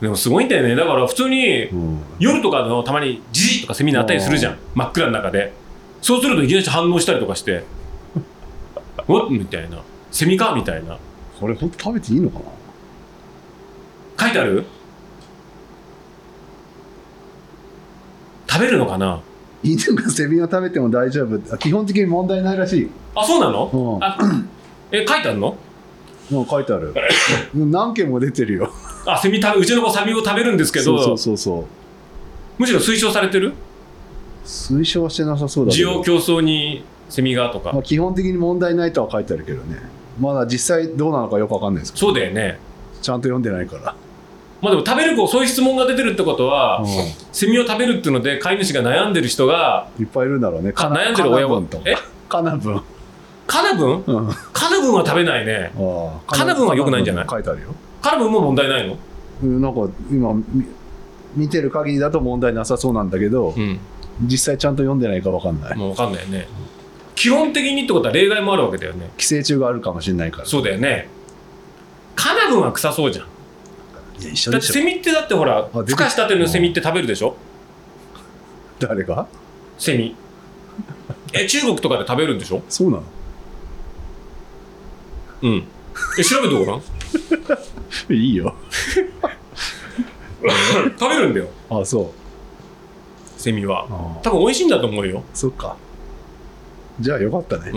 [0.00, 0.76] でもすごいんだよね。
[0.76, 2.00] だから普通にうん。
[2.20, 4.58] 夜とかのたまにジジとかセミ鳴ったりするじゃん。
[4.74, 5.52] 真っ暗の中で。
[6.02, 7.64] そうするといきなり反応したりとかして
[9.08, 9.78] 「おっ?」みたいな
[10.10, 10.98] 「セミか?」みたいな。
[11.40, 12.44] これ本当食べていいのかな？
[14.24, 14.64] 書いてある？
[18.48, 19.20] 食べるのかな？
[19.62, 21.38] 犬がセミを食べても大丈夫。
[21.54, 22.90] あ基本的に問題ないらしい。
[23.14, 23.70] あそうなの？
[23.72, 24.04] うん。
[24.04, 24.16] あ
[24.92, 25.56] え書いてあるの？
[26.30, 26.94] もう書いてある。
[27.54, 28.70] うん何件も出てるよ。
[29.06, 30.84] あセミ食べうちの子セミを食べるんですけど。
[31.02, 31.64] そうそうそう
[32.58, 33.52] むしろ推奨されてる？
[34.44, 37.72] 推奨はしてなさそうだ需要競争にセミがとか。
[37.72, 39.78] まあ、基本的に問題ないとは書いてあるけどね。
[40.20, 42.06] まだ実際どうなのかよくわかんないですけど。
[42.06, 42.58] そうだよね。
[43.02, 43.94] ちゃんと読んでないから、
[44.62, 46.86] まあでも食べる子そういう質問が出てるってことは、う
[47.30, 50.72] セミを食べるっていうので飼い主が悩んでる人がん、いっぱいいるんだろうね。
[50.72, 51.96] か悩んでる親はカナブンとえ？
[52.28, 52.82] カナブン
[53.46, 54.30] カナブンうん。
[54.30, 55.72] あカナブンは食べないね。
[55.76, 57.26] あカナブンは良くないんじゃない？
[57.28, 57.68] 書いてあるよ。
[58.00, 58.96] カナブンも問題ないの？
[59.42, 60.42] うんなんか今み
[61.36, 63.78] 見てる限りだと問題なさそうなんだけど、うん。
[64.22, 65.76] 実際ちゃんと読んでないかわかんない。
[65.76, 66.48] もう分かんないよね
[67.16, 69.10] 基本的にってことは例外もあるわけだよね。
[69.16, 70.46] 寄生虫があるかもしれないから。
[70.46, 71.08] そうだよね。
[72.14, 73.26] カナブンは臭そうじゃん。
[74.22, 77.36] いや一緒だってでしょセミってだってほらあ出て孵化したてのセミって食べるでしょ？
[78.78, 79.26] 誰が？
[79.78, 80.14] セミ。
[81.32, 82.62] え中国とかで食べるんでしょ？
[82.68, 83.02] そうなの？
[85.42, 85.64] うん。
[86.18, 86.82] え調べてごらん。
[88.14, 88.54] いいよ。
[90.98, 91.48] 食べるんだよ。
[91.70, 93.40] あそう。
[93.40, 93.86] セミは。
[94.22, 95.22] 多分美味しいんだと思うよ。
[95.34, 95.76] そっか
[97.00, 97.70] じゃあよかったね。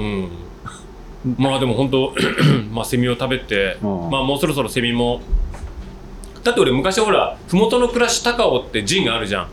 [1.26, 1.36] うん。
[1.38, 2.14] まあでも本当
[2.72, 4.10] まあセミを食べてうん。
[4.10, 5.22] まあもうそろそろセミも
[6.44, 9.50] だって俺昔ほら麓の暮らし高尾ってジンがあるじゃん。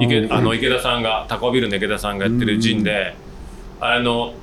[0.00, 3.14] 池あの池田さんが高尾ビルの池田さんがやってるジンで。
[3.80, 4.34] あの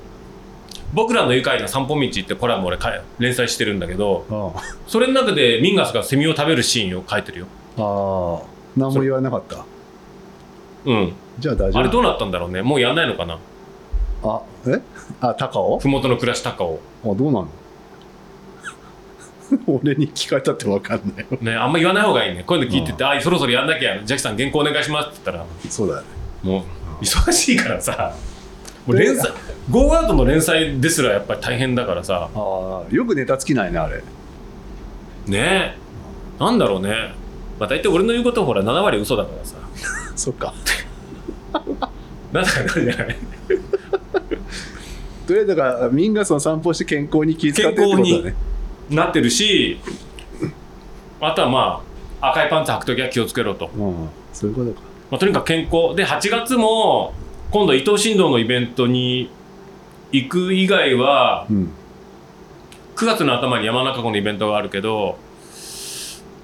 [0.93, 4.61] 僕らの愉快な散歩道ってコラム俺か連載してるんだけどあ。
[4.87, 7.47] それの中でミンガスがセミを食べるシーンを書いてるよ。
[7.77, 8.47] ああ。
[8.77, 9.65] 何も言わなかった。
[10.85, 11.13] うん。
[11.39, 11.79] じゃあ大丈夫。
[11.79, 12.61] あれどうなったんだろうね。
[12.61, 13.39] もうやんないのかな
[14.23, 14.81] あえ？
[15.21, 15.79] あ高尾？
[15.79, 17.47] 麓の暮らし高をあどうなの？
[19.67, 21.25] 俺に聞かれたって分かんない。
[21.29, 22.43] よねあんま言わない方がいいね。
[22.45, 26.07] こういうの聞いてて「あそろそろやんなきゃジャッキさん原稿お願いします」って言ったらそうだよね。
[26.43, 26.65] も
[27.01, 28.13] う忙しいからさ
[28.87, 29.31] もう連載
[29.69, 32.29] ゴーアウトの連載ですらやっぱり大変だからさ。
[32.33, 33.97] ああよくネタ尽きないねあれ。
[33.97, 34.03] ね。
[35.37, 35.75] え
[36.39, 37.13] なんだろうね。
[37.59, 39.55] まあ大体俺の言うことほら7割嘘だからさ。
[40.15, 40.53] そっか。
[42.33, 43.17] なんだかなんじゃない
[45.25, 48.35] とりあえずだからミンガスの散歩して健康に気遣ってるってことだ健康ね
[48.89, 49.79] なってるし
[51.19, 51.83] あとはま
[52.21, 54.81] あ赤いパンツ履くときは気をつけろと、うんそういうことか。
[55.11, 55.95] まあ、とにかく健康。
[55.95, 57.13] で8月も
[57.51, 59.29] 今度伊藤新道のイベントに
[60.11, 61.71] 行く以外はうん。
[62.95, 65.17] 9月の頭に山中湖のイベントがあるけど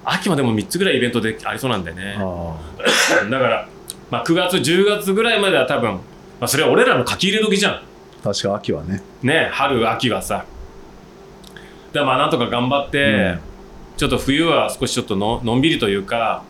[0.04, 2.16] 秋はでも3つぐらいイベントでありそうなんだよね。
[2.18, 2.56] あ
[3.30, 3.68] だから、
[4.10, 6.00] まあ、9月10月ぐらいまでは多分、ま
[6.42, 7.72] あ、それは俺らの書き入れ時じゃん。
[7.74, 7.82] あ
[8.22, 9.02] 確か秋はね。
[9.22, 10.44] ね春秋はさ。
[11.92, 13.40] だからまあなんとか頑張って、うん。
[13.96, 16.42] ちょっと冬は少しちょっとののんびりというか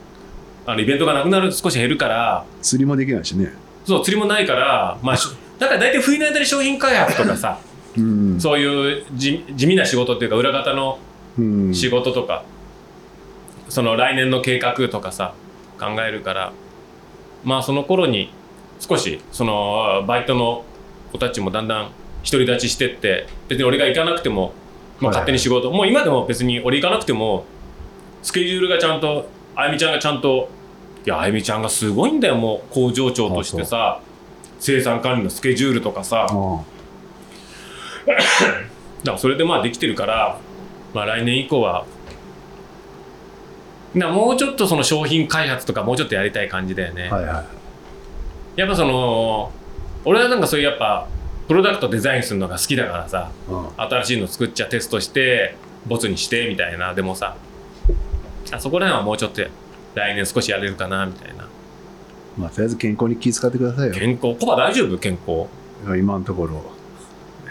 [0.65, 3.53] あのイベントがなくなる少し減るから釣りもできないしね。
[3.85, 5.29] そう釣りもないからまあし
[5.59, 7.59] だから大体冬の間に商品開発とかさ、
[7.99, 8.41] うん。
[8.41, 10.99] そういう地地味な仕事っていうか裏方の
[11.39, 11.75] うん。
[11.75, 12.45] 仕事とか、
[13.69, 15.33] その来年の計画とかさ
[15.81, 16.53] 考えるから
[17.43, 18.31] まあその頃に
[18.79, 20.65] 少しそのバイトの
[21.13, 21.91] 子たちもだんだん
[22.25, 24.53] 独り立ちしてって別に俺が行かなくても、
[25.01, 27.45] まあ、はい勝手に仕事、もう今でも別に俺行かなくても
[28.23, 30.49] スケジュールがちゃんとあゆみちゃんがちゃんと
[31.05, 34.01] いやあゆみちゃんがすごいんだよもう工場長としてさ
[34.61, 36.27] 生産管理のスケジュールとかさ。
[38.07, 40.39] だからそれでまあできてるから、
[40.95, 41.85] まあ、来年以降は
[43.95, 47.45] なもうちょっとその商品開発とかもうちょっとやりたい感じだよね、はいは
[48.57, 48.61] い。
[48.61, 49.53] やっぱその
[50.05, 51.07] 俺はなんかそういうやっぱ
[51.49, 53.69] プロダクトデザインするのが好きだからさうん。
[53.77, 55.57] 新しいの作っちゃテストして
[55.87, 56.95] ボツにしてみたいな。
[56.95, 57.37] でもさ
[58.53, 59.43] あそこら辺はもうちょっと
[59.95, 61.47] 来年少しやれるかなみたいな。
[62.39, 63.95] まあとりあえず健康に気遣ってくださいよ。
[63.95, 64.35] 健康？
[64.39, 64.97] コバ大丈夫？
[64.99, 65.47] 健康？
[65.99, 66.55] 今のところ。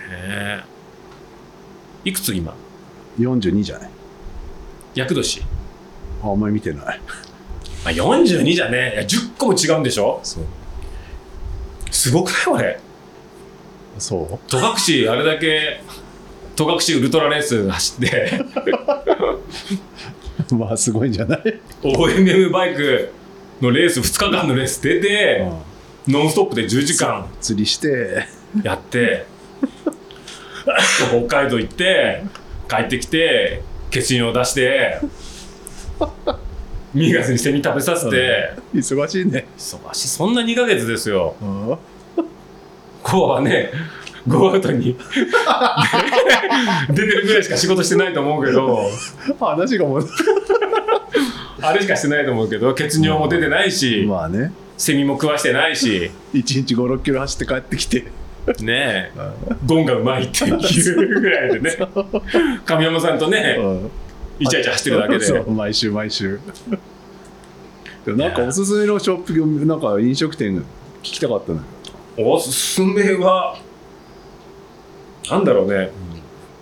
[0.10, 0.64] へえ。
[2.04, 2.54] いくつ今
[3.20, 3.90] ？42じゃない。
[4.96, 5.42] 厄年？
[6.24, 7.00] ああんまり見てない。
[7.86, 10.20] まあ、42じゃねいや10個も違うんでしょ？
[10.24, 10.44] そう
[11.92, 12.64] すごくない？
[12.64, 12.80] 俺
[14.00, 15.82] そ戸隠あれだけ
[16.56, 18.42] 戸隠ウルトラレース走って。
[20.52, 23.12] う まあすごいんじゃない？OMM バイク
[23.62, 25.48] のレース2日間のレース出て
[26.08, 26.14] うん。
[26.14, 27.28] ノンストップで10時間。
[27.42, 28.26] 釣りして。
[28.64, 29.26] やって。
[31.28, 32.24] 北海道行って
[32.70, 33.62] 帰ってきて
[33.94, 35.00] 欠員を出して
[36.94, 38.54] ミーガスにセミ食べさせて。
[38.74, 39.46] 忙しいね。
[39.58, 40.08] 忙しい。
[40.08, 41.36] そんな2ヶ月ですよ。
[41.42, 41.78] うん。
[43.04, 43.72] コアはね
[44.28, 44.96] ゴーアウトに
[46.94, 48.90] 出てるぐらいしか仕事してないと思うけど。
[49.40, 50.08] 話がもう
[51.62, 52.74] あれしかしてないと思うけど。
[52.74, 54.52] 血尿も出てないし、まあね。
[54.78, 56.12] セミも食わしてないし。
[56.34, 58.06] 1日5 6キロ走って帰ってきて。
[58.62, 59.32] ねえ。
[59.66, 61.78] ゴンがうまいっていうぐらいでね。
[62.66, 63.56] 神山さんとね。
[63.60, 63.92] うん
[64.42, 65.44] イチャイチャ走ってるだけで。
[65.52, 66.40] 毎週毎週。
[68.06, 70.64] なんかおすすめのショップなんか飲食店聞
[71.04, 71.64] きたかったんだ
[72.16, 73.60] けおすすめは
[75.30, 75.86] なんだろうね。
[75.86, 75.92] ど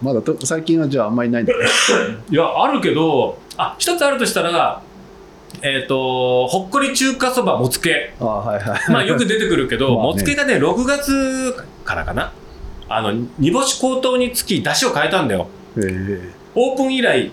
[0.01, 1.65] まだと最近はじゃああんまりないんだね
[2.30, 4.81] いやあるけどあ一つあるとしたら
[5.61, 8.14] えっ、とほっこり中華そばもつけ。
[8.19, 8.91] あはいはい。
[8.91, 10.14] まあよく出てくるけど、 まあね。
[10.14, 11.53] もつけがね6月
[11.84, 12.31] からかな。
[12.88, 15.47] あの煮干し高騰につき出汁を変えたんだよ。
[15.77, 17.31] ええオープン以来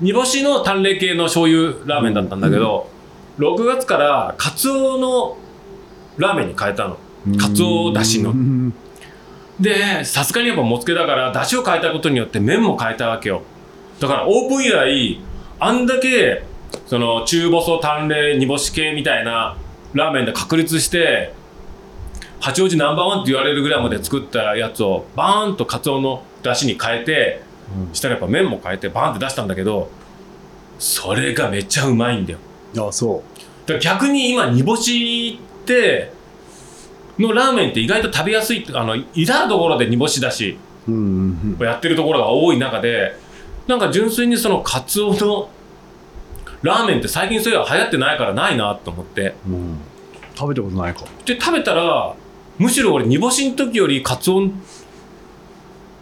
[0.00, 2.88] 煮干しの淡麗系の醤油ラーメンだったんだけど、
[3.38, 5.36] 6月からカツオの
[6.16, 6.98] ラーメンに変えたの。
[7.38, 8.30] カツオだしの。
[8.30, 8.74] うん。
[9.60, 13.42] でさすがにやっぱもつけだから出汁を変えたことによって麺も変えたわけよ。
[14.00, 15.20] だからオープン以来
[15.60, 16.44] あんだけ
[16.86, 19.56] その中細淡麗煮干し系みたいな
[19.92, 21.32] ラーメンで確立して
[22.40, 27.42] 八王子ナンバーワンって言われるぐらいまで作ったやつをバーンとカツオの出汁に変えて
[27.92, 29.90] したらやっぱ麺も変えてバーンって出したんだけど
[30.78, 32.38] それがめっちゃうまいんだよ。
[32.88, 33.22] あそ
[33.66, 36.12] だから逆に今煮干しって
[37.18, 41.64] のラーメンって意外と食べやすいあの至る所で煮干しだしううんうんうん。
[41.66, 43.16] やってるところが多い中で
[43.66, 45.48] なんか純粋にそのカツオの
[46.62, 49.34] ラーメンって最近そういえば流行ってないからないなと思って。
[49.46, 49.78] うん。
[50.34, 51.04] 食べたことないか。
[51.24, 52.14] で食べたら
[52.58, 54.50] むしろ俺煮干しの時よりカツオ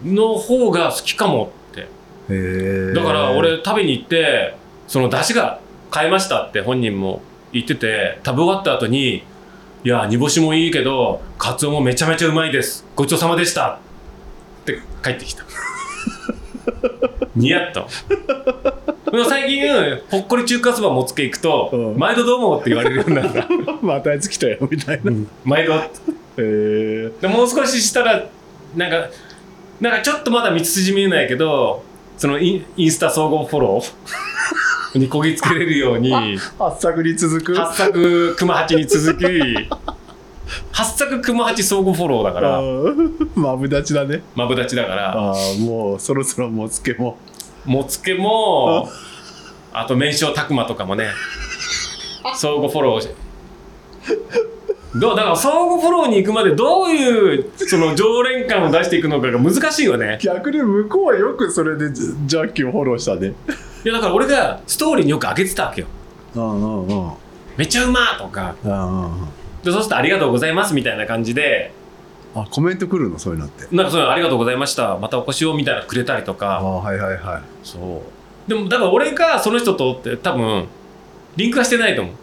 [0.05, 1.53] の方が好きかも
[2.28, 4.55] だから俺食べに行って
[4.86, 7.23] その出汁が買えましたって本人も
[7.53, 9.24] 言ってて食べ終わった後に
[9.85, 12.86] 「いや煮干しもいいけどカツオもめちゃめちゃうまいです。
[12.94, 13.78] ごちそうさまでした」
[14.62, 15.44] って帰ってきた。
[17.35, 17.89] ニヤッと
[19.11, 19.62] でも最近
[20.11, 21.99] ほっこり中華そばもつけ行くと「うん。
[21.99, 23.47] 毎度どうも」って言われるようになった。
[23.82, 25.74] またやつ来たよみたいな、へ毎度。
[26.39, 28.24] えでもう少ししたら
[28.77, 29.09] なんか
[29.81, 31.82] なんかちょっとまだ道筋見えないけど
[32.23, 36.12] そのインインスタ総合フォローにこぎつけれるように
[36.57, 37.53] 発作に続く。
[37.53, 39.24] 八作熊八に続き
[40.70, 44.23] 八作熊八総合フォローだからうんマブダチだね。
[44.36, 47.19] マブダチだからああもうそろそろもつけも。
[47.65, 48.89] もつけも
[49.73, 51.09] あと名称拓磨とかもね
[52.36, 53.09] 相互フォローし
[54.94, 60.19] どうだから相互フォローに行くまでどういうその常連感を出していくのかが難しいよね。
[60.20, 63.32] 逆に向こうはよくそれでジジャッキをフォローしたね。
[63.85, 65.86] いやだから俺がストーリーによく上げてたわけよ。
[66.35, 67.12] うんうんうん。
[67.56, 68.55] めっちゃうまとか。
[68.64, 69.28] うんうんうん。
[69.62, 71.73] でそうするとありがとうございますみたいな感じで。
[72.35, 73.74] あコメント来るのそういうのって。
[73.74, 74.98] なんかそういうのありがとうございました。
[74.98, 76.59] またお越しをみたいなのくれたりとあか。
[76.59, 77.43] あはいはいはい。
[77.62, 78.48] そう。
[78.48, 80.66] でもだから俺がその人とって多分
[81.36, 82.14] リンクはしてないと思う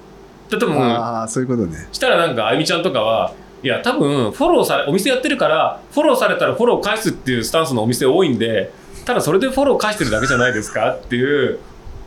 [0.50, 1.88] で多分ああそういうことね。
[1.92, 8.72] したらなんかあゆみちゃんとかはいや多分フォローされお店やってるからフォローされたらフォロー返すっていうスタンスのお店多いんで
[9.06, 11.60] ただそれでフォロー返してるだけじゃないですかっていう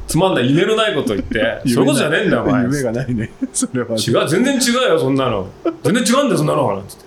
[0.08, 2.62] つまんない夢のないこと言って そういうことじゃねえんだよお前。
[2.64, 3.32] 夢がないね。
[3.52, 3.90] それは。
[3.96, 5.46] 違う全然違うよそんなの。
[5.84, 6.68] 全然違うんだよそんなの。
[6.76, 7.04] なんつって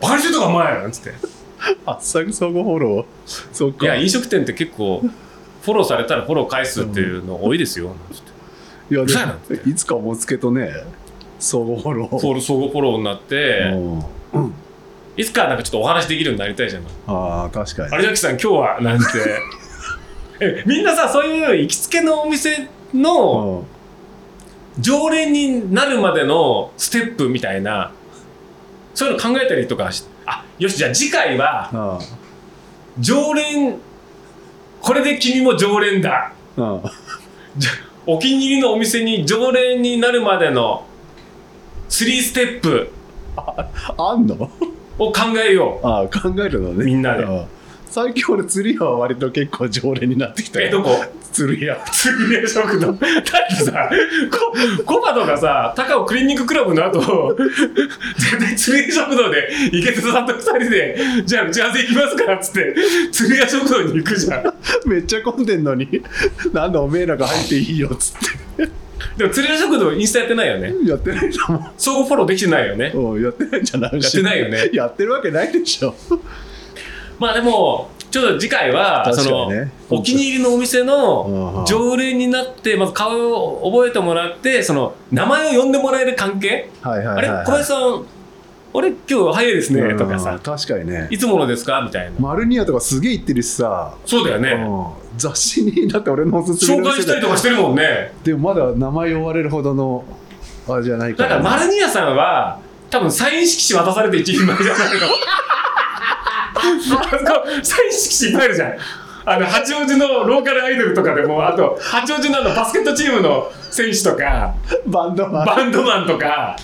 [0.00, 0.74] バカにしてたかお前。
[0.80, 1.12] なんつって。
[1.86, 3.46] あっさく相互フォロー？
[3.52, 3.86] そっか。
[3.86, 5.02] いや飲食店って結構
[5.62, 8.30] フォローされたらフォロー返すっていうの多いですよなんつって
[8.90, 10.70] いやいなでもいつかもつけとね
[11.38, 12.08] 相互フォロー。
[12.08, 13.70] フォロー相互フォローになって
[14.32, 14.54] うん。
[15.16, 17.96] いつかなんかちょっとお話できるようになりたいじゃんああ確かに。
[17.96, 19.04] 有崎さん今日はなんて。
[20.40, 23.64] えみんなさそういう行きつけのお店の
[24.76, 24.82] うん。
[24.82, 27.92] 常連になるまでのステップみたいな
[28.94, 31.98] そういうの考えたりとかしあよしじゃあ次回はあ
[32.98, 33.78] 常連
[34.82, 36.32] これで君も常連だ。
[36.58, 36.92] ああ
[37.56, 37.70] じゃ
[38.06, 40.86] お気に入りのお店に常連になるまでの
[41.88, 42.92] 3ステップ
[43.36, 44.50] あんの？
[44.98, 46.84] を考えよああ考えるのね。
[46.84, 47.24] みんなで。
[47.24, 47.46] ああ
[47.86, 50.66] 最近俺釣り屋は割と結構常連になってきたよ。
[50.66, 50.90] うえどこ？
[51.32, 51.76] 釣り屋。
[51.92, 52.92] 釣り屋食堂。
[52.92, 53.90] だってさ
[54.84, 57.34] ココバとかさ高尾クリニッククラブの後
[58.18, 62.74] 絶対釣り屋食堂で池田さんと二人でじゃあ打ち合わせ行きますからっつって
[63.12, 64.44] 釣り屋食堂に行くじゃん。
[64.88, 65.88] めっちゃ混んでんのに
[66.52, 68.18] なんだおめえらが入っていいよっつっ
[69.16, 70.72] でも釣り屋食堂インスタやってないよね。
[70.72, 72.92] てやってないと思相互フォローできてないよね。
[72.94, 73.92] ううんやってないんじゃない？
[73.92, 74.70] やってないよね。
[74.72, 75.94] やってるわけないでしょ
[77.18, 79.50] まあでもちょっと次回は、その
[79.90, 81.22] お気に入りのお店うんの
[81.60, 87.28] うん常連になってまず顔を覚えてもらってその名前を呼んでもらえる関係、あれ？
[87.28, 88.04] 小林さん
[88.72, 90.38] 俺今日早いですねとかうんさ。
[90.42, 91.08] 確かにね。
[91.10, 91.82] いつものですか？
[91.82, 92.12] みたいな。
[92.18, 94.50] マルニアとかすげえ行ってるしさ、そうだよね。
[94.52, 95.18] うん。
[95.18, 98.12] 雑誌にだって俺のおすすめ紹介したりとかしてるもんね。
[98.22, 100.04] でもまだ名前呼ばれるほどの
[100.68, 102.60] あれじゃないかだからマルニアさんは
[102.90, 105.06] 多分サイン色紙渡されて一人前じゃないの
[106.56, 107.04] あそこ
[107.62, 108.76] サイン色紙いっぱいあるじゃん
[109.28, 114.54] あの八王子のローカルアイドルとかでもあと八王子のあのバスケットチームの選手とか
[114.86, 116.56] バンドマンバンドマンとか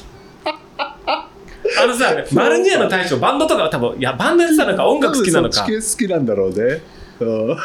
[0.44, 6.81] あのさマルニアの大将バンドとかは多分いやバンドやってたのか音楽好きなのか好きなんだろうね
[7.20, 7.56] うんだ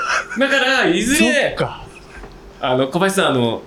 [0.49, 1.55] からいずれ
[2.59, 3.61] あの小林さんあの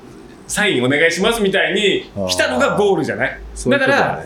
[0.48, 4.24] サインお願いしますみたいに来たのがゴールじゃないそういだから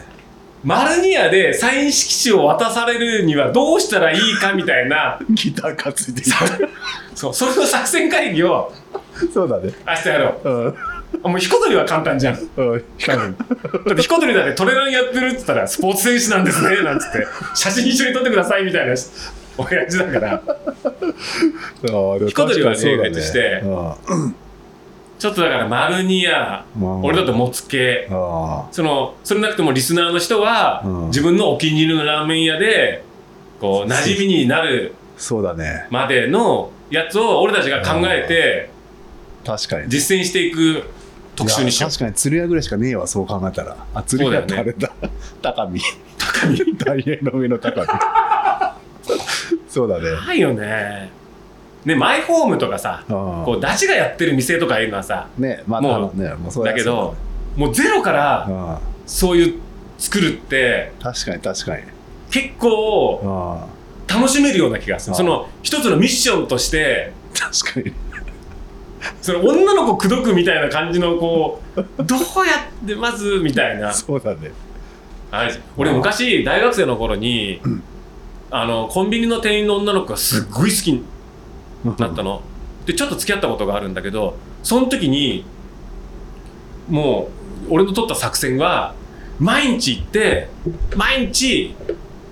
[0.64, 5.18] マルニアでサイン色紙を渡されるにはどうしたらいいかみたいな。
[5.30, 6.24] ギター担いでい
[7.14, 8.72] そうそれの作戦会議を。
[9.14, 9.72] たそうだね。
[9.86, 10.48] 明日やろう。
[10.48, 10.66] ん。
[10.68, 12.34] うもう彦鳥は簡単じゃん。
[12.34, 13.44] うん多分だ
[13.94, 17.26] ってだってトレランやってるって言ったらスポーツ選手なんですねなんつって。
[17.54, 18.94] 写真一緒に撮ってくださいみたいな
[19.58, 20.42] 親父だから。
[21.82, 23.60] 彦彦鳥は例外として。
[23.62, 24.34] うん
[25.18, 26.96] ちょっとだからマルニアまあ。
[26.98, 28.08] 俺だともつけ。
[28.10, 31.06] あそのそれなくてもリスナーの人は、うん。
[31.06, 33.04] 自分のお気に入りのラーメン屋で
[33.60, 35.86] こう馴染みになるあそうだね。
[35.90, 38.70] までのやつを俺たちが考えて
[39.46, 40.84] 確かに実践していく
[41.36, 43.76] 特集にしよいうや確かに釣り屋ぐらいしかねえわそう考えたら。
[43.94, 44.92] あ釣り屋ってあれだ。
[45.42, 45.80] 高見。
[46.18, 46.58] 高見。
[46.78, 47.86] 大英の上の高見。
[49.68, 50.08] そうだね。
[50.08, 51.23] うないよね
[51.84, 57.14] ねマイホームとかさここうダチがやってる店とかいうのはさうねまあもうねもうそうだけど
[57.56, 58.94] もうゼロからうん。
[59.06, 59.60] そういう
[59.98, 61.82] 作るって確かに確かに。
[62.30, 63.74] 結構うん。
[64.06, 65.16] 楽しめるような気がする。
[65.16, 67.94] その一つのミッションとして確かに。
[69.20, 72.52] その女の子口説くみたいな感じのこう どうや
[72.84, 73.92] ってまずみたいな。
[73.92, 74.52] そうだね。
[75.30, 75.60] はい。
[75.76, 77.60] 俺昔大学生の頃に、
[78.50, 81.02] あのコンビニの店員の女の子がすっごい好きに
[81.98, 82.42] なったの。
[82.86, 85.44] でちょっと付き合ったことがあるんだけどその時に
[86.88, 87.28] も
[87.68, 88.94] う俺の取った作戦は
[89.38, 90.48] 毎日行って
[90.94, 91.74] 毎日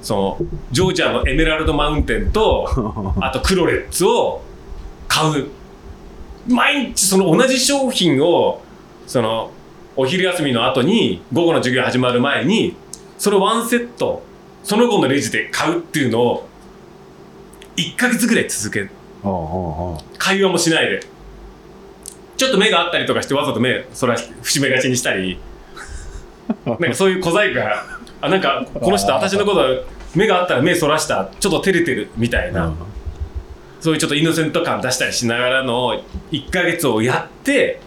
[0.02, 0.38] その
[0.70, 2.68] ジョージアのエメラルドマウンテンと
[3.20, 4.42] あとクロレッツを
[5.08, 5.48] 買う。
[6.48, 8.62] 毎日その同じ商品を
[9.06, 9.52] その
[9.94, 12.74] お昼休みの後に午後の授業始まる前に
[13.16, 14.24] そのワンセット
[14.64, 16.48] その後のレジで買うっていうのを
[17.76, 19.01] 1ヶ月ぐらい続けおうおうおう
[20.18, 21.00] 会話もしないで。
[22.36, 25.38] ちょっと目があったりとかしてわざと目そらし節目がちにしたり。
[26.66, 27.84] なんかそういう小細工が
[28.20, 29.84] あなんかこの人私のこと
[30.14, 31.30] 目があったら目そらした。
[31.38, 32.76] ちょっと照れてるみたいな、うん。
[33.80, 37.80] そういうちょっとイノセント感出したりしながらの1ヶ月をやって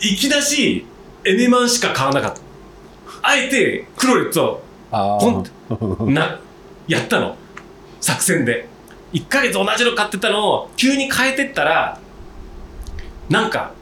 [0.00, 0.86] いきなし
[1.24, 2.40] エネマンしか買わなかった。
[3.22, 6.40] あえてクロレッツをあポンーな
[6.86, 7.36] やったの。
[8.00, 8.67] 作戦で
[9.12, 11.98] 1ヶ月同じの買ってたのを急に変えてったら
[13.30, 13.72] なんか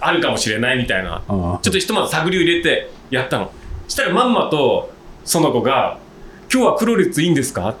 [0.00, 1.22] あるかもしれないみたいな。
[1.28, 3.50] ちょっとひとまず探りを入れてやったの。
[3.88, 4.90] したらまんまと
[5.24, 5.98] その子が
[6.52, 7.74] 「今日はクロレッツいいんですか?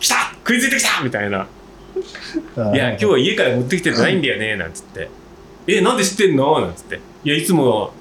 [0.00, 0.14] 来た！
[0.38, 1.02] 食いついてきた！
[1.02, 1.46] みたいな
[2.74, 5.08] 「いや今日は家から持ってきてないんだよね」なんつって
[5.66, 7.92] 「えなんで知ってんの?」なんつって「いやいつも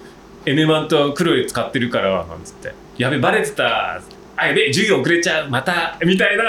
[0.45, 4.01] エメマンとクロレッツ買ってるから」なんつって「やべバレてた
[4.41, 6.43] あやべ授業遅れちゃうまた」みたいな。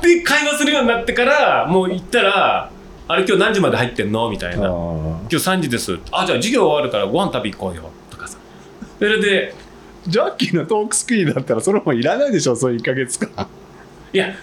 [0.00, 2.70] で会話するようになってからもう行ったら
[3.08, 4.66] 「あれ今日何時まで入ってんの?」みたいな。
[4.66, 5.98] 今日3時です。
[6.12, 7.90] あ、じゃあ授業終わるからご飯食べ行こうよ。
[8.10, 8.36] とかさ。
[8.98, 9.54] それで、
[10.06, 13.46] ジャッキーのトークスクリーンだったらそれもいらないでしょそういう1ヶ月間。
[14.12, 14.34] いや、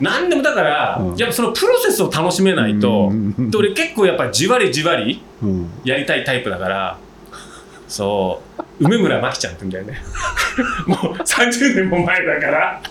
[0.00, 1.16] なんでもだから、うん。
[1.16, 3.10] やっぱそのプロセスを楽しめないと、
[3.56, 5.70] 俺結構やっぱじわりじわりうん。
[5.84, 6.98] やりたいタイプだから、
[7.88, 10.04] そう、梅村真紀ちゃんって言うんだよね。
[10.86, 12.82] もう30年も前だから。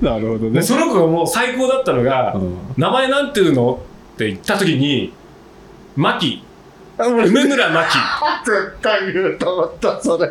[0.00, 3.80] なるほどねでその子がもう最高だったのが、うん名前なんていうの
[4.14, 5.12] って言った時に、
[5.96, 6.42] 真紀、
[6.98, 7.98] 梅村真紀。
[8.44, 10.28] 絶対言うと思ったそれ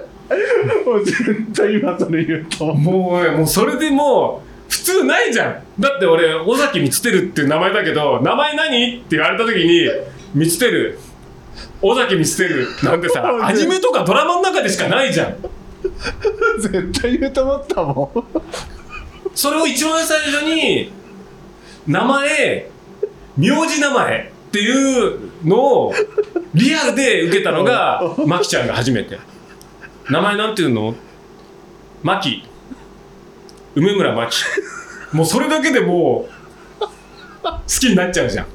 [0.85, 5.63] もう絶対今それ言うと思もうね、もうそれでもう、普通ないじゃん。
[5.79, 8.97] だって俺、尾崎光輝っていう名前だけど、名前何？
[8.97, 9.87] って言われた時に、
[10.33, 10.97] 光輝、
[11.81, 15.31] 尾崎光輝なんてさ、 アニメとかドラマの中でしかないじゃん。
[15.33, 18.23] う絶対言うと思ったもん
[19.35, 20.91] それを一番最初に、
[21.87, 22.69] 名前、
[23.37, 25.93] 名字名前っていうのを、
[26.53, 29.19] リアルで受けたのが、 マキちゃんが初めて。
[30.09, 30.95] 名前なんていうの？
[32.03, 32.43] マキ。
[33.75, 34.37] 梅村マキ。
[35.11, 36.83] もうそれだけでもう、
[37.43, 38.45] 好きになっちゃうじゃん。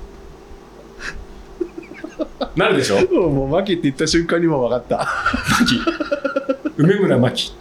[2.57, 3.01] なるでしょ？
[3.29, 5.81] もうマキって言った瞬間にもう分かったマキ。
[6.77, 7.53] 梅村マキ。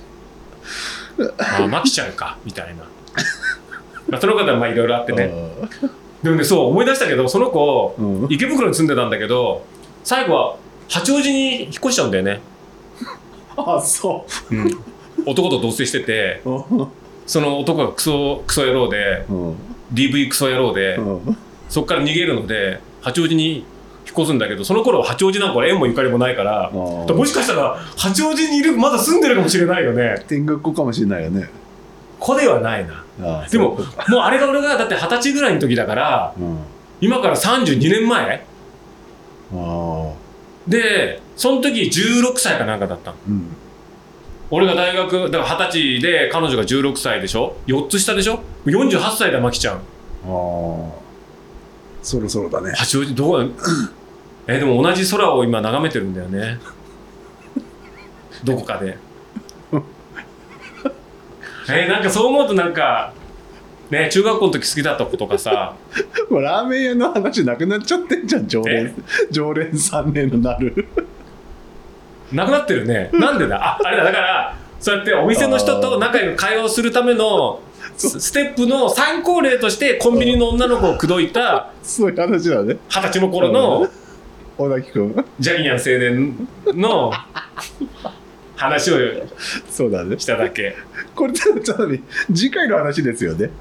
[1.38, 2.84] ああ、マキちゃんか、みたいな。
[4.08, 5.32] まあ、その方はまあいろいろあってね。
[6.24, 9.66] でもね、そう、思い出したけど、その子、うん池袋に住んでたんだけど、
[10.04, 10.56] 最後は
[10.90, 12.42] 八王子に引っ越しちゃうんだよね。
[13.58, 14.80] あそうん。
[15.26, 16.88] 男と同棲してて、う
[17.28, 19.56] その男がクソ、クソ野郎で、うん
[19.94, 21.38] DV クソ野郎で、うん
[21.68, 23.64] そっから逃げるので、八王子に
[24.10, 30.24] 引っ越すんだけど、その頃は八王子なんか縁もゆかりもないから、あもしかしたら八王子にいる、まだ住んでるかもしれないよね。
[30.28, 31.50] 天狗っ子かもしれないよね。
[32.20, 33.04] 子ではないな。
[33.22, 33.78] あでも
[34.08, 36.58] もうあれが俺がだって二十歳ぐらいの時だから、うん。
[37.02, 38.46] 今から32年前？
[39.54, 40.14] あ
[40.68, 43.56] で、その時16歳かなんかだったうん。
[44.52, 49.76] 俺が大学、だから二十歳で彼女が16歳でしょ ?4 つ下でしょ ?48 歳だ、マキちゃん。
[49.76, 50.90] あー。
[52.02, 52.72] そろそろだね。
[52.76, 53.44] 八王子、どこ
[54.52, 56.58] え、でも同じ空を今眺めてるんだよね。
[58.44, 58.98] どこかで。
[61.72, 63.14] えなんかそう思うとなんか、
[63.92, 65.76] ね、中学校の時好きだった子とかさ、
[66.32, 68.94] もうラーメン屋の話なくなっちゃってんじゃん常連え？
[69.30, 70.88] 常連3年のなる。
[72.32, 73.12] なくなってるね。
[73.14, 73.58] なんでだ？
[73.58, 77.62] あ、あれだ、だから、そうやってお店の人と仲良く会話をするための
[77.98, 82.78] スステップの参考例としてコンビニの女の子を口説いたそういう話だね。
[82.90, 83.88] 二十歳の頃の
[84.60, 85.26] 小崎君。
[85.40, 87.14] ジャニーン青年の
[88.58, 88.98] 話を
[89.70, 90.20] そうだね。
[90.20, 90.76] しただけ。
[91.16, 92.04] これちょっと待って。
[92.36, 93.52] 次回の話ですよね。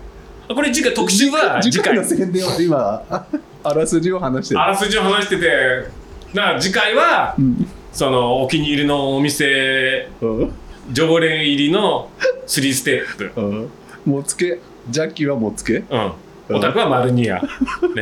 [0.48, 3.26] あこれ次回特集は次回の宣伝を今あ
[3.62, 4.60] あらすじを話してる。
[4.60, 5.88] あらすじを話してて。
[6.34, 7.68] だから次回はうん。
[7.92, 10.52] そのお気に入りのお店うん。
[10.92, 12.10] 常連入りの
[12.48, 13.40] 3ステップ。
[13.40, 13.70] うん。
[14.04, 14.58] もつけ。
[14.90, 15.84] ジャッキーはもつけ。
[15.88, 16.12] うん
[16.50, 17.42] オタクはマルニア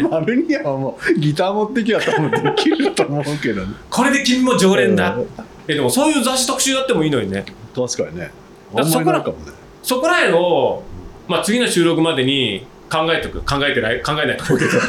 [0.08, 1.18] マルニアはもう。
[1.18, 3.74] ギター持ってきゃ多分できると思うけどね。
[3.90, 5.16] これで君も常連だ。
[5.16, 5.26] うん。
[5.68, 7.44] えでもそういう雑誌特集やってもいいのにね。
[7.74, 8.30] 確かにね。
[8.84, 9.52] そこらかもね。
[9.82, 10.82] そこらへんを、
[11.28, 13.40] まあ、次の収録までに考えとく。
[13.42, 14.70] 考えてない考えないと思うけど。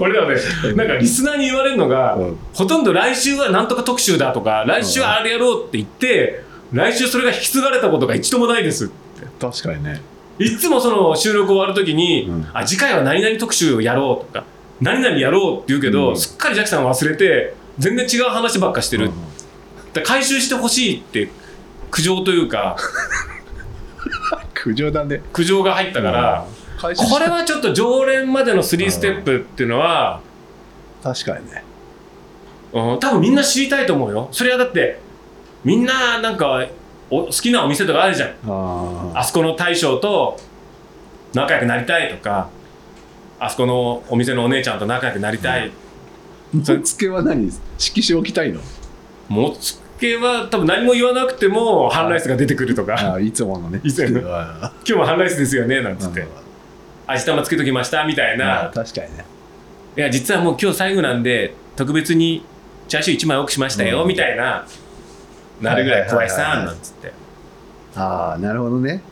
[0.00, 0.40] 俺らはね
[0.74, 2.38] なんかリスナーに言われるのが、うん。
[2.54, 6.42] ほとんど来週はなんとか特集だとか来週はあれやろうって言って
[6.72, 8.90] 来週それが引き継がれたことが一度もないです
[9.40, 10.00] 確かにね
[10.40, 12.48] いつもその収録終わるときに、うん。
[12.54, 14.46] あ次回は何々特集をやろうとか
[14.80, 16.16] 何々やろうって言うけど、うん。
[16.18, 19.12] すっかりジャッキさん忘れて全然違う話ばっかしてる、うん。
[19.92, 21.30] だ回収してほしいって
[21.90, 22.76] 苦情というか。
[24.54, 25.22] 苦情だね。
[25.32, 26.46] 苦情が入ったから、
[26.80, 30.20] これはちょっと常連までの3ステップっていうのは、
[31.02, 31.64] 確かにね。
[32.72, 34.28] うん、多分みんな知りたいと思うよ。
[34.32, 35.00] それはだって
[35.64, 36.66] みんななんか
[37.10, 38.30] お好きなお店とかあるじゃん。
[38.46, 40.38] ああそこの大将と
[41.34, 42.48] 仲良くなりたいとか
[43.38, 45.70] あそこのお店のお姉ちゃんと仲良くなりたい、
[46.54, 47.50] あもつけは何？
[47.78, 48.60] 色紙置きたいの？
[49.28, 53.14] もつけは多分何も言わなくても半ライスが出てくるとか。
[53.14, 53.80] あいつものね。
[53.84, 54.20] いつも。
[54.20, 55.80] 今日も半ライスですよね？
[55.82, 56.20] なんつって。
[56.20, 56.28] うん。
[57.06, 58.04] 味玉つけときました？
[58.04, 59.24] みたいあな確かにね。
[59.96, 62.44] いや実はもう今日最後なんで特別に
[62.88, 64.08] チャーシュー1枚多くしましたよ、うん。
[64.08, 64.66] みたいな
[65.60, 67.12] なるぐらい小はいさんなんつって。
[67.96, 69.02] ああなるほどね。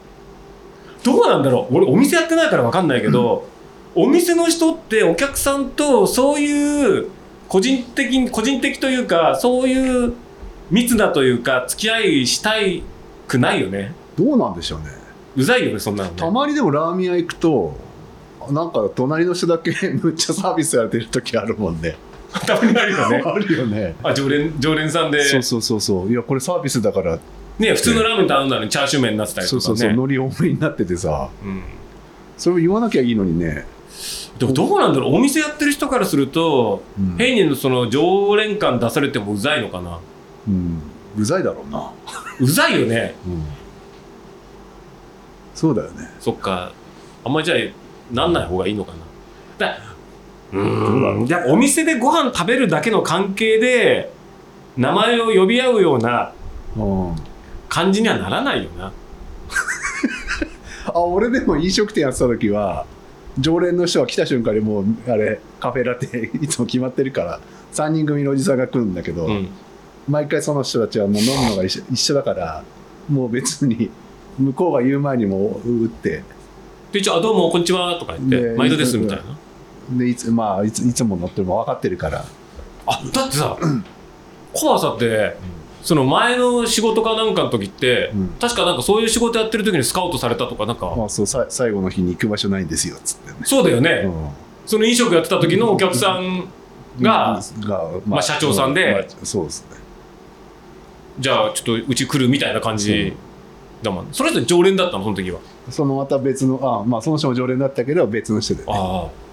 [1.03, 1.77] どうなんだろう。
[1.77, 3.47] 俺お店やってないから分かんないけど、
[3.95, 7.09] お店の人ってお客さんとそういう
[7.49, 10.15] 個人的に個人的というかそういう
[10.71, 12.83] 密なというか付き合いしたい
[13.27, 13.93] くないよね。
[14.17, 14.87] どうなんでしょうね。
[15.37, 16.17] うざいよねそんなのね。
[16.17, 17.77] たまにでもラーメン屋行くと
[18.51, 19.71] なんか隣の人だけ
[20.03, 21.97] むっちゃサービスやってる時あるもんね
[22.47, 23.23] たまにあるよね。
[23.27, 23.95] あるよね。
[24.03, 25.23] あ常連常連さんで。
[25.25, 26.11] そうそうそうそう。
[26.11, 27.19] いやこれサービスだから。
[27.59, 29.61] ね普通のラーメン頼んだのにチャーシュー麺になってたりとかね。
[29.63, 29.91] そうそうそう。
[29.91, 31.29] 海苔多めになっててさ。
[31.45, 31.63] うん。
[32.37, 33.67] それを言わなきゃいいのにね、
[34.39, 35.15] でもどうなんだろう。
[35.17, 37.17] お店やってる人からするとうん。
[37.19, 39.99] 変にその常連感出されてもうざいのかな。
[40.47, 40.81] うん、
[41.19, 41.91] うざいだろうな、
[42.41, 43.15] うざいよね。
[43.27, 43.43] うん、
[45.55, 46.09] そうだよね。
[46.21, 46.73] そっか。
[47.25, 47.59] あんまりじゃあ
[48.15, 48.99] なんない方がいいのかな。
[49.67, 49.79] だ
[50.53, 51.27] うん。
[51.27, 54.11] やっぱお店でご飯食べるだけの関係で
[54.77, 56.33] 名前を呼び合うような
[56.77, 57.17] うん
[57.69, 58.93] 感じにはならないよな。
[60.87, 62.87] あ俺でも飲食店やってた時は
[63.39, 67.41] 常連の人は来た瞬間にもうあれカフェラテいつも決まってるから
[67.75, 69.49] 3人組のおじさんが来るんだけど、うん。
[70.09, 72.65] 毎回その人たちはもう飲むのが一緒一緒だから
[73.11, 73.91] もう別に
[74.39, 76.23] 向こうが言う前にもう打って。
[76.93, 79.25] で一応あ「どうもこんにちは」とか言ってで「毎度です」みたいな
[79.91, 82.25] でいつ,、まあ、いついつも乗ってるのも分かってるから。
[82.87, 83.57] あだってさ
[84.53, 85.37] コバさんって
[85.83, 88.29] その前の仕事かなんかの時って、うん。
[88.41, 94.29] 確かなんかそういう仕事やってる時にスカウトされたとかなんか、まあ、そうさ最後の日に行く場所ないんですよっつってね、そうだよね、うん。
[94.67, 96.49] その飲食やってた時のお客さん
[97.01, 99.77] が、が、まあ社長さんでまあそうですね。
[101.21, 103.15] じゃあちょっとうち来るみたいな感じ
[103.83, 105.41] だもん、それって常連だったのその時は。
[105.71, 109.28] そのまた別のあまあその人も常連だったけど別の人で、ね、ああ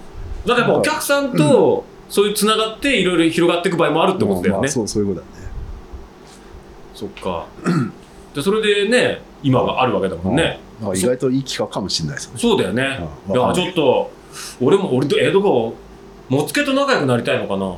[0.46, 5.52] だからやっぱお客さんとそういうつながっていろいろ広がっていく場合もあるってことだよね、まあ、そうそういうことだね。
[6.94, 7.48] そっか。
[8.36, 12.38] でそれでね今があるわけだもんね、あ意外といい企画かもしれないですね。
[12.38, 13.36] そうだよね、うん。
[13.36, 14.12] いやちょっと
[14.60, 15.74] 俺も俺とえどこ
[16.30, 17.76] もつけと仲良くなりたいのかな？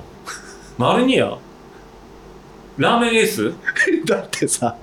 [0.77, 1.38] マルニア
[2.77, 3.53] ラーメンエース？
[4.06, 4.76] だってさ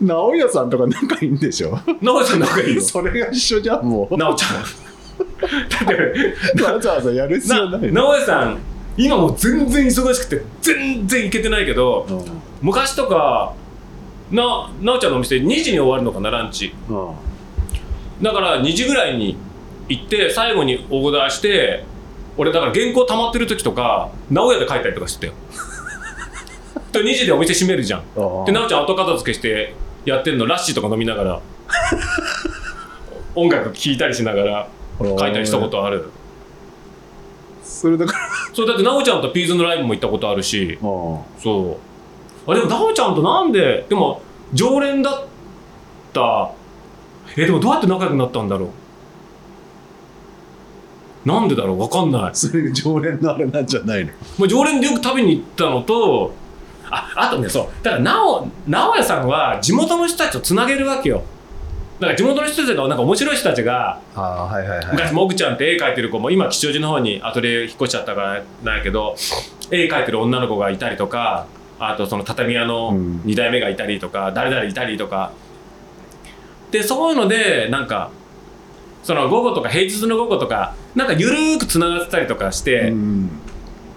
[0.00, 1.78] 直哉さんとか仲いいんでしょ？
[2.00, 2.80] 直江さん仲いいの？
[2.82, 4.16] それが一緒じゃんもう。
[4.16, 4.50] 直ちゃん
[5.70, 8.02] だってわざわざやる必要なないの。
[8.02, 8.58] 直江さん
[8.96, 12.24] 今もう全然忙しくて全然行けてないけどうん。
[12.62, 13.54] 昔とか
[14.30, 16.74] な直ちゃんのお店2時に終わるのかなランチ。
[16.88, 17.08] うん。
[18.22, 19.36] だから2時ぐらいに
[19.88, 21.84] 行って最後にオーダーして
[22.36, 25.32] 俺だから原稿溜まってる時とか直屋で書いたりとかしてたよ。
[26.92, 28.00] で2時でお店閉めるじゃん。
[28.16, 28.44] あ。
[28.46, 29.74] で直ちゃん後片付けして
[30.04, 31.40] やってんのラッシーとか飲みながら。
[33.34, 36.10] 音楽聴いたりしながら書いたりしたことある。
[37.62, 38.28] それだから。
[38.54, 40.78] そうだって直ちゃんとピーズのライブも行ったことあるし。
[40.80, 40.84] あ
[41.38, 41.78] そ
[42.46, 42.50] う。
[42.50, 44.22] あでも直ちゃんとなんででも
[44.54, 45.24] 常連だっ
[46.12, 46.50] た。
[47.36, 48.68] えでもどうやって仲良くなったんだろう。
[51.28, 52.34] なんでだろうわかんない。
[52.34, 54.12] それが常連のあれなんじゃないの？
[54.38, 56.32] もう常連でよく食べに行ったのと
[56.88, 57.66] ああとねそう。
[57.82, 61.24] だから直直哉さんは地元の人たちとつなげるわけよ
[62.00, 69.16] だから地元の人たちがなんか面白い人たちがああはいはい昔もぐちゃんって絵描いてる子も今吉祥寺の方にアトリエ引っ越しちゃったからなんやけど
[69.70, 71.46] 絵描いてる女の子がいたりとか
[71.78, 73.20] あとその畳屋のうん。
[73.24, 75.30] 2代目がいたりとか、誰々いたりとか。
[76.70, 78.10] でそういうのでなんか
[79.02, 83.30] その午後とか平日の午後とかなんかゆるーくつながってたりとかして、うん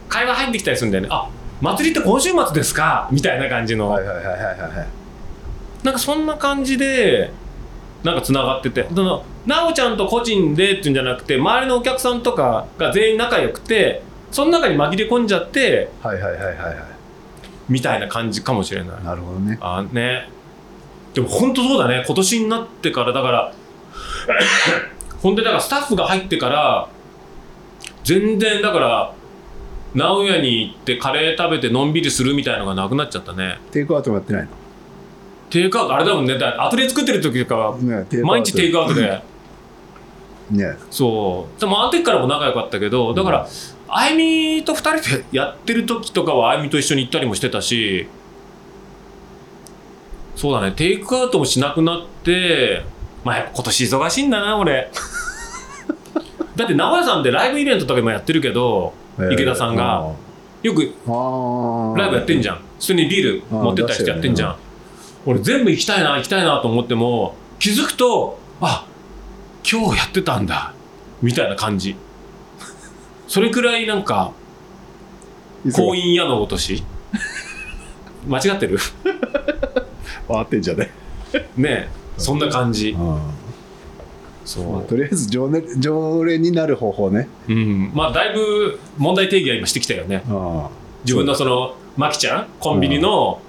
[0.09, 1.09] 会話入ってきたりするんだよね。
[1.11, 1.29] あ
[1.61, 3.07] 祭りって今週末ですか？
[3.11, 4.87] みたいな感じの、はいはいはいはいはい。
[5.83, 7.31] なんかそんな感じで
[8.03, 8.87] なんかつながってて。
[8.93, 16.75] そのなおちゃんと個人でっていうんじゃなくて周りのお客さんとかが全員仲良くてその中に紛れ込んじゃってはいはいはいはいはい
[17.67, 19.03] みたいな感じかもしれない。
[19.03, 19.57] なるほどね。
[19.61, 20.29] あね。
[21.13, 22.03] でも本当そうだね。
[22.05, 23.53] 今年になってからだから
[25.21, 26.89] 本当にだからスタッフが入ってから
[28.03, 29.13] 全然だから
[29.93, 33.59] 直屋に行ってカレー食べてのんびりするみたいのがなくなっちゃったね。
[33.71, 34.47] テイクアウトもやってない
[35.49, 36.37] テイクアウトあれだもんね。
[36.37, 37.77] だアトリエ作ってる時とかは
[38.23, 39.21] 毎日テイクアウトで。
[40.51, 40.77] ね。
[40.91, 41.59] そう。
[41.59, 43.47] でもあの時からも仲良かったけどだから
[43.87, 48.07] あゆみと二人でやってる時とかはあゆみと一緒に行ったりもしてたし
[50.35, 50.71] そうだね。
[50.73, 52.83] テイクアウトもしなくなって
[53.23, 54.91] まあやっぱ今年忙しいんだな俺。
[56.55, 58.93] だって直屋さんでライブイベントとかもやってるけど
[59.31, 60.11] 池田さんが。
[60.61, 60.81] よく
[61.97, 62.57] ライブやってんじゃん。
[62.57, 64.55] 普通にビール持ってったりしてやってんじゃん、
[65.25, 68.85] 俺全部行きたいな行きたいなと思っても気づくとあ
[69.69, 70.73] 今日やってたんだ
[71.21, 71.95] みたいな感じ。
[73.27, 74.31] それくらいなんか
[75.73, 76.83] 婚姻屋の落とし。
[78.27, 78.77] 間違ってる？
[80.27, 80.91] 回ってんじゃね？
[81.57, 82.91] ねえそんな感じ。
[82.91, 83.19] うん。
[84.45, 87.27] そまあとりあえず常連常連になる方法ね。
[87.47, 87.91] ううん。
[87.93, 90.23] まあだいぶ問題定義は今してきたよね。
[90.29, 90.69] あ
[91.03, 93.41] 自分のそのマキちゃんコンビニの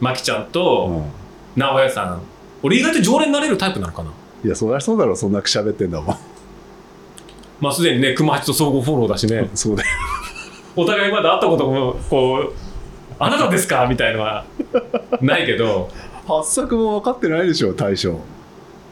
[0.00, 1.04] マキちゃんあと
[1.56, 2.22] 直屋さん。
[2.62, 4.10] 俺意外と常連になれるタイプなのかな？
[4.44, 6.16] いやそりゃそうだろそんな喋ってんだもん。
[7.60, 9.50] まあすでにね熊八と相互フォローだしね。
[9.54, 9.88] そうだよ。
[10.76, 12.52] お互いまだ会ったこともこう
[13.18, 14.44] 「あなたですか?」みたいのは
[15.20, 15.90] ないけど。
[16.26, 18.12] 発作も分かってないでしょ大将。
[18.12, 18.20] ね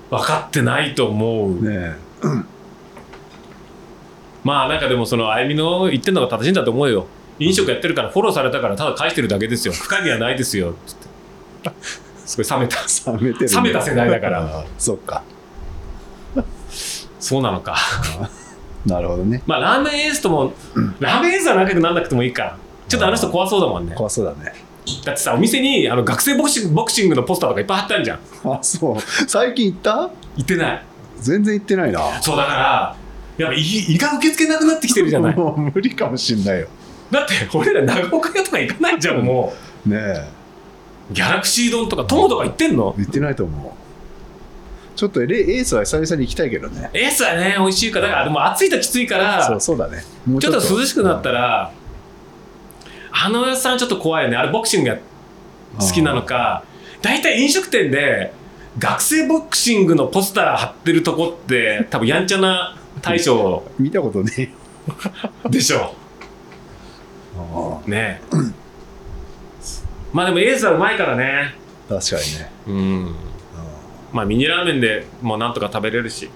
[0.08, 1.94] 分かってないと思う、え。
[4.42, 7.06] まあなんかでもそのあゆみの言ってるのが正しいんだと思うよ
[7.38, 9.74] 飲食やってるからフォローされたからただ返してるだけですよ。
[9.76, 10.74] 深みはないですよ。
[10.86, 11.06] つって
[12.24, 12.78] すごい冷めた。
[13.12, 13.56] 冷めてるね。
[13.56, 14.64] 冷めた世代だから。
[14.78, 15.22] そっか。
[17.20, 17.76] そうなのか。
[18.86, 19.42] なるほどね。
[19.46, 20.52] まあラーメンエースとも
[21.00, 22.56] ラーメンエースは仲良くなんなくてもいいか。
[22.88, 23.94] ちょっとあの人怖そうだもんね。
[23.96, 24.52] 怖そうだね。
[25.04, 28.18] だってさお店にあの学生ボクシングボクシングのポスターとかいっぱい貼ってあるじゃん。
[28.44, 28.96] あそう。
[29.28, 30.10] 最近行った？
[30.36, 30.82] 言ってない。
[31.20, 32.00] 全然行ってないな。
[32.22, 32.96] そうだから
[33.38, 35.36] やっぱ胃胃が受け付けなくなってきてるじゃない。
[35.36, 36.68] もう無理かもしんないよ
[37.10, 39.52] だって俺ら長岡屋とか行かないじゃんも
[39.84, 39.96] ね
[41.10, 42.94] うギャラクシー丼とか友とか行ってんの？
[42.98, 43.72] え行ってないと思う。
[44.96, 46.90] ちょっとレエースは久々に行きたいけどね。
[46.94, 50.02] エースはね美味しいからだからでも暑いときついからそうそうだね。
[50.40, 50.58] ちょっと。
[50.58, 51.70] 涼しくなったら
[53.12, 54.36] あのおやつさんちょっと怖いよね。
[54.36, 54.96] あれボクシングが
[55.78, 56.64] 好きなのか。
[57.02, 58.32] 大体飲食店で
[58.78, 63.62] 学生ボクシングのポスター貼ってるとこって多分やんちゃな大将。
[63.78, 64.48] 見たことねえよ。
[65.50, 65.78] でしょ。
[65.78, 66.05] あ
[67.86, 68.20] ね。
[68.22, 68.36] え
[70.12, 71.54] まあでもエースはうまいからね。
[71.90, 72.50] あ確かにね。
[72.66, 73.16] うん。
[74.12, 76.30] まあミニラーメンでもうなんとか食べれるし。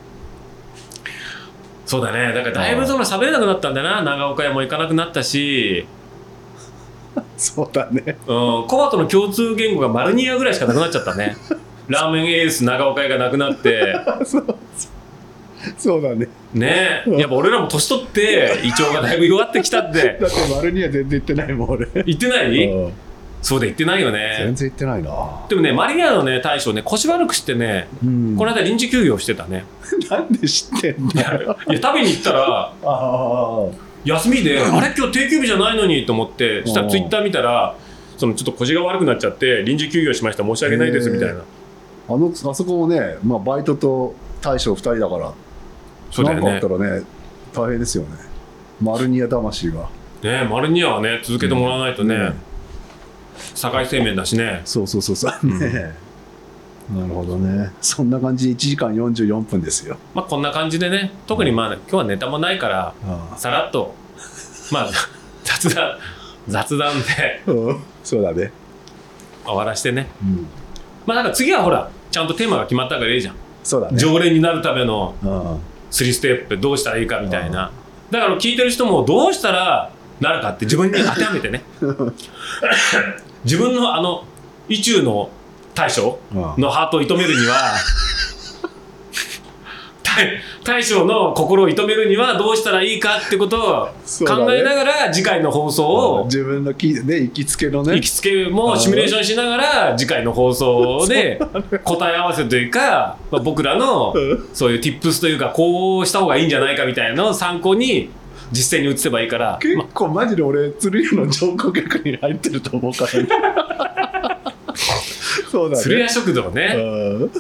[1.87, 2.33] そうだね。
[2.33, 4.03] だからだいぶその喋れなくなったんだな。
[4.03, 5.87] 長岡屋も行かなくなったし。
[7.37, 8.19] そうだね。
[8.27, 11.37] うん、コバとの共通言語がマルニアぐらいしかなくなっちゃったね。
[11.89, 14.45] ラーメンエース長岡屋がなくなって、 そう
[14.77, 15.00] そう
[16.03, 16.29] だね。
[16.55, 17.05] ね。
[17.07, 21.87] え、やっぱ俺らも年取って、胃腸がだいぶ弱ってきたって、 だって丸には全然行ってないもん俺。
[22.07, 22.65] 言ってない？
[22.67, 22.93] うん。
[23.43, 24.53] そうで言ってないよ全ね。
[24.55, 25.11] 然行ってないな。
[25.49, 28.37] でもね、マリニアのね、大将ね、腰悪くしてね、うん。
[28.37, 29.65] この間臨時休業してたね。
[30.11, 31.35] なんで知ってんだ？
[31.35, 32.73] よいや、食べに行ったら、
[34.05, 34.93] 休みで、あれ？
[34.97, 36.91] 今日定休日じゃないのにと思って、そしたらうん。
[36.91, 37.75] ツイッター見たら、
[38.19, 41.37] そのちょっと腰が悪くなっちゃって、臨時休業しました、申し訳ないですみたいな。
[42.09, 45.33] あのあそこもね、まあ、バイトと大将2人だから
[46.11, 46.45] そうだよね。
[46.45, 46.79] なんかあっ。
[46.79, 47.07] たらね
[47.53, 48.11] 大変ですよね。
[48.81, 49.89] マルニア魂が。
[50.23, 52.35] ねマルニアはね、続けてもらわないとね、うん。
[53.55, 54.63] 境製麺だしね。
[54.65, 55.95] そうそうそうそう、ね
[56.93, 57.71] なるほどね。
[57.81, 58.49] そんな感じ。
[58.49, 59.97] で1時間44分ですよ。
[60.15, 63.95] まあこんな感じでね特にまあ今日はネタもないからあさらっと
[64.73, 64.91] まあ
[65.45, 65.99] 雑談
[66.49, 67.81] 雑談であうん。
[68.03, 68.51] そうだね。
[69.45, 70.09] 終わらしてね。
[70.23, 70.47] うん。
[71.07, 73.97] まあなんか次はほらちゃんとテーマが決まったからいいじゃん、そうだね。
[73.97, 75.15] 常連になるための。
[75.23, 75.61] うん
[75.91, 77.71] 3ステップどうしたらいいかみたいな。
[78.11, 79.91] だから聞いてる人もどうしたら
[80.21, 81.63] なるかって自分に当てはめてね。
[83.45, 84.25] 自分のあの
[84.69, 85.31] 意中の
[85.75, 87.57] 大将うんのハートを射止めるには
[90.65, 93.87] 大将の心を射止めるにはどうしたらいいかってことを
[94.27, 97.95] 考えながら次回の放送を自分のき、ね、行きつけのね。
[97.95, 101.41] 行きつけもシミュレーションしながら次回の放送で
[101.85, 104.49] 答え合わせというか、まあ、僕らのうん。
[104.53, 108.11] そういう tips というかこうした方がいいんじゃないかみたいなのを参考に
[108.53, 113.29] 実践に移せばいいから、結ま構マジで俺鶴屋の上皇客に入ってると思うからね。
[115.51, 115.83] そうだね。
[115.83, 116.81] 鶴屋食堂ね、う
[117.27, 117.31] ん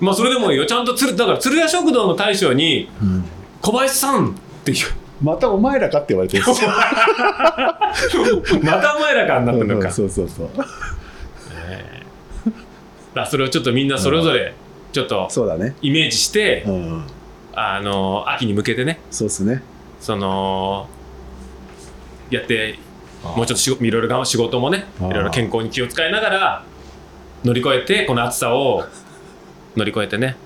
[0.00, 0.66] まあそれでもいいよ。
[0.66, 3.24] ちゃんと鶴だから鶴屋食堂の大将にうん。
[3.60, 4.32] 小林さんっ
[4.64, 4.78] ていう。
[5.22, 6.42] またお前らかって言われてる。
[6.42, 6.70] んですよ
[8.62, 9.90] またお前らかになったのか。
[9.90, 10.50] そうそうそう
[13.14, 14.54] だそれをちょっとみんなそれぞれ
[14.92, 15.76] ちょっとそうだね。
[15.82, 17.04] イメージして、うん。
[17.52, 19.00] あの秋に向けてね。
[19.10, 19.62] そうっすね。
[20.00, 20.88] その
[22.30, 22.78] やって
[23.22, 26.64] もうちょっと仕事いろいろ仕事もねいろいろ健康に気を使いながら
[27.44, 28.84] 乗り越えてこの暑さを
[29.76, 30.36] 乗り越えてね。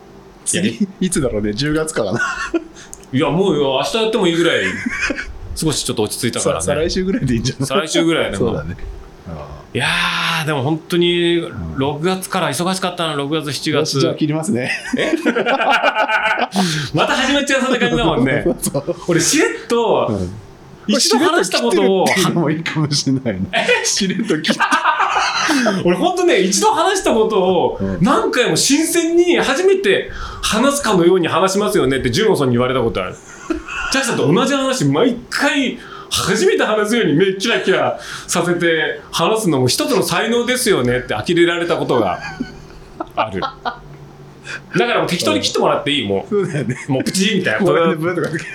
[0.45, 2.21] 次いつだろうね？10月かかな。
[3.13, 3.81] いやもうよ。
[3.83, 4.65] 明日やってもいいぐらい。
[5.57, 6.61] 少しちょっと落ち着いたからね。
[6.63, 7.67] さ再来週ぐらいでいいんじゃない？
[7.67, 8.47] 再来週ぐらいでも。
[8.49, 8.77] そうだね。
[9.73, 11.05] いやーでも本当に
[11.43, 13.15] 6月から忙しかったな。
[13.15, 14.71] 6月7よしじゃあ月切りますね。
[16.95, 18.45] また始まっちゃうそんな感じだもんね。
[19.09, 20.31] 俺しれっとうん。
[20.87, 22.05] 一度話したことを。
[22.05, 23.49] うのもいいかもしれないね。
[23.85, 24.61] しれっと切って
[25.85, 27.99] 俺本当ね一度話したことをうん。
[28.03, 30.11] 何回も新鮮に初めて
[30.43, 33.15] 話すかのように話しますよねってジュンオさんに言われたことある。
[33.93, 35.79] ジャックさんと同じ話毎回
[36.11, 42.19] 初めて話すように目キラキラさせて話すのも一つの才能ですよねって呆れられたことが
[43.17, 43.41] ある。
[44.79, 46.09] だからもう適当に切ってもらっていい？
[46.09, 46.77] もそうだよね。
[46.89, 47.61] うもうプチみたいな。
[47.67, 47.97] これで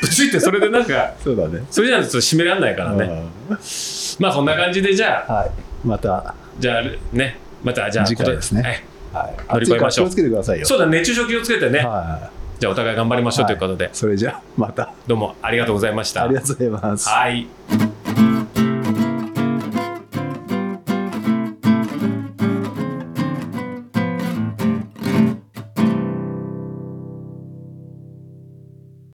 [0.01, 1.63] プチってそれでなんかそうだね。
[1.71, 3.23] それじゃないと締められないからね。
[4.19, 5.33] まあそんな感じでじゃあ。
[5.33, 5.51] はい。
[5.83, 6.83] またじゃあ
[7.15, 8.61] ねまたじゃあ次回ですね。
[8.61, 9.25] はい。
[9.25, 9.35] はい。
[9.53, 10.05] 乗り越えましょう。
[10.05, 10.65] 気をつけてくださいよ。
[10.65, 12.29] そうだ熱中症気をつけてね、は
[12.59, 13.89] じゃあお互い頑張りましょうということで、い。
[13.93, 14.93] それじゃあまた。
[15.07, 16.23] どうもありがとうございました。
[16.23, 17.09] ありがとうございます。
[17.09, 17.47] はい